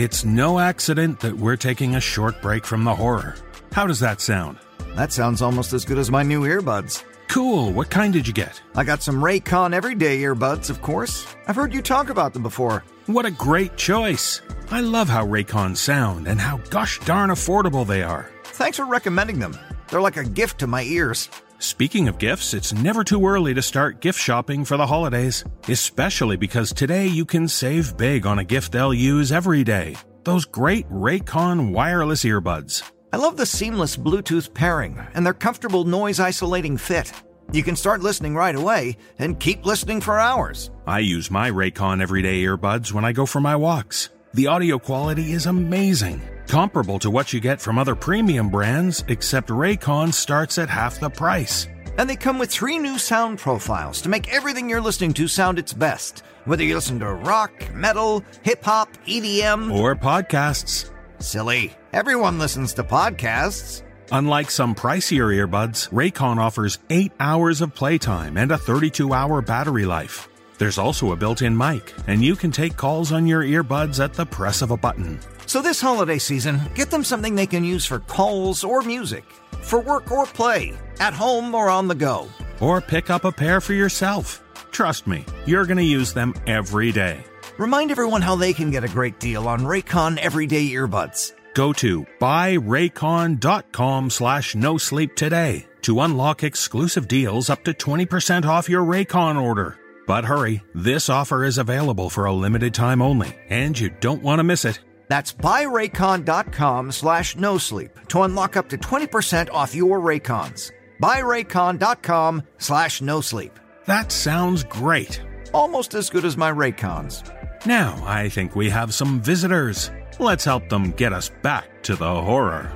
It's 0.01 0.25
no 0.25 0.57
accident 0.57 1.19
that 1.19 1.37
we're 1.37 1.55
taking 1.55 1.93
a 1.93 2.01
short 2.01 2.41
break 2.41 2.65
from 2.65 2.83
the 2.83 2.95
horror. 2.95 3.35
How 3.71 3.85
does 3.85 3.99
that 3.99 4.19
sound? 4.19 4.57
That 4.95 5.11
sounds 5.11 5.43
almost 5.43 5.73
as 5.73 5.85
good 5.85 5.99
as 5.99 6.09
my 6.09 6.23
new 6.23 6.41
earbuds. 6.41 7.03
Cool. 7.27 7.71
What 7.71 7.91
kind 7.91 8.11
did 8.11 8.25
you 8.25 8.33
get? 8.33 8.59
I 8.73 8.83
got 8.83 9.03
some 9.03 9.21
Raycon 9.21 9.73
Everyday 9.73 10.17
earbuds, 10.23 10.71
of 10.71 10.81
course. 10.81 11.27
I've 11.45 11.55
heard 11.55 11.71
you 11.71 11.83
talk 11.83 12.09
about 12.09 12.33
them 12.33 12.41
before. 12.41 12.83
What 13.05 13.27
a 13.27 13.29
great 13.31 13.77
choice. 13.77 14.41
I 14.71 14.81
love 14.81 15.07
how 15.07 15.23
Raycons 15.23 15.77
sound 15.77 16.27
and 16.27 16.41
how 16.41 16.57
gosh 16.71 16.99
darn 17.01 17.29
affordable 17.29 17.85
they 17.85 18.01
are. 18.01 18.27
Thanks 18.43 18.77
for 18.77 18.87
recommending 18.87 19.37
them. 19.37 19.55
They're 19.89 20.01
like 20.01 20.17
a 20.17 20.23
gift 20.23 20.57
to 20.61 20.65
my 20.65 20.81
ears. 20.81 21.29
Speaking 21.61 22.07
of 22.07 22.17
gifts, 22.17 22.55
it's 22.55 22.73
never 22.73 23.03
too 23.03 23.23
early 23.23 23.53
to 23.53 23.61
start 23.61 24.01
gift 24.01 24.19
shopping 24.19 24.65
for 24.65 24.77
the 24.77 24.87
holidays, 24.87 25.45
especially 25.67 26.35
because 26.35 26.73
today 26.73 27.05
you 27.05 27.23
can 27.23 27.47
save 27.47 27.95
big 27.97 28.25
on 28.25 28.39
a 28.39 28.43
gift 28.43 28.71
they'll 28.71 28.91
use 28.91 29.31
every 29.31 29.63
day. 29.63 29.95
those 30.23 30.43
great 30.43 30.89
Raycon 30.89 31.71
wireless 31.71 32.23
earbuds. 32.23 32.81
I 33.13 33.17
love 33.17 33.37
the 33.37 33.45
seamless 33.45 33.95
Bluetooth 33.95 34.51
pairing 34.51 34.99
and 35.13 35.23
their 35.23 35.35
comfortable 35.35 35.83
noise 35.83 36.19
isolating 36.19 36.77
fit. 36.77 37.11
You 37.51 37.61
can 37.61 37.75
start 37.75 38.01
listening 38.01 38.33
right 38.33 38.55
away 38.55 38.97
and 39.19 39.39
keep 39.39 39.63
listening 39.63 40.01
for 40.01 40.19
hours. 40.19 40.71
I 40.87 40.99
use 40.99 41.29
my 41.29 41.51
Raycon 41.51 42.01
everyday 42.01 42.41
earbuds 42.41 42.91
when 42.91 43.05
I 43.05 43.11
go 43.11 43.27
for 43.27 43.39
my 43.39 43.55
walks. 43.55 44.09
The 44.33 44.47
audio 44.47 44.79
quality 44.79 45.33
is 45.33 45.45
amazing, 45.45 46.21
comparable 46.51 46.99
to 46.99 47.09
what 47.09 47.31
you 47.31 47.39
get 47.39 47.61
from 47.61 47.79
other 47.79 47.95
premium 47.95 48.49
brands, 48.49 49.05
except 49.07 49.47
Raycon 49.47 50.13
starts 50.13 50.57
at 50.57 50.69
half 50.69 50.99
the 50.99 51.09
price. 51.09 51.67
And 51.97 52.09
they 52.09 52.17
come 52.17 52.37
with 52.37 52.51
three 52.51 52.77
new 52.77 52.97
sound 52.97 53.39
profiles 53.39 54.01
to 54.01 54.09
make 54.09 54.31
everything 54.33 54.69
you're 54.69 54.81
listening 54.81 55.13
to 55.13 55.29
sound 55.29 55.57
its 55.57 55.71
best. 55.71 56.23
Whether 56.43 56.63
you 56.65 56.75
listen 56.75 56.99
to 56.99 57.13
rock, 57.13 57.53
metal, 57.73 58.23
hip 58.43 58.63
hop, 58.65 58.89
EDM, 59.07 59.73
Or 59.73 59.95
podcasts. 59.95 60.91
silly. 61.19 61.73
Everyone 61.93 62.37
listens 62.37 62.73
to 62.73 62.83
podcasts. 62.83 63.83
Unlike 64.11 64.51
some 64.51 64.75
pricier 64.75 65.33
earbuds, 65.33 65.89
Raycon 65.89 66.37
offers 66.37 66.79
8 66.89 67.13
hours 67.21 67.61
of 67.61 67.73
playtime 67.73 68.35
and 68.35 68.51
a 68.51 68.57
32 68.57 69.13
hour 69.13 69.41
battery 69.41 69.85
life. 69.85 70.27
There's 70.57 70.77
also 70.77 71.13
a 71.13 71.15
built 71.15 71.41
in 71.41 71.55
mic, 71.57 71.93
and 72.07 72.21
you 72.21 72.35
can 72.35 72.51
take 72.51 72.75
calls 72.75 73.13
on 73.13 73.25
your 73.25 73.41
earbuds 73.41 74.03
at 74.03 74.13
the 74.13 74.25
press 74.25 74.61
of 74.61 74.71
a 74.71 74.77
button. 74.77 75.17
So 75.51 75.61
this 75.61 75.81
holiday 75.81 76.17
season, 76.17 76.61
get 76.75 76.91
them 76.91 77.03
something 77.03 77.35
they 77.35 77.45
can 77.45 77.65
use 77.65 77.85
for 77.85 77.99
calls 77.99 78.63
or 78.63 78.83
music, 78.83 79.25
for 79.61 79.81
work 79.81 80.09
or 80.09 80.25
play, 80.25 80.73
at 81.01 81.13
home 81.13 81.53
or 81.53 81.69
on 81.69 81.89
the 81.89 81.95
go. 81.95 82.29
Or 82.61 82.79
pick 82.79 83.09
up 83.09 83.25
a 83.25 83.33
pair 83.33 83.59
for 83.59 83.73
yourself. 83.73 84.41
Trust 84.71 85.07
me, 85.07 85.25
you're 85.45 85.65
going 85.65 85.75
to 85.75 85.83
use 85.83 86.13
them 86.13 86.35
every 86.47 86.93
day. 86.93 87.21
Remind 87.57 87.91
everyone 87.91 88.21
how 88.21 88.37
they 88.37 88.53
can 88.53 88.71
get 88.71 88.85
a 88.85 88.95
great 88.95 89.19
deal 89.19 89.49
on 89.49 89.59
Raycon 89.65 90.17
Everyday 90.19 90.69
Earbuds. 90.69 91.33
Go 91.53 91.73
to 91.73 92.05
buyraycon.com 92.21 94.09
slash 94.09 94.55
no 94.55 94.77
sleep 94.77 95.17
today 95.17 95.67
to 95.81 95.99
unlock 95.99 96.43
exclusive 96.43 97.09
deals 97.09 97.49
up 97.49 97.65
to 97.65 97.73
20% 97.73 98.45
off 98.45 98.69
your 98.69 98.85
Raycon 98.85 99.35
order. 99.35 99.77
But 100.07 100.23
hurry, 100.23 100.63
this 100.73 101.09
offer 101.09 101.43
is 101.43 101.57
available 101.57 102.09
for 102.09 102.23
a 102.23 102.31
limited 102.31 102.73
time 102.73 103.01
only, 103.01 103.37
and 103.49 103.77
you 103.77 103.89
don't 103.89 104.23
want 104.23 104.39
to 104.39 104.45
miss 104.45 104.63
it. 104.63 104.79
That's 105.11 105.33
buyraycon.com 105.33 106.93
slash 106.93 107.35
no 107.35 107.57
sleep 107.57 107.91
to 108.07 108.21
unlock 108.21 108.55
up 108.55 108.69
to 108.69 108.77
20% 108.77 109.51
off 109.51 109.75
your 109.75 109.99
Raycons. 109.99 110.71
Buyraycon.com 111.03 112.43
slash 112.57 113.01
no 113.01 113.19
sleep. 113.19 113.59
That 113.87 114.13
sounds 114.13 114.63
great. 114.63 115.21
Almost 115.53 115.95
as 115.95 116.09
good 116.09 116.23
as 116.23 116.37
my 116.37 116.49
Raycons. 116.49 117.29
Now 117.65 118.01
I 118.07 118.29
think 118.29 118.55
we 118.55 118.69
have 118.69 118.93
some 118.93 119.19
visitors. 119.19 119.91
Let's 120.17 120.45
help 120.45 120.69
them 120.69 120.91
get 120.91 121.11
us 121.11 121.29
back 121.41 121.83
to 121.83 121.97
the 121.97 122.21
horror. 122.21 122.71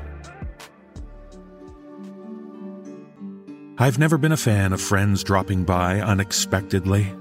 I've 3.78 3.98
never 3.98 4.18
been 4.18 4.34
a 4.34 4.38
fan 4.52 4.74
of 4.74 4.82
friends 4.82 5.24
dropping 5.24 5.64
by 5.64 6.02
unexpectedly. 6.02 7.14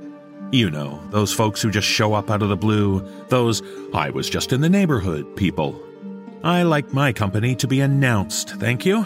You 0.54 0.70
know, 0.70 1.02
those 1.10 1.32
folks 1.32 1.60
who 1.60 1.72
just 1.72 1.88
show 1.88 2.14
up 2.14 2.30
out 2.30 2.40
of 2.40 2.48
the 2.48 2.56
blue, 2.56 3.04
those 3.26 3.60
I 3.92 4.10
was 4.10 4.30
just 4.30 4.52
in 4.52 4.60
the 4.60 4.68
neighborhood 4.68 5.34
people. 5.34 5.84
I 6.44 6.62
like 6.62 6.92
my 6.92 7.12
company 7.12 7.56
to 7.56 7.66
be 7.66 7.80
announced, 7.80 8.50
thank 8.60 8.86
you. 8.86 9.04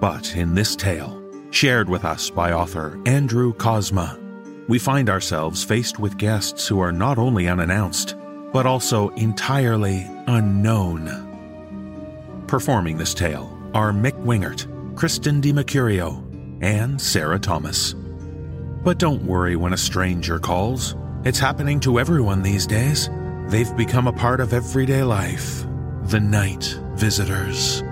But 0.00 0.36
in 0.36 0.54
this 0.54 0.76
tale, 0.76 1.18
shared 1.50 1.88
with 1.88 2.04
us 2.04 2.28
by 2.28 2.52
author 2.52 3.00
Andrew 3.06 3.54
Kozma, 3.54 4.18
we 4.68 4.78
find 4.78 5.08
ourselves 5.08 5.64
faced 5.64 5.98
with 5.98 6.18
guests 6.18 6.68
who 6.68 6.78
are 6.80 6.92
not 6.92 7.16
only 7.16 7.48
unannounced, 7.48 8.14
but 8.52 8.66
also 8.66 9.08
entirely 9.14 10.06
unknown. 10.26 11.08
Performing 12.48 12.98
this 12.98 13.14
tale 13.14 13.50
are 13.72 13.92
Mick 13.92 14.22
Wingert, 14.24 14.66
Kristen 14.94 15.40
DiMercurio, 15.40 16.22
and 16.62 17.00
Sarah 17.00 17.38
Thomas. 17.38 17.94
But 18.82 18.98
don't 18.98 19.22
worry 19.24 19.56
when 19.56 19.74
a 19.74 19.76
stranger 19.76 20.38
calls. 20.38 20.96
It's 21.22 21.38
happening 21.38 21.80
to 21.80 22.00
everyone 22.00 22.42
these 22.42 22.66
days. 22.66 23.10
They've 23.48 23.76
become 23.76 24.06
a 24.06 24.12
part 24.12 24.40
of 24.40 24.54
everyday 24.54 25.02
life. 25.02 25.66
The 26.04 26.20
night 26.20 26.78
visitors. 26.94 27.82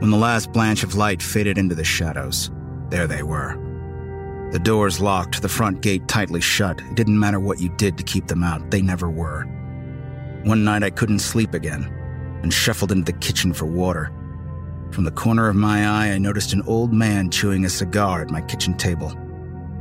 When 0.00 0.10
the 0.10 0.18
last 0.18 0.52
blanch 0.52 0.82
of 0.82 0.96
light 0.96 1.22
faded 1.22 1.56
into 1.56 1.74
the 1.76 1.84
shadows, 1.84 2.50
there 2.90 3.06
they 3.06 3.22
were. 3.22 3.73
The 4.54 4.60
doors 4.60 5.00
locked, 5.00 5.42
the 5.42 5.48
front 5.48 5.80
gate 5.80 6.06
tightly 6.06 6.40
shut. 6.40 6.80
It 6.80 6.94
didn't 6.94 7.18
matter 7.18 7.40
what 7.40 7.60
you 7.60 7.70
did 7.70 7.98
to 7.98 8.04
keep 8.04 8.28
them 8.28 8.44
out, 8.44 8.70
they 8.70 8.80
never 8.80 9.10
were. 9.10 9.42
One 10.44 10.62
night 10.62 10.84
I 10.84 10.90
couldn't 10.90 11.18
sleep 11.18 11.54
again 11.54 11.82
and 12.44 12.54
shuffled 12.54 12.92
into 12.92 13.10
the 13.10 13.18
kitchen 13.18 13.52
for 13.52 13.66
water. 13.66 14.12
From 14.92 15.02
the 15.02 15.10
corner 15.10 15.48
of 15.48 15.56
my 15.56 15.88
eye, 15.88 16.12
I 16.12 16.18
noticed 16.18 16.52
an 16.52 16.62
old 16.68 16.92
man 16.92 17.30
chewing 17.30 17.64
a 17.64 17.68
cigar 17.68 18.22
at 18.22 18.30
my 18.30 18.42
kitchen 18.42 18.74
table. 18.76 19.12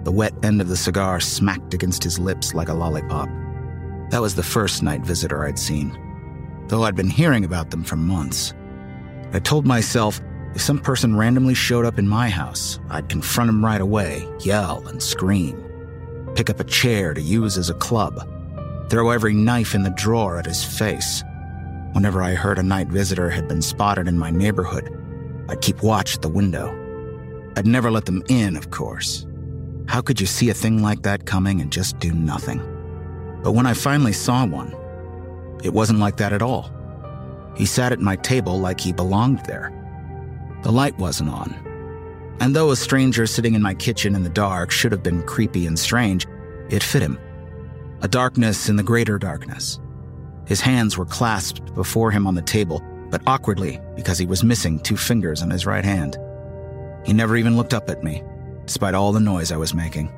The 0.05 0.11
wet 0.11 0.34
end 0.41 0.59
of 0.59 0.69
the 0.69 0.76
cigar 0.76 1.19
smacked 1.19 1.76
against 1.76 2.03
his 2.03 2.17
lips 2.17 2.55
like 2.55 2.69
a 2.69 2.74
lollipop. 2.74 3.30
That 4.09 4.21
was 4.21 4.34
the 4.34 4.41
first 4.41 4.82
night 4.82 5.01
visitor 5.01 5.45
I'd 5.45 5.59
seen, 5.59 5.95
though 6.67 6.82
I'd 6.82 6.95
been 6.95 7.11
hearing 7.11 7.45
about 7.45 7.69
them 7.69 7.84
for 7.84 7.95
months. 7.95 8.55
I 9.34 9.39
told 9.39 9.67
myself 9.67 10.19
if 10.56 10.62
some 10.62 10.80
person 10.80 11.16
randomly 11.16 11.54
showed 11.54 11.86
up 11.86 11.97
in 11.97 12.08
my 12.08 12.30
house, 12.30 12.80
I'd 12.89 13.10
confront 13.10 13.49
him 13.49 13.66
right 13.66 13.82
away, 13.82 14.28
yell 14.41 14.88
and 14.88 15.01
scream, 15.01 15.64
pick 16.36 16.49
up 16.49 16.60
a 16.60 16.66
chair 16.66 17.14
to 17.14 17.22
use 17.22 17.58
as 17.58 17.70
a 17.70 17.76
club, 17.76 18.28
throw 18.89 19.10
every 19.10 19.34
knife 19.34 19.74
in 19.74 19.84
the 19.84 19.89
drawer 19.91 20.38
at 20.38 20.45
his 20.45 20.64
face. 20.64 21.24
Whenever 21.93 22.22
I 22.22 22.34
heard 22.34 22.60
a 22.60 22.64
night 22.64 22.88
visitor 22.88 23.30
had 23.30 23.47
been 23.47 23.62
spotted 23.62 24.08
in 24.08 24.18
my 24.18 24.30
neighborhood, 24.30 24.89
I'd 25.49 25.62
keep 25.62 25.82
watch 25.82 26.16
at 26.16 26.22
the 26.22 26.30
window. 26.30 26.70
I'd 27.58 27.68
never 27.68 27.91
let 27.91 28.06
them 28.06 28.24
in, 28.30 28.56
of 28.56 28.72
course. 28.72 29.26
How 29.88 30.01
could 30.01 30.22
you 30.22 30.28
see 30.28 30.49
a 30.49 30.54
thing 30.54 30.82
like 30.82 31.04
that 31.04 31.26
coming 31.26 31.62
and 31.62 31.72
just 31.72 31.99
do 31.99 32.14
nothing? 32.14 32.60
But 33.43 33.51
when 33.51 33.66
I 33.66 33.74
finally 33.74 34.14
saw 34.14 34.45
one, 34.45 34.74
it 35.64 35.74
wasn't 35.74 35.99
like 35.99 36.18
that 36.18 36.34
at 36.34 36.41
all. 36.41 36.72
He 37.56 37.66
sat 37.66 37.91
at 37.91 37.99
my 37.99 38.16
table 38.18 38.60
like 38.60 38.80
he 38.80 38.93
belonged 38.93 39.45
there. 39.45 39.72
The 40.64 40.72
light 40.72 40.97
wasn't 40.97 41.30
on. 41.30 41.53
And 42.39 42.55
though 42.55 42.72
a 42.72 42.76
stranger 42.76 43.28
sitting 43.28 43.53
in 43.53 43.61
my 43.61 43.74
kitchen 43.74 44.16
in 44.16 44.24
the 44.24 44.30
dark 44.30 44.72
should 44.72 44.91
have 44.91 45.03
been 45.03 45.24
creepy 45.24 45.68
and 45.68 45.78
strange, 45.78 46.26
it 46.70 46.82
fit 46.82 47.01
him. 47.01 47.20
A 48.01 48.07
darkness 48.07 48.70
in 48.70 48.76
the 48.76 48.84
greater 48.84 49.18
darkness. 49.18 49.80
His 50.47 50.61
hands 50.61 50.97
were 50.97 51.05
clasped 51.05 51.74
before 51.74 52.11
him 52.11 52.28
on 52.28 52.36
the 52.36 52.41
table, 52.41 52.82
but 53.09 53.22
awkwardly 53.28 53.80
because 53.95 54.18
he 54.18 54.26
was 54.26 54.43
missing 54.43 54.80
two 54.80 54.97
fingers 54.97 55.41
on 55.41 55.49
his 55.49 55.66
right 55.66 55.86
hand. 55.86 56.18
He 57.05 57.14
never 57.14 57.38
even 57.38 57.55
looked 57.55 57.74
up 57.74 57.89
at 57.89 58.03
me, 58.03 58.24
despite 58.66 58.93
all 58.93 59.11
the 59.11 59.20
noise 59.20 59.51
I 59.51 59.57
was 59.57 59.74
making. 59.74 60.11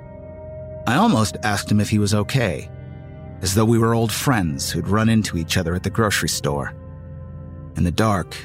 I 0.88 0.96
almost 0.96 1.38
asked 1.44 1.72
him 1.72 1.80
if 1.80 1.90
he 1.90 2.00
was 2.00 2.14
okay, 2.14 2.70
as 3.42 3.56
though 3.56 3.66
we 3.66 3.80
were 3.80 3.96
old 3.96 4.12
friends 4.12 4.72
who'd 4.72 4.88
run 4.88 5.10
into 5.10 5.38
each 5.38 5.58
other 5.58 5.76
at 5.76 5.84
the 5.84 5.90
grocery 5.90 6.30
store. 6.30 6.74
In 7.76 7.84
the 7.84 7.92
dark, 7.92 8.36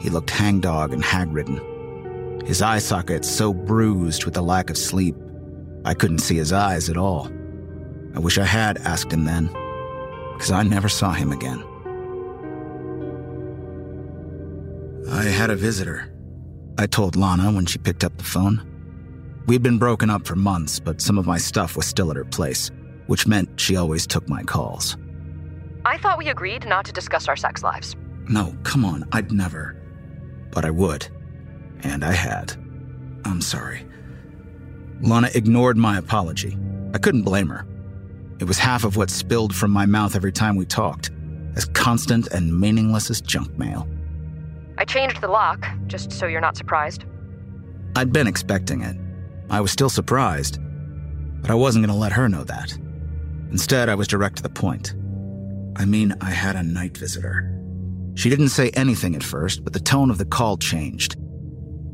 he 0.00 0.10
looked 0.10 0.30
hangdog 0.30 0.92
and 0.92 1.04
hag-ridden. 1.04 2.40
His 2.46 2.62
eye 2.62 2.78
sockets 2.78 3.28
so 3.28 3.52
bruised 3.52 4.24
with 4.24 4.34
the 4.34 4.42
lack 4.42 4.70
of 4.70 4.78
sleep, 4.78 5.14
I 5.84 5.94
couldn't 5.94 6.18
see 6.18 6.36
his 6.36 6.52
eyes 6.52 6.88
at 6.88 6.96
all. 6.96 7.30
I 8.14 8.18
wish 8.18 8.38
I 8.38 8.44
had 8.44 8.78
asked 8.78 9.12
him 9.12 9.24
then, 9.24 9.46
because 10.32 10.50
I 10.50 10.62
never 10.62 10.88
saw 10.88 11.12
him 11.12 11.32
again. 11.32 11.62
I 15.08 15.24
had 15.24 15.50
a 15.50 15.56
visitor, 15.56 16.12
I 16.78 16.86
told 16.86 17.14
Lana 17.14 17.52
when 17.52 17.66
she 17.66 17.78
picked 17.78 18.04
up 18.04 18.16
the 18.16 18.24
phone. 18.24 18.66
We'd 19.46 19.62
been 19.62 19.78
broken 19.78 20.10
up 20.10 20.26
for 20.26 20.36
months, 20.36 20.80
but 20.80 21.00
some 21.00 21.18
of 21.18 21.26
my 21.26 21.38
stuff 21.38 21.76
was 21.76 21.86
still 21.86 22.10
at 22.10 22.16
her 22.16 22.24
place, 22.24 22.70
which 23.06 23.26
meant 23.26 23.60
she 23.60 23.76
always 23.76 24.06
took 24.06 24.28
my 24.28 24.42
calls. 24.42 24.96
I 25.84 25.98
thought 25.98 26.18
we 26.18 26.28
agreed 26.28 26.66
not 26.66 26.84
to 26.86 26.92
discuss 26.92 27.28
our 27.28 27.36
sex 27.36 27.62
lives. 27.62 27.96
No, 28.28 28.54
come 28.62 28.84
on, 28.84 29.08
I'd 29.12 29.32
never. 29.32 29.79
But 30.50 30.64
I 30.64 30.70
would. 30.70 31.06
And 31.82 32.04
I 32.04 32.12
had. 32.12 32.52
I'm 33.24 33.40
sorry. 33.40 33.86
Lana 35.00 35.30
ignored 35.34 35.76
my 35.76 35.98
apology. 35.98 36.58
I 36.92 36.98
couldn't 36.98 37.22
blame 37.22 37.48
her. 37.48 37.66
It 38.40 38.44
was 38.44 38.58
half 38.58 38.84
of 38.84 38.96
what 38.96 39.10
spilled 39.10 39.54
from 39.54 39.70
my 39.70 39.86
mouth 39.86 40.16
every 40.16 40.32
time 40.32 40.56
we 40.56 40.66
talked, 40.66 41.10
as 41.56 41.66
constant 41.66 42.26
and 42.28 42.58
meaningless 42.58 43.10
as 43.10 43.20
junk 43.20 43.56
mail. 43.58 43.88
I 44.78 44.84
changed 44.84 45.20
the 45.20 45.28
lock, 45.28 45.66
just 45.86 46.10
so 46.12 46.26
you're 46.26 46.40
not 46.40 46.56
surprised. 46.56 47.04
I'd 47.96 48.12
been 48.12 48.26
expecting 48.26 48.82
it. 48.82 48.96
I 49.50 49.60
was 49.60 49.70
still 49.70 49.90
surprised, 49.90 50.58
but 51.42 51.50
I 51.50 51.54
wasn't 51.54 51.84
going 51.84 51.94
to 51.94 52.00
let 52.00 52.12
her 52.12 52.28
know 52.28 52.44
that. 52.44 52.76
Instead, 53.50 53.88
I 53.88 53.94
was 53.94 54.08
direct 54.08 54.36
to 54.36 54.42
the 54.42 54.48
point. 54.48 54.94
I 55.76 55.84
mean, 55.84 56.14
I 56.20 56.30
had 56.30 56.56
a 56.56 56.62
night 56.62 56.96
visitor. 56.96 57.59
She 58.20 58.28
didn't 58.28 58.50
say 58.50 58.68
anything 58.74 59.16
at 59.16 59.22
first, 59.22 59.64
but 59.64 59.72
the 59.72 59.80
tone 59.80 60.10
of 60.10 60.18
the 60.18 60.26
call 60.26 60.58
changed. 60.58 61.16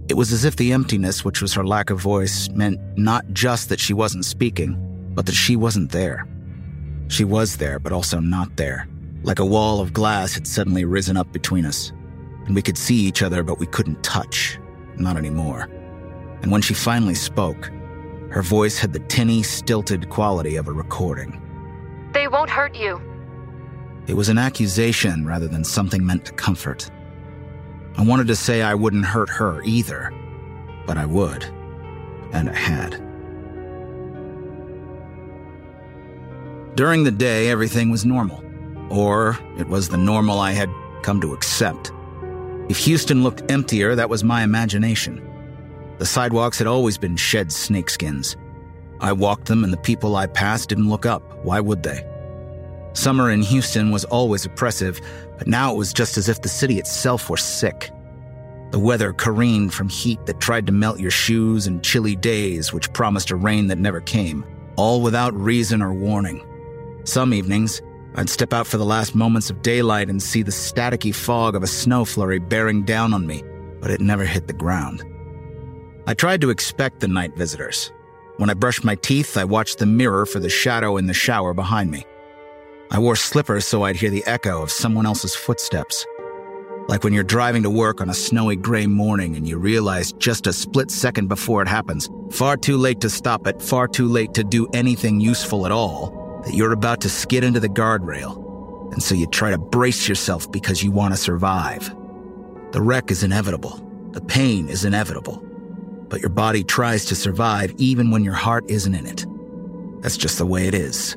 It 0.08 0.16
was 0.16 0.32
as 0.32 0.44
if 0.44 0.56
the 0.56 0.72
emptiness, 0.72 1.24
which 1.24 1.40
was 1.40 1.54
her 1.54 1.64
lack 1.64 1.88
of 1.88 2.00
voice, 2.00 2.48
meant 2.48 2.80
not 2.96 3.24
just 3.32 3.68
that 3.68 3.78
she 3.78 3.94
wasn't 3.94 4.24
speaking, 4.24 4.76
but 5.14 5.24
that 5.26 5.36
she 5.36 5.54
wasn't 5.54 5.92
there. 5.92 6.26
She 7.06 7.22
was 7.22 7.58
there, 7.58 7.78
but 7.78 7.92
also 7.92 8.18
not 8.18 8.56
there. 8.56 8.88
Like 9.22 9.38
a 9.38 9.46
wall 9.46 9.80
of 9.80 9.92
glass 9.92 10.34
had 10.34 10.48
suddenly 10.48 10.84
risen 10.84 11.16
up 11.16 11.32
between 11.32 11.64
us. 11.64 11.92
And 12.46 12.56
we 12.56 12.62
could 12.62 12.76
see 12.76 12.96
each 12.96 13.22
other, 13.22 13.44
but 13.44 13.60
we 13.60 13.66
couldn't 13.66 14.02
touch. 14.02 14.58
Not 14.96 15.16
anymore. 15.16 15.68
And 16.42 16.50
when 16.50 16.60
she 16.60 16.74
finally 16.74 17.14
spoke, 17.14 17.70
her 18.32 18.42
voice 18.42 18.80
had 18.80 18.92
the 18.92 19.06
tinny, 19.06 19.44
stilted 19.44 20.10
quality 20.10 20.56
of 20.56 20.66
a 20.66 20.72
recording. 20.72 21.40
They 22.14 22.26
won't 22.26 22.50
hurt 22.50 22.74
you. 22.74 23.00
It 24.06 24.14
was 24.14 24.28
an 24.28 24.38
accusation 24.38 25.26
rather 25.26 25.48
than 25.48 25.64
something 25.64 26.04
meant 26.04 26.24
to 26.26 26.32
comfort. 26.32 26.90
I 27.96 28.02
wanted 28.02 28.26
to 28.28 28.36
say 28.36 28.62
I 28.62 28.74
wouldn't 28.74 29.04
hurt 29.04 29.28
her 29.30 29.62
either, 29.64 30.12
but 30.86 30.96
I 30.96 31.06
would. 31.06 31.44
And 32.32 32.50
I 32.50 32.54
had. 32.54 33.02
During 36.76 37.04
the 37.04 37.10
day, 37.10 37.48
everything 37.48 37.90
was 37.90 38.04
normal. 38.04 38.44
Or 38.90 39.38
it 39.58 39.66
was 39.66 39.88
the 39.88 39.96
normal 39.96 40.38
I 40.38 40.52
had 40.52 40.70
come 41.02 41.20
to 41.22 41.32
accept. 41.32 41.90
If 42.68 42.78
Houston 42.78 43.22
looked 43.22 43.50
emptier, 43.50 43.94
that 43.94 44.10
was 44.10 44.22
my 44.22 44.42
imagination. 44.42 45.22
The 45.98 46.06
sidewalks 46.06 46.58
had 46.58 46.66
always 46.66 46.98
been 46.98 47.16
shed 47.16 47.48
snakeskins. 47.48 48.36
I 49.00 49.12
walked 49.12 49.46
them, 49.46 49.64
and 49.64 49.72
the 49.72 49.78
people 49.78 50.16
I 50.16 50.26
passed 50.26 50.68
didn't 50.68 50.88
look 50.88 51.06
up. 51.06 51.44
Why 51.44 51.60
would 51.60 51.82
they? 51.82 52.04
Summer 52.96 53.30
in 53.30 53.42
Houston 53.42 53.90
was 53.90 54.06
always 54.06 54.46
oppressive, 54.46 55.02
but 55.36 55.46
now 55.46 55.70
it 55.70 55.76
was 55.76 55.92
just 55.92 56.16
as 56.16 56.30
if 56.30 56.40
the 56.40 56.48
city 56.48 56.78
itself 56.78 57.28
were 57.28 57.36
sick. 57.36 57.90
The 58.70 58.78
weather 58.78 59.12
careened 59.12 59.74
from 59.74 59.90
heat 59.90 60.24
that 60.24 60.40
tried 60.40 60.66
to 60.66 60.72
melt 60.72 60.98
your 60.98 61.10
shoes 61.10 61.66
and 61.66 61.84
chilly 61.84 62.16
days 62.16 62.72
which 62.72 62.90
promised 62.94 63.30
a 63.30 63.36
rain 63.36 63.66
that 63.66 63.76
never 63.76 64.00
came, 64.00 64.46
all 64.76 65.02
without 65.02 65.34
reason 65.34 65.82
or 65.82 65.92
warning. 65.92 66.42
Some 67.04 67.34
evenings, 67.34 67.82
I'd 68.14 68.30
step 68.30 68.54
out 68.54 68.66
for 68.66 68.78
the 68.78 68.84
last 68.86 69.14
moments 69.14 69.50
of 69.50 69.60
daylight 69.60 70.08
and 70.08 70.22
see 70.22 70.42
the 70.42 70.50
staticky 70.50 71.14
fog 71.14 71.54
of 71.54 71.62
a 71.62 71.66
snow 71.66 72.06
flurry 72.06 72.38
bearing 72.38 72.82
down 72.82 73.12
on 73.12 73.26
me, 73.26 73.42
but 73.78 73.90
it 73.90 74.00
never 74.00 74.24
hit 74.24 74.46
the 74.46 74.54
ground. 74.54 75.04
I 76.06 76.14
tried 76.14 76.40
to 76.40 76.50
expect 76.50 77.00
the 77.00 77.08
night 77.08 77.36
visitors. 77.36 77.92
When 78.38 78.48
I 78.48 78.54
brushed 78.54 78.84
my 78.84 78.94
teeth, 78.94 79.36
I 79.36 79.44
watched 79.44 79.80
the 79.80 79.86
mirror 79.86 80.24
for 80.24 80.40
the 80.40 80.48
shadow 80.48 80.96
in 80.96 81.08
the 81.08 81.14
shower 81.14 81.52
behind 81.52 81.90
me. 81.90 82.06
I 82.90 82.98
wore 82.98 83.16
slippers 83.16 83.66
so 83.66 83.82
I'd 83.82 83.96
hear 83.96 84.10
the 84.10 84.24
echo 84.26 84.62
of 84.62 84.70
someone 84.70 85.06
else's 85.06 85.34
footsteps. 85.34 86.06
Like 86.88 87.02
when 87.02 87.12
you're 87.12 87.24
driving 87.24 87.62
to 87.64 87.70
work 87.70 88.00
on 88.00 88.10
a 88.10 88.14
snowy 88.14 88.56
gray 88.56 88.86
morning 88.86 89.36
and 89.36 89.46
you 89.48 89.58
realize 89.58 90.12
just 90.12 90.46
a 90.46 90.52
split 90.52 90.90
second 90.90 91.28
before 91.28 91.62
it 91.62 91.68
happens, 91.68 92.08
far 92.30 92.56
too 92.56 92.76
late 92.76 93.00
to 93.00 93.10
stop 93.10 93.46
it, 93.46 93.60
far 93.60 93.88
too 93.88 94.06
late 94.06 94.34
to 94.34 94.44
do 94.44 94.68
anything 94.72 95.20
useful 95.20 95.66
at 95.66 95.72
all, 95.72 96.42
that 96.44 96.54
you're 96.54 96.72
about 96.72 97.00
to 97.00 97.08
skid 97.08 97.42
into 97.42 97.60
the 97.60 97.68
guardrail. 97.68 98.92
And 98.92 99.02
so 99.02 99.14
you 99.14 99.26
try 99.26 99.50
to 99.50 99.58
brace 99.58 100.08
yourself 100.08 100.50
because 100.52 100.82
you 100.82 100.90
want 100.90 101.12
to 101.12 101.18
survive. 101.18 101.88
The 102.72 102.80
wreck 102.80 103.10
is 103.10 103.22
inevitable. 103.22 103.82
The 104.12 104.20
pain 104.20 104.68
is 104.68 104.84
inevitable 104.84 105.42
but 106.08 106.20
your 106.20 106.30
body 106.30 106.64
tries 106.64 107.04
to 107.06 107.14
survive 107.14 107.74
even 107.78 108.10
when 108.10 108.24
your 108.24 108.34
heart 108.34 108.64
isn't 108.68 108.94
in 108.94 109.06
it. 109.06 109.26
That's 110.02 110.16
just 110.16 110.38
the 110.38 110.46
way 110.46 110.66
it 110.68 110.74
is. 110.74 111.16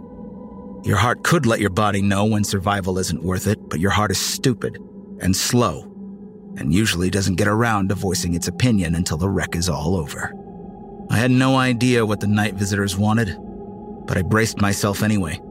Your 0.83 0.97
heart 0.97 1.23
could 1.23 1.45
let 1.45 1.59
your 1.59 1.69
body 1.69 2.01
know 2.01 2.25
when 2.25 2.43
survival 2.43 2.97
isn't 2.99 3.23
worth 3.23 3.47
it, 3.47 3.69
but 3.69 3.79
your 3.79 3.91
heart 3.91 4.11
is 4.11 4.19
stupid 4.19 4.77
and 5.19 5.35
slow, 5.35 5.81
and 6.57 6.73
usually 6.73 7.09
doesn't 7.09 7.35
get 7.35 7.47
around 7.47 7.89
to 7.89 7.95
voicing 7.95 8.33
its 8.33 8.47
opinion 8.47 8.95
until 8.95 9.17
the 9.17 9.29
wreck 9.29 9.55
is 9.55 9.67
all 9.67 9.95
over. 9.95 10.33
I 11.09 11.17
had 11.17 11.31
no 11.31 11.57
idea 11.57 12.05
what 12.05 12.21
the 12.21 12.27
night 12.27 12.53
visitors 12.53 12.97
wanted, 12.97 13.35
but 14.05 14.17
I 14.17 14.21
braced 14.21 14.61
myself 14.61 15.03
anyway. 15.03 15.41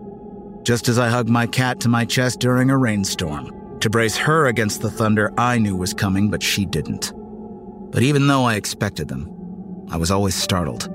Just 0.63 0.89
as 0.89 0.99
I 0.99 1.09
hugged 1.09 1.29
my 1.29 1.47
cat 1.47 1.81
to 1.81 1.89
my 1.89 2.05
chest 2.05 2.41
during 2.41 2.71
a 2.71 2.79
rainstorm, 2.79 3.79
to 3.81 3.91
brace 3.91 4.17
her 4.17 4.47
against 4.47 4.81
the 4.81 4.91
thunder 4.91 5.33
I 5.39 5.59
knew 5.59 5.77
was 5.77 5.93
coming, 5.93 6.31
but 6.31 6.43
she 6.43 6.65
didn't. 6.65 7.13
But 7.91 8.03
even 8.03 8.27
though 8.27 8.45
I 8.45 8.55
expected 8.55 9.09
them, 9.09 9.31
I 9.91 9.97
was 9.97 10.11
always 10.11 10.35
startled. 10.35 10.89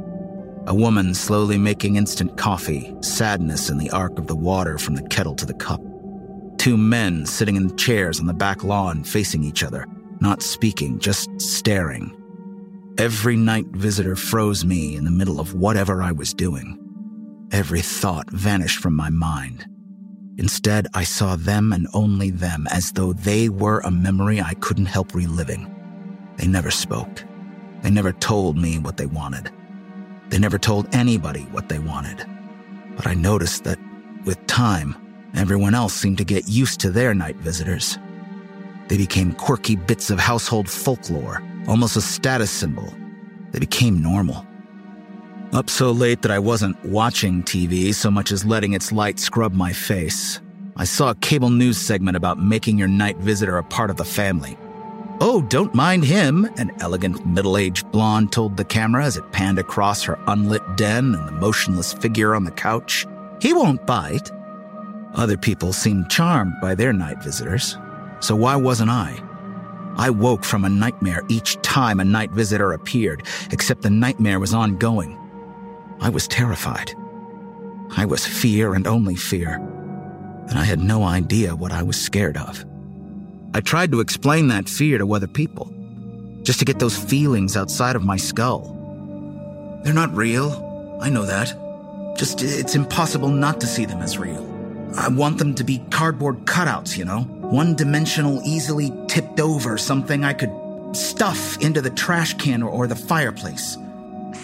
A 0.66 0.74
woman 0.74 1.14
slowly 1.14 1.58
making 1.58 1.98
instant 1.98 2.38
coffee, 2.38 2.96
sadness 3.02 3.70
in 3.70 3.78
the 3.78 3.90
arc 3.90 4.18
of 4.18 4.28
the 4.28 4.36
water 4.36 4.78
from 4.78 4.96
the 4.96 5.08
kettle 5.10 5.36
to 5.36 5.46
the 5.46 5.54
cup. 5.54 5.82
Two 6.58 6.78
men 6.78 7.26
sitting 7.26 7.58
in 7.58 7.76
chairs 7.76 8.22
on 8.22 8.28
the 8.28 8.34
back 8.34 8.64
lawn 8.64 9.04
facing 9.04 9.44
each 9.44 9.62
other, 9.62 9.86
not 10.22 10.42
speaking, 10.42 11.00
just 11.00 11.30
staring. 11.42 12.16
Every 12.98 13.36
night 13.36 13.66
visitor 13.72 14.16
froze 14.16 14.64
me 14.64 14.96
in 14.96 15.04
the 15.04 15.12
middle 15.12 15.42
of 15.42 15.54
whatever 15.54 16.02
I 16.02 16.14
was 16.14 16.34
doing. 16.34 16.80
Every 17.52 17.82
thought 17.82 18.32
vanished 18.32 18.80
from 18.80 18.96
my 18.96 19.10
mind. 19.10 19.66
Instead, 20.38 20.88
I 20.94 21.04
saw 21.04 21.36
them 21.36 21.74
and 21.74 21.88
only 21.94 22.30
them 22.30 22.68
as 22.72 22.94
though 22.94 23.12
they 23.12 23.50
were 23.50 23.82
a 23.82 23.92
memory 23.92 24.42
I 24.42 24.54
couldn't 24.56 24.86
help 24.86 25.14
reliving. 25.14 25.70
They 26.38 26.48
never 26.48 26.72
spoke. 26.72 27.24
They 27.82 27.92
never 27.92 28.14
told 28.14 28.58
me 28.58 28.80
what 28.80 28.96
they 28.96 29.06
wanted. 29.06 29.52
They 30.34 30.40
never 30.40 30.58
told 30.58 30.88
anybody 30.96 31.44
what 31.52 31.70
they 31.70 31.78
wanted. 31.78 32.26
But 32.96 33.06
I 33.06 33.14
noticed 33.14 33.66
that, 33.66 33.78
with 34.26 34.44
time, 34.48 34.96
everyone 35.36 35.76
else 35.76 35.94
seemed 35.94 36.18
to 36.18 36.26
get 36.26 36.48
used 36.48 36.80
to 36.80 36.90
their 36.90 37.14
night 37.14 37.36
visitors. 37.36 38.00
They 38.88 38.98
became 38.98 39.34
quirky 39.34 39.76
bits 39.76 40.10
of 40.10 40.18
household 40.18 40.68
folklore, 40.68 41.44
almost 41.68 41.98
a 41.98 42.02
status 42.02 42.50
symbol. 42.50 42.92
They 43.52 43.60
became 43.60 44.02
normal. 44.02 44.44
Up 45.52 45.70
so 45.70 45.92
late 45.92 46.24
that 46.24 46.32
I 46.32 46.40
wasn't 46.40 46.84
watching 46.84 47.44
TV 47.44 47.94
so 47.94 48.10
much 48.10 48.32
as 48.32 48.44
letting 48.44 48.74
its 48.74 48.92
light 48.92 49.20
scrub 49.20 49.54
my 49.54 49.72
face. 49.72 50.42
I 50.76 50.86
saw 50.86 51.12
a 51.12 51.16
cable 51.16 51.52
news 51.52 51.78
segment 51.78 52.18
about 52.18 52.42
making 52.42 52.80
your 52.80 52.88
night 52.88 53.18
visitor 53.18 53.60
a 53.60 53.64
part 53.64 53.92
of 53.92 53.98
the 53.98 54.04
family. 54.04 54.58
Oh, 55.26 55.42
don't 55.42 55.74
mind 55.74 56.04
him, 56.04 56.44
an 56.58 56.74
elegant 56.82 57.26
middle 57.26 57.58
aged 57.58 57.90
blonde 57.94 58.34
told 58.34 58.58
the 58.58 58.66
camera 58.66 59.06
as 59.06 59.16
it 59.16 59.32
panned 59.32 59.58
across 59.58 60.04
her 60.04 60.20
unlit 60.28 60.76
den 60.76 61.16
and 61.16 61.26
the 61.26 61.32
motionless 61.32 61.94
figure 61.94 62.36
on 62.36 62.44
the 62.44 62.52
couch. 62.52 63.08
He 63.40 63.54
won't 63.54 63.88
bite. 63.88 64.30
Other 65.14 65.38
people 65.38 65.72
seemed 65.72 66.10
charmed 66.10 66.56
by 66.62 66.76
their 66.76 66.92
night 66.92 67.24
visitors, 67.24 67.78
so 68.20 68.36
why 68.36 68.58
wasn't 68.58 68.90
I? 68.90 69.18
I 69.96 70.10
woke 70.10 70.44
from 70.44 70.66
a 70.66 70.70
nightmare 70.70 71.22
each 71.30 71.56
time 71.62 72.02
a 72.02 72.04
night 72.04 72.32
visitor 72.32 72.74
appeared, 72.74 73.26
except 73.52 73.82
the 73.82 73.90
nightmare 73.90 74.42
was 74.42 74.54
ongoing. 74.54 75.18
I 76.02 76.10
was 76.10 76.28
terrified. 76.28 76.94
I 77.96 78.04
was 78.04 78.28
fear 78.28 78.74
and 78.74 78.86
only 78.86 79.16
fear, 79.16 79.56
and 80.50 80.60
I 80.60 80.66
had 80.66 80.82
no 80.82 81.06
idea 81.06 81.56
what 81.56 81.72
I 81.72 81.82
was 81.82 81.96
scared 81.96 82.36
of. 82.36 82.66
I 83.56 83.62
tried 83.62 83.92
to 83.92 84.00
explain 84.00 84.48
that 84.48 84.68
fear 84.68 84.98
to 84.98 85.14
other 85.14 85.28
people, 85.28 85.72
just 86.42 86.58
to 86.58 86.66
get 86.66 86.80
those 86.80 86.98
feelings 86.98 87.56
outside 87.56 87.96
of 87.96 88.04
my 88.04 88.18
skull. 88.18 89.82
They're 89.84 89.94
not 89.94 90.16
real. 90.16 90.98
I 91.00 91.10
know 91.10 91.24
that. 91.26 91.56
Just, 92.18 92.42
it's 92.42 92.74
impossible 92.74 93.30
not 93.30 93.62
to 93.62 93.68
see 93.68 93.86
them 93.86 94.02
as 94.02 94.18
real. 94.18 94.50
I 94.98 95.08
want 95.08 95.38
them 95.38 95.54
to 95.56 95.64
be 95.64 95.84
cardboard 95.92 96.46
cutouts, 96.46 96.98
you 96.98 97.06
know? 97.06 97.22
One 97.22 97.76
dimensional, 97.76 98.42
easily 98.44 98.92
tipped 99.08 99.40
over, 99.40 99.78
something 99.78 100.24
I 100.24 100.34
could 100.34 100.52
stuff 100.96 101.62
into 101.62 101.80
the 101.80 101.90
trash 101.92 102.34
can 102.36 102.64
or, 102.64 102.70
or 102.70 102.88
the 102.88 102.96
fireplace. 102.96 103.78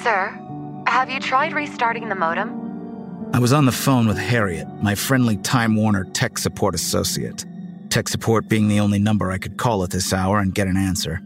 Sir, 0.04 0.38
have 0.86 1.10
you 1.10 1.20
tried 1.20 1.54
restarting 1.54 2.10
the 2.10 2.16
modem? 2.16 3.30
I 3.34 3.40
was 3.40 3.54
on 3.54 3.66
the 3.66 3.72
phone 3.72 4.08
with 4.08 4.18
Harriet, 4.18 4.68
my 4.84 4.94
friendly 4.94 5.38
Time 5.38 5.76
Warner 5.76 6.04
tech 6.04 6.38
support 6.38 6.76
associate 6.76 7.46
tech 7.90 8.08
support 8.08 8.48
being 8.48 8.68
the 8.68 8.80
only 8.80 9.00
number 9.00 9.32
I 9.32 9.38
could 9.38 9.58
call 9.58 9.84
at 9.84 9.90
this 9.90 10.14
hour 10.14 10.40
and 10.40 10.54
get 10.54 10.68
an 10.68 10.78
answer. 10.78 11.22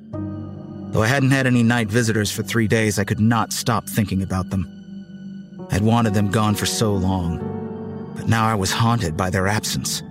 Though 0.92 1.04
I 1.04 1.08
hadn't 1.08 1.32
had 1.32 1.48
any 1.48 1.64
night 1.64 1.88
visitors 1.88 2.32
for 2.32 2.44
three 2.44 2.68
days, 2.68 3.00
I 3.00 3.04
could 3.04 3.20
not 3.20 3.52
stop 3.52 3.88
thinking 3.90 4.22
about 4.22 4.50
them. 4.50 5.68
I'd 5.72 5.82
wanted 5.82 6.14
them 6.14 6.30
gone 6.30 6.56
for 6.56 6.66
so 6.66 6.94
long, 6.94 8.14
but 8.16 8.28
now 8.28 8.46
I 8.46 8.56
was 8.56 8.72
haunted 8.72 9.18
by 9.18 9.30
their 9.30 9.48
absence. 9.48 10.04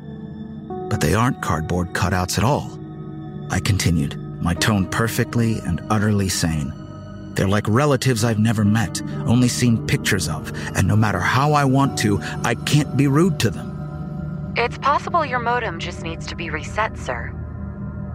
But 0.91 1.01
they 1.01 1.15
aren't 1.15 1.41
cardboard 1.41 1.93
cutouts 1.93 2.37
at 2.37 2.45
all. 2.45 2.79
I 3.51 3.61
continued, 3.61 4.17
my 4.43 4.55
tone 4.55 4.89
perfectly 4.89 5.59
and 5.61 5.81
utterly 5.89 6.29
sane. 6.29 6.73
They're 7.35 7.49
like 7.49 7.69
relatives 7.69 8.25
I've 8.25 8.39
never 8.39 8.65
met, 8.65 9.01
only 9.27 9.49
seen 9.49 9.87
pictures 9.87 10.29
of, 10.29 10.53
and 10.77 10.87
no 10.87 10.97
matter 10.97 11.21
how 11.21 11.53
I 11.53 11.65
want 11.65 11.97
to, 12.01 12.21
I 12.45 12.57
can't 12.57 12.97
be 12.97 13.07
rude 13.07 13.39
to 13.41 13.51
them. 13.51 13.72
It's 14.55 14.77
possible 14.79 15.25
your 15.25 15.39
modem 15.39 15.79
just 15.79 16.03
needs 16.03 16.27
to 16.27 16.37
be 16.37 16.51
reset, 16.51 16.99
sir. 16.99 17.33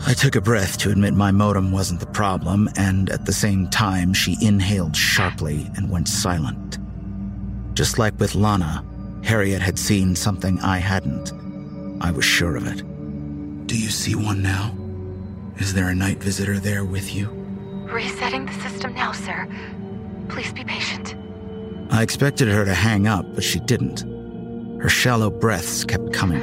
I 0.06 0.14
took 0.14 0.36
a 0.36 0.42
breath 0.42 0.78
to 0.80 0.92
admit 0.92 1.16
my 1.16 1.32
modem 1.32 1.72
wasn't 1.72 2.00
the 2.00 2.06
problem, 2.08 2.70
and 2.78 3.10
at 3.10 3.26
the 3.26 3.34
same 3.34 3.68
time, 3.70 4.14
she 4.14 4.38
inhaled 4.42 4.96
sharply 4.96 5.70
and 5.76 5.90
went 5.90 6.08
silent. 6.08 6.78
Just 7.74 7.98
like 7.98 8.20
with 8.20 8.36
Lana, 8.36 8.86
Harriet 9.24 9.62
had 9.62 9.80
seen 9.80 10.16
something 10.16 10.60
I 10.60 10.78
hadn't. 10.78 11.34
I 12.00 12.12
was 12.12 12.26
sure 12.26 12.56
of 12.56 12.68
it. 12.68 12.84
Do 13.66 13.78
you 13.78 13.90
see 13.90 14.14
one 14.14 14.44
now? 14.44 14.78
Is 15.58 15.74
there 15.74 15.90
a 15.90 15.96
night 15.96 16.22
visitor 16.22 16.60
there 16.60 16.86
with 16.86 17.16
you? 17.16 17.30
Resetting 17.92 18.46
the 18.46 18.54
system 18.54 18.94
now, 18.94 19.12
sir. 19.12 19.48
Please 20.30 20.54
be 20.54 20.64
patient. 20.64 21.16
I 21.90 22.04
expected 22.04 22.48
her 22.50 22.66
to 22.66 22.74
hang 22.76 23.08
up, 23.08 23.26
but 23.34 23.44
she 23.44 23.60
didn't. 23.60 24.17
Her 24.80 24.90
shallow 24.90 25.30
breaths 25.30 25.84
kept 25.84 26.14
coming. 26.14 26.42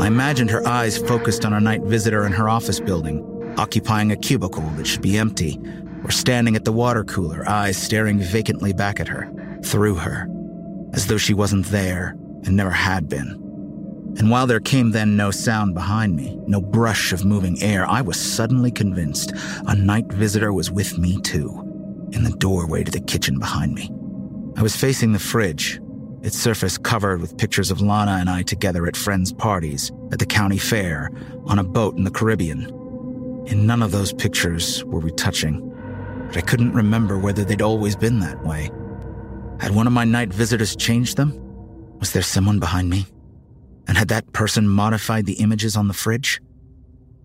I 0.00 0.06
imagined 0.06 0.50
her 0.50 0.66
eyes 0.66 0.98
focused 0.98 1.44
on 1.44 1.52
a 1.52 1.60
night 1.60 1.82
visitor 1.82 2.26
in 2.26 2.32
her 2.32 2.48
office 2.48 2.80
building, 2.80 3.54
occupying 3.56 4.12
a 4.12 4.16
cubicle 4.16 4.68
that 4.76 4.86
should 4.86 5.02
be 5.02 5.18
empty, 5.18 5.60
or 6.04 6.10
standing 6.10 6.56
at 6.56 6.64
the 6.64 6.72
water 6.72 7.04
cooler, 7.04 7.48
eyes 7.48 7.76
staring 7.76 8.18
vacantly 8.18 8.72
back 8.72 9.00
at 9.00 9.08
her, 9.08 9.30
through 9.64 9.96
her, 9.96 10.28
as 10.92 11.06
though 11.06 11.16
she 11.16 11.34
wasn't 11.34 11.66
there 11.66 12.16
and 12.44 12.56
never 12.56 12.70
had 12.70 13.08
been. 13.08 13.30
And 14.18 14.30
while 14.30 14.46
there 14.46 14.60
came 14.60 14.90
then 14.90 15.16
no 15.16 15.30
sound 15.30 15.74
behind 15.74 16.16
me, 16.16 16.38
no 16.46 16.60
brush 16.60 17.12
of 17.12 17.24
moving 17.24 17.62
air, 17.62 17.86
I 17.86 18.00
was 18.00 18.20
suddenly 18.20 18.70
convinced 18.70 19.32
a 19.66 19.76
night 19.76 20.06
visitor 20.12 20.52
was 20.52 20.70
with 20.70 20.98
me 20.98 21.20
too, 21.20 22.08
in 22.12 22.24
the 22.24 22.36
doorway 22.38 22.84
to 22.84 22.90
the 22.90 23.00
kitchen 23.00 23.38
behind 23.38 23.74
me. 23.74 23.90
I 24.56 24.62
was 24.62 24.74
facing 24.74 25.12
the 25.12 25.18
fridge, 25.18 25.80
its 26.22 26.36
surface 26.36 26.78
covered 26.78 27.20
with 27.20 27.38
pictures 27.38 27.70
of 27.70 27.80
Lana 27.80 28.12
and 28.12 28.28
I 28.28 28.42
together 28.42 28.86
at 28.86 28.96
friends' 28.96 29.32
parties, 29.32 29.92
at 30.12 30.18
the 30.18 30.26
county 30.26 30.58
fair, 30.58 31.10
on 31.46 31.58
a 31.58 31.64
boat 31.64 31.96
in 31.96 32.04
the 32.04 32.10
Caribbean. 32.10 32.66
In 33.46 33.66
none 33.66 33.82
of 33.82 33.92
those 33.92 34.12
pictures 34.12 34.84
were 34.84 35.00
we 35.00 35.10
touching, 35.12 35.60
but 36.26 36.36
I 36.36 36.40
couldn't 36.40 36.74
remember 36.74 37.18
whether 37.18 37.44
they'd 37.44 37.62
always 37.62 37.96
been 37.96 38.20
that 38.20 38.44
way. 38.44 38.70
Had 39.60 39.74
one 39.74 39.86
of 39.86 39.92
my 39.92 40.04
night 40.04 40.32
visitors 40.32 40.76
changed 40.76 41.16
them? 41.16 41.32
Was 41.98 42.12
there 42.12 42.22
someone 42.22 42.58
behind 42.58 42.90
me? 42.90 43.06
And 43.86 43.96
had 43.96 44.08
that 44.08 44.32
person 44.32 44.68
modified 44.68 45.26
the 45.26 45.34
images 45.34 45.76
on 45.76 45.88
the 45.88 45.94
fridge? 45.94 46.40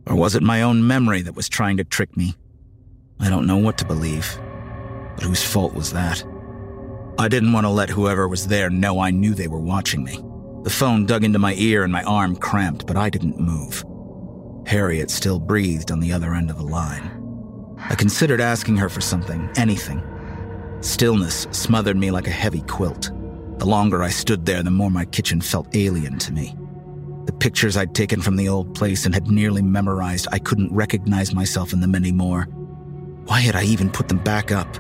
Or 0.08 0.16
was 0.16 0.36
it 0.36 0.44
my 0.44 0.62
own 0.62 0.88
memory 0.88 1.22
that 1.22 1.36
was 1.36 1.50
trying 1.50 1.78
to 1.78 1.84
trick 1.84 2.16
me? 2.16 2.36
I 3.20 3.30
don't 3.30 3.48
know 3.48 3.58
what 3.58 3.78
to 3.80 3.86
believe, 3.86 4.38
but 5.16 5.24
whose 5.24 5.44
fault 5.44 5.74
was 5.74 5.94
that? 5.94 6.24
I 7.18 7.28
didn't 7.28 7.54
want 7.54 7.66
to 7.66 7.70
let 7.70 7.90
whoever 7.90 8.28
was 8.28 8.48
there 8.48 8.70
know 8.70 9.00
I 9.00 9.12
knew 9.12 9.34
they 9.34 9.48
were 9.48 9.60
watching 9.60 10.04
me. 10.04 10.20
The 10.64 10.70
phone 10.70 11.06
dug 11.06 11.24
into 11.24 11.40
my 11.40 11.54
ear 11.56 11.84
and 11.84 11.94
my 11.94 12.04
arm 12.04 12.36
cramped, 12.36 12.88
but 12.88 12.98
I 12.98 13.10
didn't 13.10 13.40
move. 13.40 13.84
Harriet 14.66 15.12
still 15.12 15.40
breathed 15.40 15.92
on 15.92 16.00
the 16.00 16.12
other 16.12 16.34
end 16.34 16.50
of 16.50 16.58
the 16.58 16.64
line. 16.64 17.76
I 17.78 17.96
considered 17.96 18.42
asking 18.42 18.78
her 18.78 18.90
for 18.90 19.02
something, 19.02 19.50
anything. 19.58 20.02
Stillness 20.82 21.48
smothered 21.52 21.98
me 21.98 22.12
like 22.12 22.28
a 22.28 22.32
heavy 22.32 22.62
quilt. 22.62 23.12
The 23.60 23.66
longer 23.66 24.02
I 24.02 24.10
stood 24.10 24.46
there, 24.46 24.64
the 24.64 24.72
more 24.72 24.90
my 24.90 25.06
kitchen 25.06 25.40
felt 25.40 25.76
alien 25.76 26.18
to 26.20 26.34
me. 26.34 26.56
The 27.26 27.34
pictures 27.34 27.78
I'd 27.78 27.94
taken 27.94 28.22
from 28.22 28.36
the 28.36 28.50
old 28.50 28.74
place 28.74 29.06
and 29.06 29.14
had 29.14 29.28
nearly 29.28 29.62
memorized, 29.62 30.28
I 30.32 30.40
couldn't 30.40 30.74
recognize 30.74 31.34
myself 31.34 31.74
in 31.74 31.80
them 31.80 31.96
anymore. 31.96 32.46
Why 33.26 33.40
had 33.40 33.56
I 33.56 33.64
even 33.64 33.90
put 33.90 34.08
them 34.08 34.18
back 34.24 34.52
up? 34.52 34.78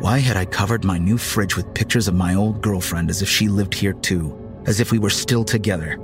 Why 0.00 0.18
had 0.18 0.38
I 0.38 0.46
covered 0.46 0.82
my 0.82 0.96
new 0.96 1.18
fridge 1.18 1.56
with 1.56 1.74
pictures 1.74 2.08
of 2.08 2.14
my 2.14 2.34
old 2.34 2.62
girlfriend 2.62 3.10
as 3.10 3.20
if 3.20 3.28
she 3.28 3.48
lived 3.48 3.74
here 3.74 3.92
too, 3.92 4.34
as 4.64 4.80
if 4.80 4.90
we 4.90 4.98
were 4.98 5.10
still 5.10 5.44
together? 5.44 5.98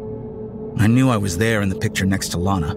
I 0.77 0.87
knew 0.87 1.09
I 1.09 1.17
was 1.17 1.39
there 1.39 1.63
in 1.63 1.71
the 1.71 1.79
picture 1.79 2.05
next 2.05 2.29
to 2.31 2.39
Lana. 2.39 2.77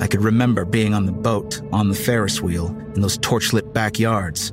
I 0.00 0.06
could 0.06 0.22
remember 0.22 0.64
being 0.64 0.94
on 0.94 1.06
the 1.06 1.12
boat, 1.12 1.60
on 1.72 1.88
the 1.88 1.96
Ferris 1.96 2.40
wheel, 2.40 2.68
in 2.94 3.00
those 3.00 3.18
torchlit 3.18 3.72
backyards. 3.72 4.52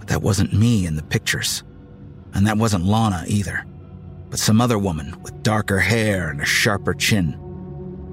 But 0.00 0.08
that 0.08 0.22
wasn't 0.22 0.52
me 0.52 0.84
in 0.84 0.96
the 0.96 1.04
pictures. 1.04 1.62
And 2.34 2.44
that 2.48 2.58
wasn't 2.58 2.84
Lana 2.84 3.22
either, 3.28 3.64
but 4.30 4.40
some 4.40 4.60
other 4.60 4.78
woman 4.80 5.14
with 5.22 5.44
darker 5.44 5.78
hair 5.78 6.28
and 6.28 6.40
a 6.40 6.44
sharper 6.44 6.92
chin. 6.92 7.38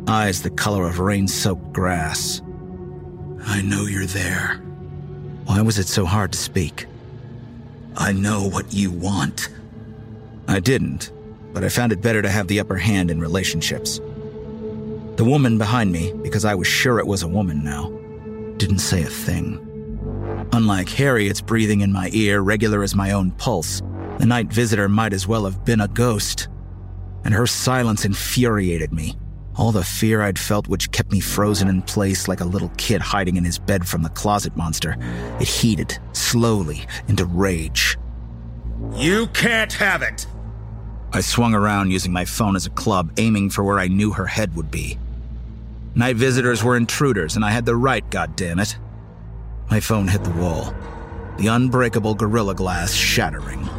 Eyes 0.07 0.43
the 0.43 0.51
color 0.51 0.88
of 0.88 0.99
rain 0.99 1.27
soaked 1.27 1.73
grass. 1.73 2.43
I 3.43 3.63
know 3.63 3.88
you're 3.88 4.05
there. 4.05 4.61
Why 5.45 5.61
was 5.61 5.79
it 5.79 5.87
so 5.87 6.05
hard 6.05 6.31
to 6.31 6.37
speak? 6.37 6.87
I 7.95 8.11
know 8.11 8.49
what 8.49 8.73
you 8.73 8.91
want. 8.91 9.49
I 10.47 10.59
didn't, 10.59 11.11
but 11.53 11.63
I 11.63 11.69
found 11.69 11.91
it 11.91 12.01
better 12.01 12.21
to 12.21 12.29
have 12.29 12.47
the 12.47 12.59
upper 12.59 12.77
hand 12.77 13.09
in 13.09 13.19
relationships. 13.19 13.99
The 15.15 15.23
woman 15.23 15.57
behind 15.57 15.91
me, 15.91 16.13
because 16.23 16.45
I 16.45 16.55
was 16.55 16.67
sure 16.67 16.99
it 16.99 17.07
was 17.07 17.23
a 17.23 17.27
woman 17.27 17.63
now, 17.63 17.89
didn't 18.57 18.79
say 18.79 19.03
a 19.03 19.07
thing. 19.07 19.61
Unlike 20.51 20.89
Harriet's 20.89 21.41
breathing 21.41 21.81
in 21.81 21.91
my 21.91 22.09
ear, 22.11 22.41
regular 22.41 22.83
as 22.83 22.95
my 22.95 23.11
own 23.11 23.31
pulse, 23.31 23.81
the 24.19 24.25
night 24.25 24.47
visitor 24.51 24.89
might 24.89 25.13
as 25.13 25.27
well 25.27 25.45
have 25.45 25.63
been 25.63 25.81
a 25.81 25.87
ghost. 25.87 26.47
And 27.23 27.33
her 27.33 27.47
silence 27.47 28.03
infuriated 28.03 28.91
me. 28.91 29.15
All 29.57 29.71
the 29.71 29.83
fear 29.83 30.21
I'd 30.21 30.37
felt, 30.37 30.67
which 30.67 30.91
kept 30.91 31.11
me 31.11 31.21
frozen 31.21 31.69
in 31.69 31.81
place 31.81 32.27
like 32.27 32.41
a 32.41 32.45
little 32.45 32.71
kid 32.77 33.01
hiding 33.01 33.37
in 33.37 33.45
his 33.45 33.57
bed 33.57 33.87
from 33.87 34.03
the 34.03 34.09
closet 34.09 34.55
monster, 34.57 34.97
it 35.39 35.47
heated, 35.47 35.97
slowly, 36.11 36.85
into 37.07 37.25
rage. 37.25 37.97
You 38.95 39.27
can't 39.27 39.71
have 39.73 40.01
it! 40.01 40.27
I 41.13 41.21
swung 41.21 41.53
around 41.53 41.91
using 41.91 42.11
my 42.11 42.25
phone 42.25 42.57
as 42.57 42.65
a 42.65 42.71
club, 42.71 43.13
aiming 43.17 43.49
for 43.49 43.63
where 43.63 43.79
I 43.79 43.87
knew 43.87 44.11
her 44.11 44.25
head 44.25 44.53
would 44.57 44.69
be. 44.69 44.97
Night 45.95 46.17
visitors 46.17 46.61
were 46.61 46.75
intruders, 46.75 47.37
and 47.37 47.45
I 47.45 47.51
had 47.51 47.65
the 47.65 47.77
right, 47.77 48.07
goddammit. 48.09 48.75
My 49.71 49.79
phone 49.79 50.09
hit 50.09 50.25
the 50.25 50.31
wall, 50.31 50.75
the 51.37 51.47
unbreakable 51.47 52.15
gorilla 52.15 52.55
glass 52.55 52.91
shattering. 52.91 53.69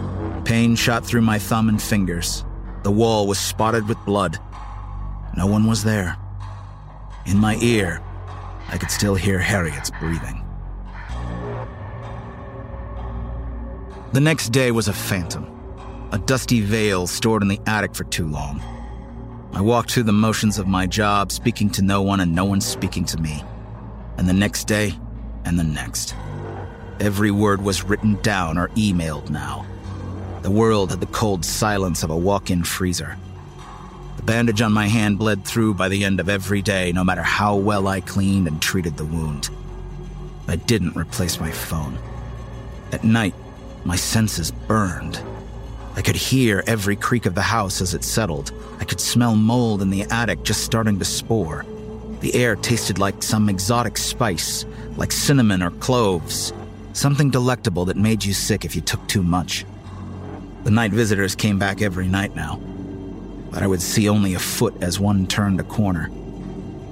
Pain 0.44 0.76
shot 0.76 1.04
through 1.04 1.20
my 1.20 1.38
thumb 1.38 1.68
and 1.68 1.80
fingers. 1.80 2.44
The 2.82 2.90
wall 2.90 3.26
was 3.26 3.38
spotted 3.38 3.86
with 3.86 3.98
blood. 4.06 4.38
No 5.36 5.46
one 5.46 5.66
was 5.66 5.84
there. 5.84 6.16
In 7.26 7.38
my 7.38 7.56
ear, 7.56 8.02
I 8.68 8.78
could 8.78 8.90
still 8.90 9.14
hear 9.14 9.38
Harriet's 9.38 9.90
breathing. 10.00 10.42
The 14.12 14.20
next 14.20 14.48
day 14.48 14.70
was 14.70 14.88
a 14.88 14.92
phantom, 14.92 15.46
a 16.12 16.18
dusty 16.18 16.60
veil 16.60 17.06
stored 17.06 17.42
in 17.42 17.48
the 17.48 17.60
attic 17.66 17.94
for 17.94 18.04
too 18.04 18.26
long. 18.26 18.62
I 19.52 19.60
walked 19.60 19.90
through 19.90 20.04
the 20.04 20.12
motions 20.12 20.58
of 20.58 20.66
my 20.66 20.86
job, 20.86 21.32
speaking 21.32 21.70
to 21.70 21.82
no 21.82 22.02
one 22.02 22.20
and 22.20 22.34
no 22.34 22.44
one 22.44 22.60
speaking 22.60 23.04
to 23.06 23.20
me. 23.20 23.42
And 24.16 24.28
the 24.28 24.32
next 24.32 24.64
day, 24.64 24.94
and 25.44 25.58
the 25.58 25.64
next. 25.64 26.14
Every 27.00 27.30
word 27.30 27.62
was 27.62 27.82
written 27.82 28.16
down 28.22 28.58
or 28.58 28.68
emailed 28.70 29.30
now. 29.30 29.66
The 30.42 30.50
world 30.50 30.90
had 30.90 31.00
the 31.00 31.06
cold 31.06 31.44
silence 31.44 32.02
of 32.02 32.10
a 32.10 32.16
walk 32.16 32.50
in 32.50 32.64
freezer. 32.64 33.16
Bandage 34.26 34.60
on 34.60 34.72
my 34.72 34.88
hand 34.88 35.18
bled 35.18 35.44
through 35.44 35.74
by 35.74 35.88
the 35.88 36.04
end 36.04 36.18
of 36.18 36.28
every 36.28 36.60
day, 36.60 36.90
no 36.90 37.04
matter 37.04 37.22
how 37.22 37.54
well 37.54 37.86
I 37.86 38.00
cleaned 38.00 38.48
and 38.48 38.60
treated 38.60 38.96
the 38.96 39.04
wound. 39.04 39.48
I 40.48 40.56
didn't 40.56 40.96
replace 40.96 41.38
my 41.38 41.52
phone. 41.52 41.96
At 42.90 43.04
night, 43.04 43.36
my 43.84 43.94
senses 43.94 44.50
burned. 44.50 45.22
I 45.94 46.02
could 46.02 46.16
hear 46.16 46.64
every 46.66 46.96
creak 46.96 47.26
of 47.26 47.36
the 47.36 47.40
house 47.40 47.80
as 47.80 47.94
it 47.94 48.02
settled. 48.02 48.50
I 48.80 48.84
could 48.84 48.98
smell 48.98 49.36
mold 49.36 49.80
in 49.80 49.90
the 49.90 50.02
attic 50.02 50.42
just 50.42 50.64
starting 50.64 50.98
to 50.98 51.04
spore. 51.04 51.64
The 52.18 52.34
air 52.34 52.56
tasted 52.56 52.98
like 52.98 53.22
some 53.22 53.48
exotic 53.48 53.96
spice, 53.96 54.64
like 54.96 55.12
cinnamon 55.12 55.62
or 55.62 55.70
cloves, 55.70 56.52
something 56.94 57.30
delectable 57.30 57.84
that 57.84 57.96
made 57.96 58.24
you 58.24 58.32
sick 58.32 58.64
if 58.64 58.74
you 58.74 58.82
took 58.82 59.06
too 59.06 59.22
much. 59.22 59.64
The 60.64 60.72
night 60.72 60.90
visitors 60.90 61.36
came 61.36 61.60
back 61.60 61.80
every 61.80 62.08
night 62.08 62.34
now, 62.34 62.60
but 63.56 63.62
I 63.62 63.66
would 63.68 63.80
see 63.80 64.06
only 64.06 64.34
a 64.34 64.38
foot 64.38 64.74
as 64.82 65.00
one 65.00 65.26
turned 65.26 65.60
a 65.60 65.62
corner. 65.62 66.10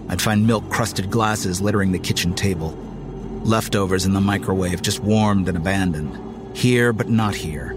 I'd 0.08 0.22
find 0.22 0.46
milk 0.46 0.70
crusted 0.70 1.10
glasses 1.10 1.60
littering 1.60 1.92
the 1.92 1.98
kitchen 1.98 2.32
table, 2.32 2.70
leftovers 3.42 4.06
in 4.06 4.14
the 4.14 4.22
microwave 4.22 4.80
just 4.80 5.00
warmed 5.00 5.46
and 5.46 5.58
abandoned, 5.58 6.56
here 6.56 6.94
but 6.94 7.10
not 7.10 7.34
here. 7.34 7.76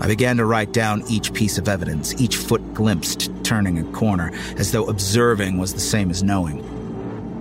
I 0.00 0.08
began 0.08 0.36
to 0.38 0.44
write 0.44 0.72
down 0.72 1.04
each 1.08 1.32
piece 1.32 1.58
of 1.58 1.68
evidence, 1.68 2.20
each 2.20 2.34
foot 2.34 2.74
glimpsed 2.74 3.30
turning 3.44 3.78
a 3.78 3.84
corner, 3.92 4.32
as 4.56 4.72
though 4.72 4.86
observing 4.86 5.56
was 5.58 5.72
the 5.72 5.78
same 5.78 6.10
as 6.10 6.24
knowing. 6.24 6.58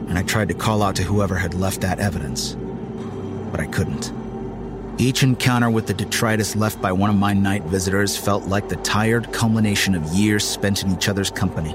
And 0.10 0.16
I 0.16 0.22
tried 0.22 0.50
to 0.50 0.54
call 0.54 0.84
out 0.84 0.96
to 0.98 1.04
whoever 1.04 1.38
had 1.38 1.56
left 1.56 1.82
that 1.82 1.98
evidence. 1.98 2.56
But 3.50 3.62
I 3.62 3.66
couldn't. 3.66 4.12
Each 4.98 5.24
encounter 5.24 5.70
with 5.70 5.88
the 5.88 5.94
detritus 5.94 6.56
left 6.56 6.82
by 6.82 6.94
one 6.94 7.10
of 7.10 7.18
my 7.18 7.34
night 7.34 7.64
visitors 7.64 8.16
felt 8.16 8.46
like 8.46 8.70
the 8.70 8.78
tired 8.78 9.34
culmination 9.34 9.94
of 9.94 10.06
years 10.14 10.48
spent 10.48 10.84
in 10.84 10.92
each 10.94 11.10
other's 11.10 11.30
company, 11.30 11.72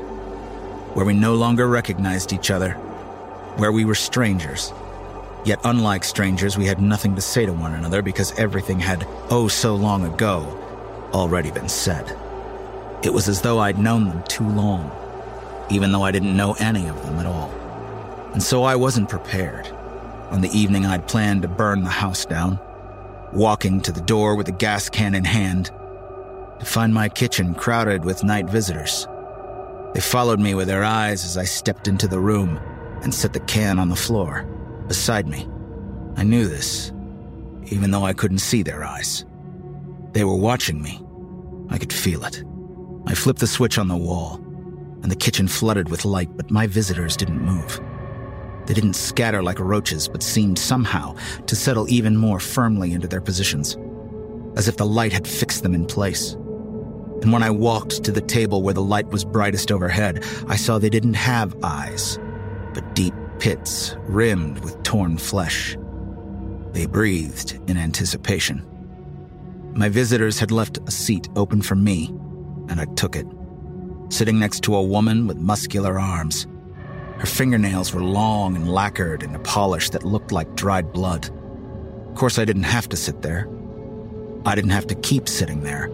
where 0.94 1.04
we 1.04 1.12
no 1.12 1.34
longer 1.34 1.68
recognized 1.68 2.32
each 2.32 2.50
other, 2.50 2.72
where 3.58 3.72
we 3.72 3.84
were 3.84 3.94
strangers. 3.94 4.72
Yet, 5.44 5.60
unlike 5.64 6.02
strangers, 6.04 6.56
we 6.56 6.64
had 6.64 6.80
nothing 6.80 7.14
to 7.14 7.20
say 7.20 7.44
to 7.44 7.52
one 7.52 7.74
another 7.74 8.00
because 8.00 8.32
everything 8.38 8.80
had, 8.80 9.06
oh 9.28 9.48
so 9.48 9.74
long 9.74 10.06
ago, 10.06 10.40
already 11.12 11.50
been 11.50 11.68
said. 11.68 12.16
It 13.02 13.12
was 13.12 13.28
as 13.28 13.42
though 13.42 13.58
I'd 13.58 13.78
known 13.78 14.08
them 14.08 14.22
too 14.28 14.48
long, 14.48 14.90
even 15.68 15.92
though 15.92 16.04
I 16.04 16.10
didn't 16.10 16.36
know 16.36 16.54
any 16.58 16.88
of 16.88 17.04
them 17.04 17.18
at 17.18 17.26
all. 17.26 17.50
And 18.32 18.42
so 18.42 18.62
I 18.62 18.76
wasn't 18.76 19.10
prepared. 19.10 19.66
On 20.30 20.40
the 20.40 20.58
evening 20.58 20.86
I'd 20.86 21.06
planned 21.06 21.42
to 21.42 21.48
burn 21.48 21.82
the 21.82 21.90
house 21.90 22.24
down, 22.24 22.58
walking 23.32 23.80
to 23.82 23.92
the 23.92 24.00
door 24.00 24.34
with 24.34 24.48
a 24.48 24.52
gas 24.52 24.88
can 24.88 25.14
in 25.14 25.24
hand, 25.24 25.66
to 26.58 26.66
find 26.66 26.92
my 26.92 27.08
kitchen 27.08 27.54
crowded 27.54 28.04
with 28.04 28.24
night 28.24 28.48
visitors. 28.48 29.06
They 29.94 30.00
followed 30.00 30.40
me 30.40 30.54
with 30.54 30.68
their 30.68 30.84
eyes 30.84 31.24
as 31.24 31.36
I 31.36 31.44
stepped 31.44 31.88
into 31.88 32.06
the 32.06 32.20
room 32.20 32.60
and 33.02 33.14
set 33.14 33.32
the 33.32 33.40
can 33.40 33.78
on 33.78 33.88
the 33.88 33.96
floor 33.96 34.42
beside 34.86 35.26
me. 35.26 35.48
I 36.16 36.22
knew 36.22 36.46
this, 36.46 36.92
even 37.66 37.90
though 37.90 38.04
I 38.04 38.12
couldn't 38.12 38.38
see 38.38 38.62
their 38.62 38.84
eyes. 38.84 39.24
They 40.12 40.24
were 40.24 40.36
watching 40.36 40.82
me. 40.82 41.00
I 41.70 41.78
could 41.78 41.92
feel 41.92 42.24
it. 42.24 42.42
I 43.06 43.14
flipped 43.14 43.40
the 43.40 43.46
switch 43.46 43.78
on 43.78 43.88
the 43.88 43.96
wall, 43.96 44.36
and 45.02 45.10
the 45.10 45.16
kitchen 45.16 45.48
flooded 45.48 45.88
with 45.88 46.04
light, 46.04 46.36
but 46.36 46.50
my 46.50 46.66
visitors 46.66 47.16
didn't 47.16 47.40
move. 47.40 47.80
They 48.70 48.74
didn't 48.74 48.94
scatter 48.94 49.42
like 49.42 49.58
roaches, 49.58 50.06
but 50.06 50.22
seemed 50.22 50.56
somehow 50.56 51.16
to 51.46 51.56
settle 51.56 51.90
even 51.90 52.16
more 52.16 52.38
firmly 52.38 52.92
into 52.92 53.08
their 53.08 53.20
positions, 53.20 53.76
as 54.54 54.68
if 54.68 54.76
the 54.76 54.86
light 54.86 55.12
had 55.12 55.26
fixed 55.26 55.64
them 55.64 55.74
in 55.74 55.86
place. 55.86 56.34
And 57.20 57.32
when 57.32 57.42
I 57.42 57.50
walked 57.50 58.04
to 58.04 58.12
the 58.12 58.20
table 58.20 58.62
where 58.62 58.72
the 58.72 58.80
light 58.80 59.08
was 59.08 59.24
brightest 59.24 59.72
overhead, 59.72 60.24
I 60.46 60.54
saw 60.54 60.78
they 60.78 60.88
didn't 60.88 61.14
have 61.14 61.56
eyes, 61.64 62.16
but 62.72 62.94
deep 62.94 63.12
pits 63.40 63.96
rimmed 64.02 64.60
with 64.60 64.80
torn 64.84 65.18
flesh. 65.18 65.76
They 66.70 66.86
breathed 66.86 67.58
in 67.68 67.76
anticipation. 67.76 68.64
My 69.74 69.88
visitors 69.88 70.38
had 70.38 70.52
left 70.52 70.78
a 70.86 70.92
seat 70.92 71.28
open 71.34 71.60
for 71.60 71.74
me, 71.74 72.14
and 72.68 72.80
I 72.80 72.84
took 72.94 73.16
it, 73.16 73.26
sitting 74.10 74.38
next 74.38 74.62
to 74.62 74.76
a 74.76 74.82
woman 74.82 75.26
with 75.26 75.38
muscular 75.38 75.98
arms. 75.98 76.46
Her 77.20 77.26
fingernails 77.26 77.92
were 77.92 78.02
long 78.02 78.56
and 78.56 78.66
lacquered 78.66 79.22
in 79.22 79.34
a 79.34 79.38
polish 79.40 79.90
that 79.90 80.04
looked 80.04 80.32
like 80.32 80.56
dried 80.56 80.90
blood. 80.90 81.28
Of 82.08 82.14
course, 82.14 82.38
I 82.38 82.46
didn't 82.46 82.62
have 82.62 82.88
to 82.88 82.96
sit 82.96 83.20
there. 83.20 83.46
I 84.46 84.54
didn't 84.54 84.70
have 84.70 84.86
to 84.86 84.94
keep 84.94 85.28
sitting 85.28 85.62
there. 85.62 85.90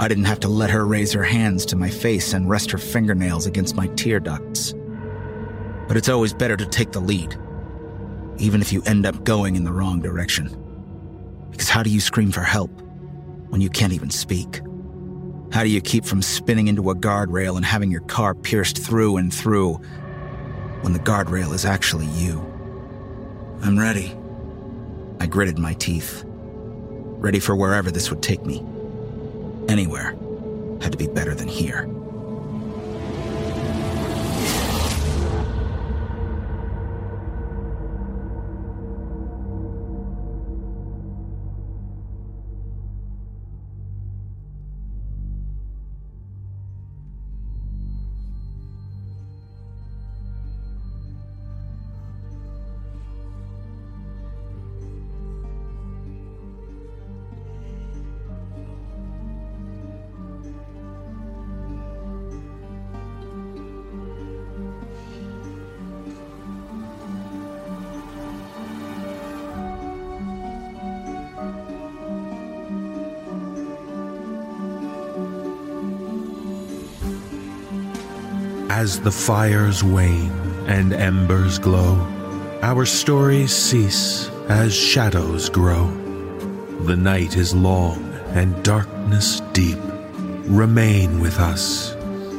I 0.00 0.08
didn't 0.08 0.24
have 0.24 0.40
to 0.40 0.48
let 0.48 0.70
her 0.70 0.84
raise 0.84 1.12
her 1.12 1.22
hands 1.22 1.64
to 1.66 1.76
my 1.76 1.88
face 1.88 2.32
and 2.32 2.50
rest 2.50 2.72
her 2.72 2.78
fingernails 2.78 3.46
against 3.46 3.76
my 3.76 3.86
tear 3.94 4.18
ducts. 4.18 4.74
But 5.86 5.96
it's 5.96 6.08
always 6.08 6.34
better 6.34 6.56
to 6.56 6.66
take 6.66 6.90
the 6.90 7.00
lead, 7.00 7.38
even 8.38 8.60
if 8.60 8.72
you 8.72 8.82
end 8.86 9.06
up 9.06 9.22
going 9.22 9.54
in 9.54 9.62
the 9.62 9.72
wrong 9.72 10.00
direction. 10.00 10.48
Because 11.52 11.68
how 11.68 11.84
do 11.84 11.90
you 11.90 12.00
scream 12.00 12.32
for 12.32 12.40
help 12.40 12.72
when 13.50 13.60
you 13.60 13.70
can't 13.70 13.92
even 13.92 14.10
speak? 14.10 14.60
How 15.52 15.62
do 15.62 15.68
you 15.68 15.80
keep 15.80 16.04
from 16.04 16.22
spinning 16.22 16.66
into 16.66 16.90
a 16.90 16.96
guardrail 16.96 17.54
and 17.54 17.64
having 17.64 17.92
your 17.92 18.00
car 18.00 18.34
pierced 18.34 18.78
through 18.78 19.18
and 19.18 19.32
through 19.32 19.80
when 20.84 20.92
the 20.92 20.98
guardrail 20.98 21.54
is 21.54 21.64
actually 21.64 22.04
you? 22.04 22.40
I'm 23.62 23.78
ready. 23.78 24.14
I 25.18 25.24
gritted 25.24 25.58
my 25.58 25.72
teeth, 25.72 26.24
ready 26.26 27.40
for 27.40 27.56
wherever 27.56 27.90
this 27.90 28.10
would 28.10 28.22
take 28.22 28.44
me. 28.44 28.62
Anywhere 29.66 30.14
had 30.82 30.92
to 30.92 30.98
be 30.98 31.06
better 31.06 31.34
than 31.34 31.48
here. 31.48 31.88
As 78.84 79.00
the 79.00 79.10
fires 79.10 79.82
wane 79.82 80.30
and 80.66 80.92
embers 80.92 81.58
glow, 81.58 81.96
our 82.60 82.84
stories 82.84 83.50
cease 83.50 84.28
as 84.50 84.74
shadows 84.74 85.48
grow. 85.48 85.86
The 86.80 86.94
night 86.94 87.38
is 87.38 87.54
long 87.54 88.12
and 88.34 88.62
darkness 88.62 89.40
deep. 89.54 89.78
Remain 90.44 91.18
with 91.18 91.40
us, 91.40 91.94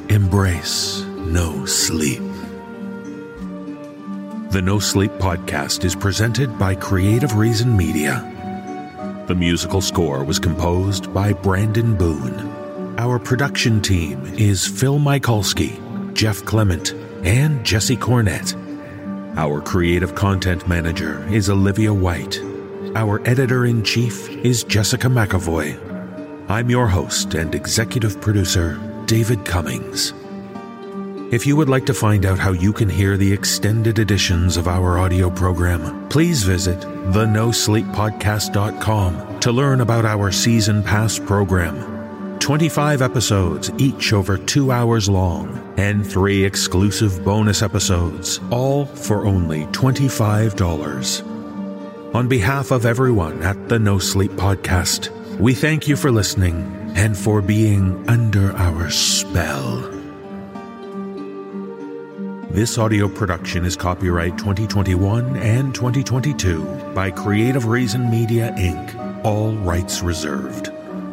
embrace 0.09 1.01
no 1.17 1.65
sleep. 1.65 2.21
The 4.51 4.61
No 4.61 4.77
Sleep 4.77 5.13
podcast 5.13 5.83
is 5.83 5.95
presented 5.95 6.59
by 6.59 6.75
Creative 6.75 7.35
Reason 7.35 7.75
Media. 7.75 8.21
The 9.25 9.33
musical 9.33 9.81
score 9.81 10.23
was 10.23 10.37
composed 10.37 11.11
by 11.11 11.33
Brandon 11.33 11.97
Boone. 11.97 12.37
Our 12.99 13.17
production 13.17 13.81
team 13.81 14.23
is 14.37 14.67
Phil 14.67 14.99
Michalski, 14.99 15.81
Jeff 16.15 16.43
Clement, 16.45 16.93
and 17.23 17.63
Jesse 17.65 17.97
Cornett. 17.97 18.55
Our 19.37 19.59
creative 19.61 20.15
content 20.15 20.67
manager 20.67 21.23
is 21.27 21.49
Olivia 21.49 21.93
White. 21.93 22.39
Our 22.95 23.21
editor 23.27 23.65
in 23.65 23.83
chief 23.83 24.29
is 24.29 24.63
Jessica 24.63 25.07
McAvoy. 25.07 25.77
I'm 26.49 26.69
your 26.69 26.87
host 26.87 27.33
and 27.33 27.53
executive 27.53 28.21
producer, 28.21 28.79
David 29.07 29.43
Cummings. 29.43 30.13
If 31.33 31.45
you 31.45 31.57
would 31.57 31.67
like 31.67 31.85
to 31.87 31.93
find 31.93 32.25
out 32.25 32.39
how 32.39 32.53
you 32.53 32.71
can 32.71 32.87
hear 32.87 33.17
the 33.17 33.33
extended 33.33 33.99
editions 33.99 34.55
of 34.55 34.69
our 34.69 34.97
audio 34.97 35.29
program, 35.29 36.07
please 36.07 36.43
visit 36.43 36.79
thenosleeppodcast.com 36.79 39.39
to 39.41 39.51
learn 39.51 39.81
about 39.81 40.05
our 40.05 40.31
season 40.31 40.81
pass 40.81 41.19
program. 41.19 41.94
25 42.39 43.01
episodes, 43.01 43.71
each 43.77 44.13
over 44.13 44.37
two 44.37 44.71
hours 44.71 45.09
long, 45.09 45.73
and 45.77 46.05
three 46.05 46.43
exclusive 46.43 47.23
bonus 47.23 47.61
episodes, 47.61 48.39
all 48.51 48.85
for 48.85 49.25
only 49.25 49.65
$25. 49.67 52.15
On 52.15 52.27
behalf 52.27 52.71
of 52.71 52.85
everyone 52.85 53.41
at 53.43 53.67
the 53.67 53.79
No 53.79 53.99
Sleep 53.99 54.31
Podcast, 54.31 55.09
we 55.39 55.53
thank 55.53 55.87
you 55.87 55.95
for 55.95 56.11
listening 56.11 56.55
and 56.95 57.17
for 57.17 57.41
being 57.41 58.07
under 58.07 58.53
our 58.53 58.89
spell. 58.89 59.91
This 62.51 62.77
audio 62.77 63.09
production 63.09 63.65
is 63.65 63.75
copyright 63.75 64.37
2021 64.37 65.35
and 65.35 65.75
2022 65.75 66.63
by 66.95 67.11
Creative 67.11 67.65
Reason 67.65 68.09
Media 68.09 68.55
Inc., 68.57 69.25
all 69.25 69.51
rights 69.55 70.01
reserved. 70.01 70.71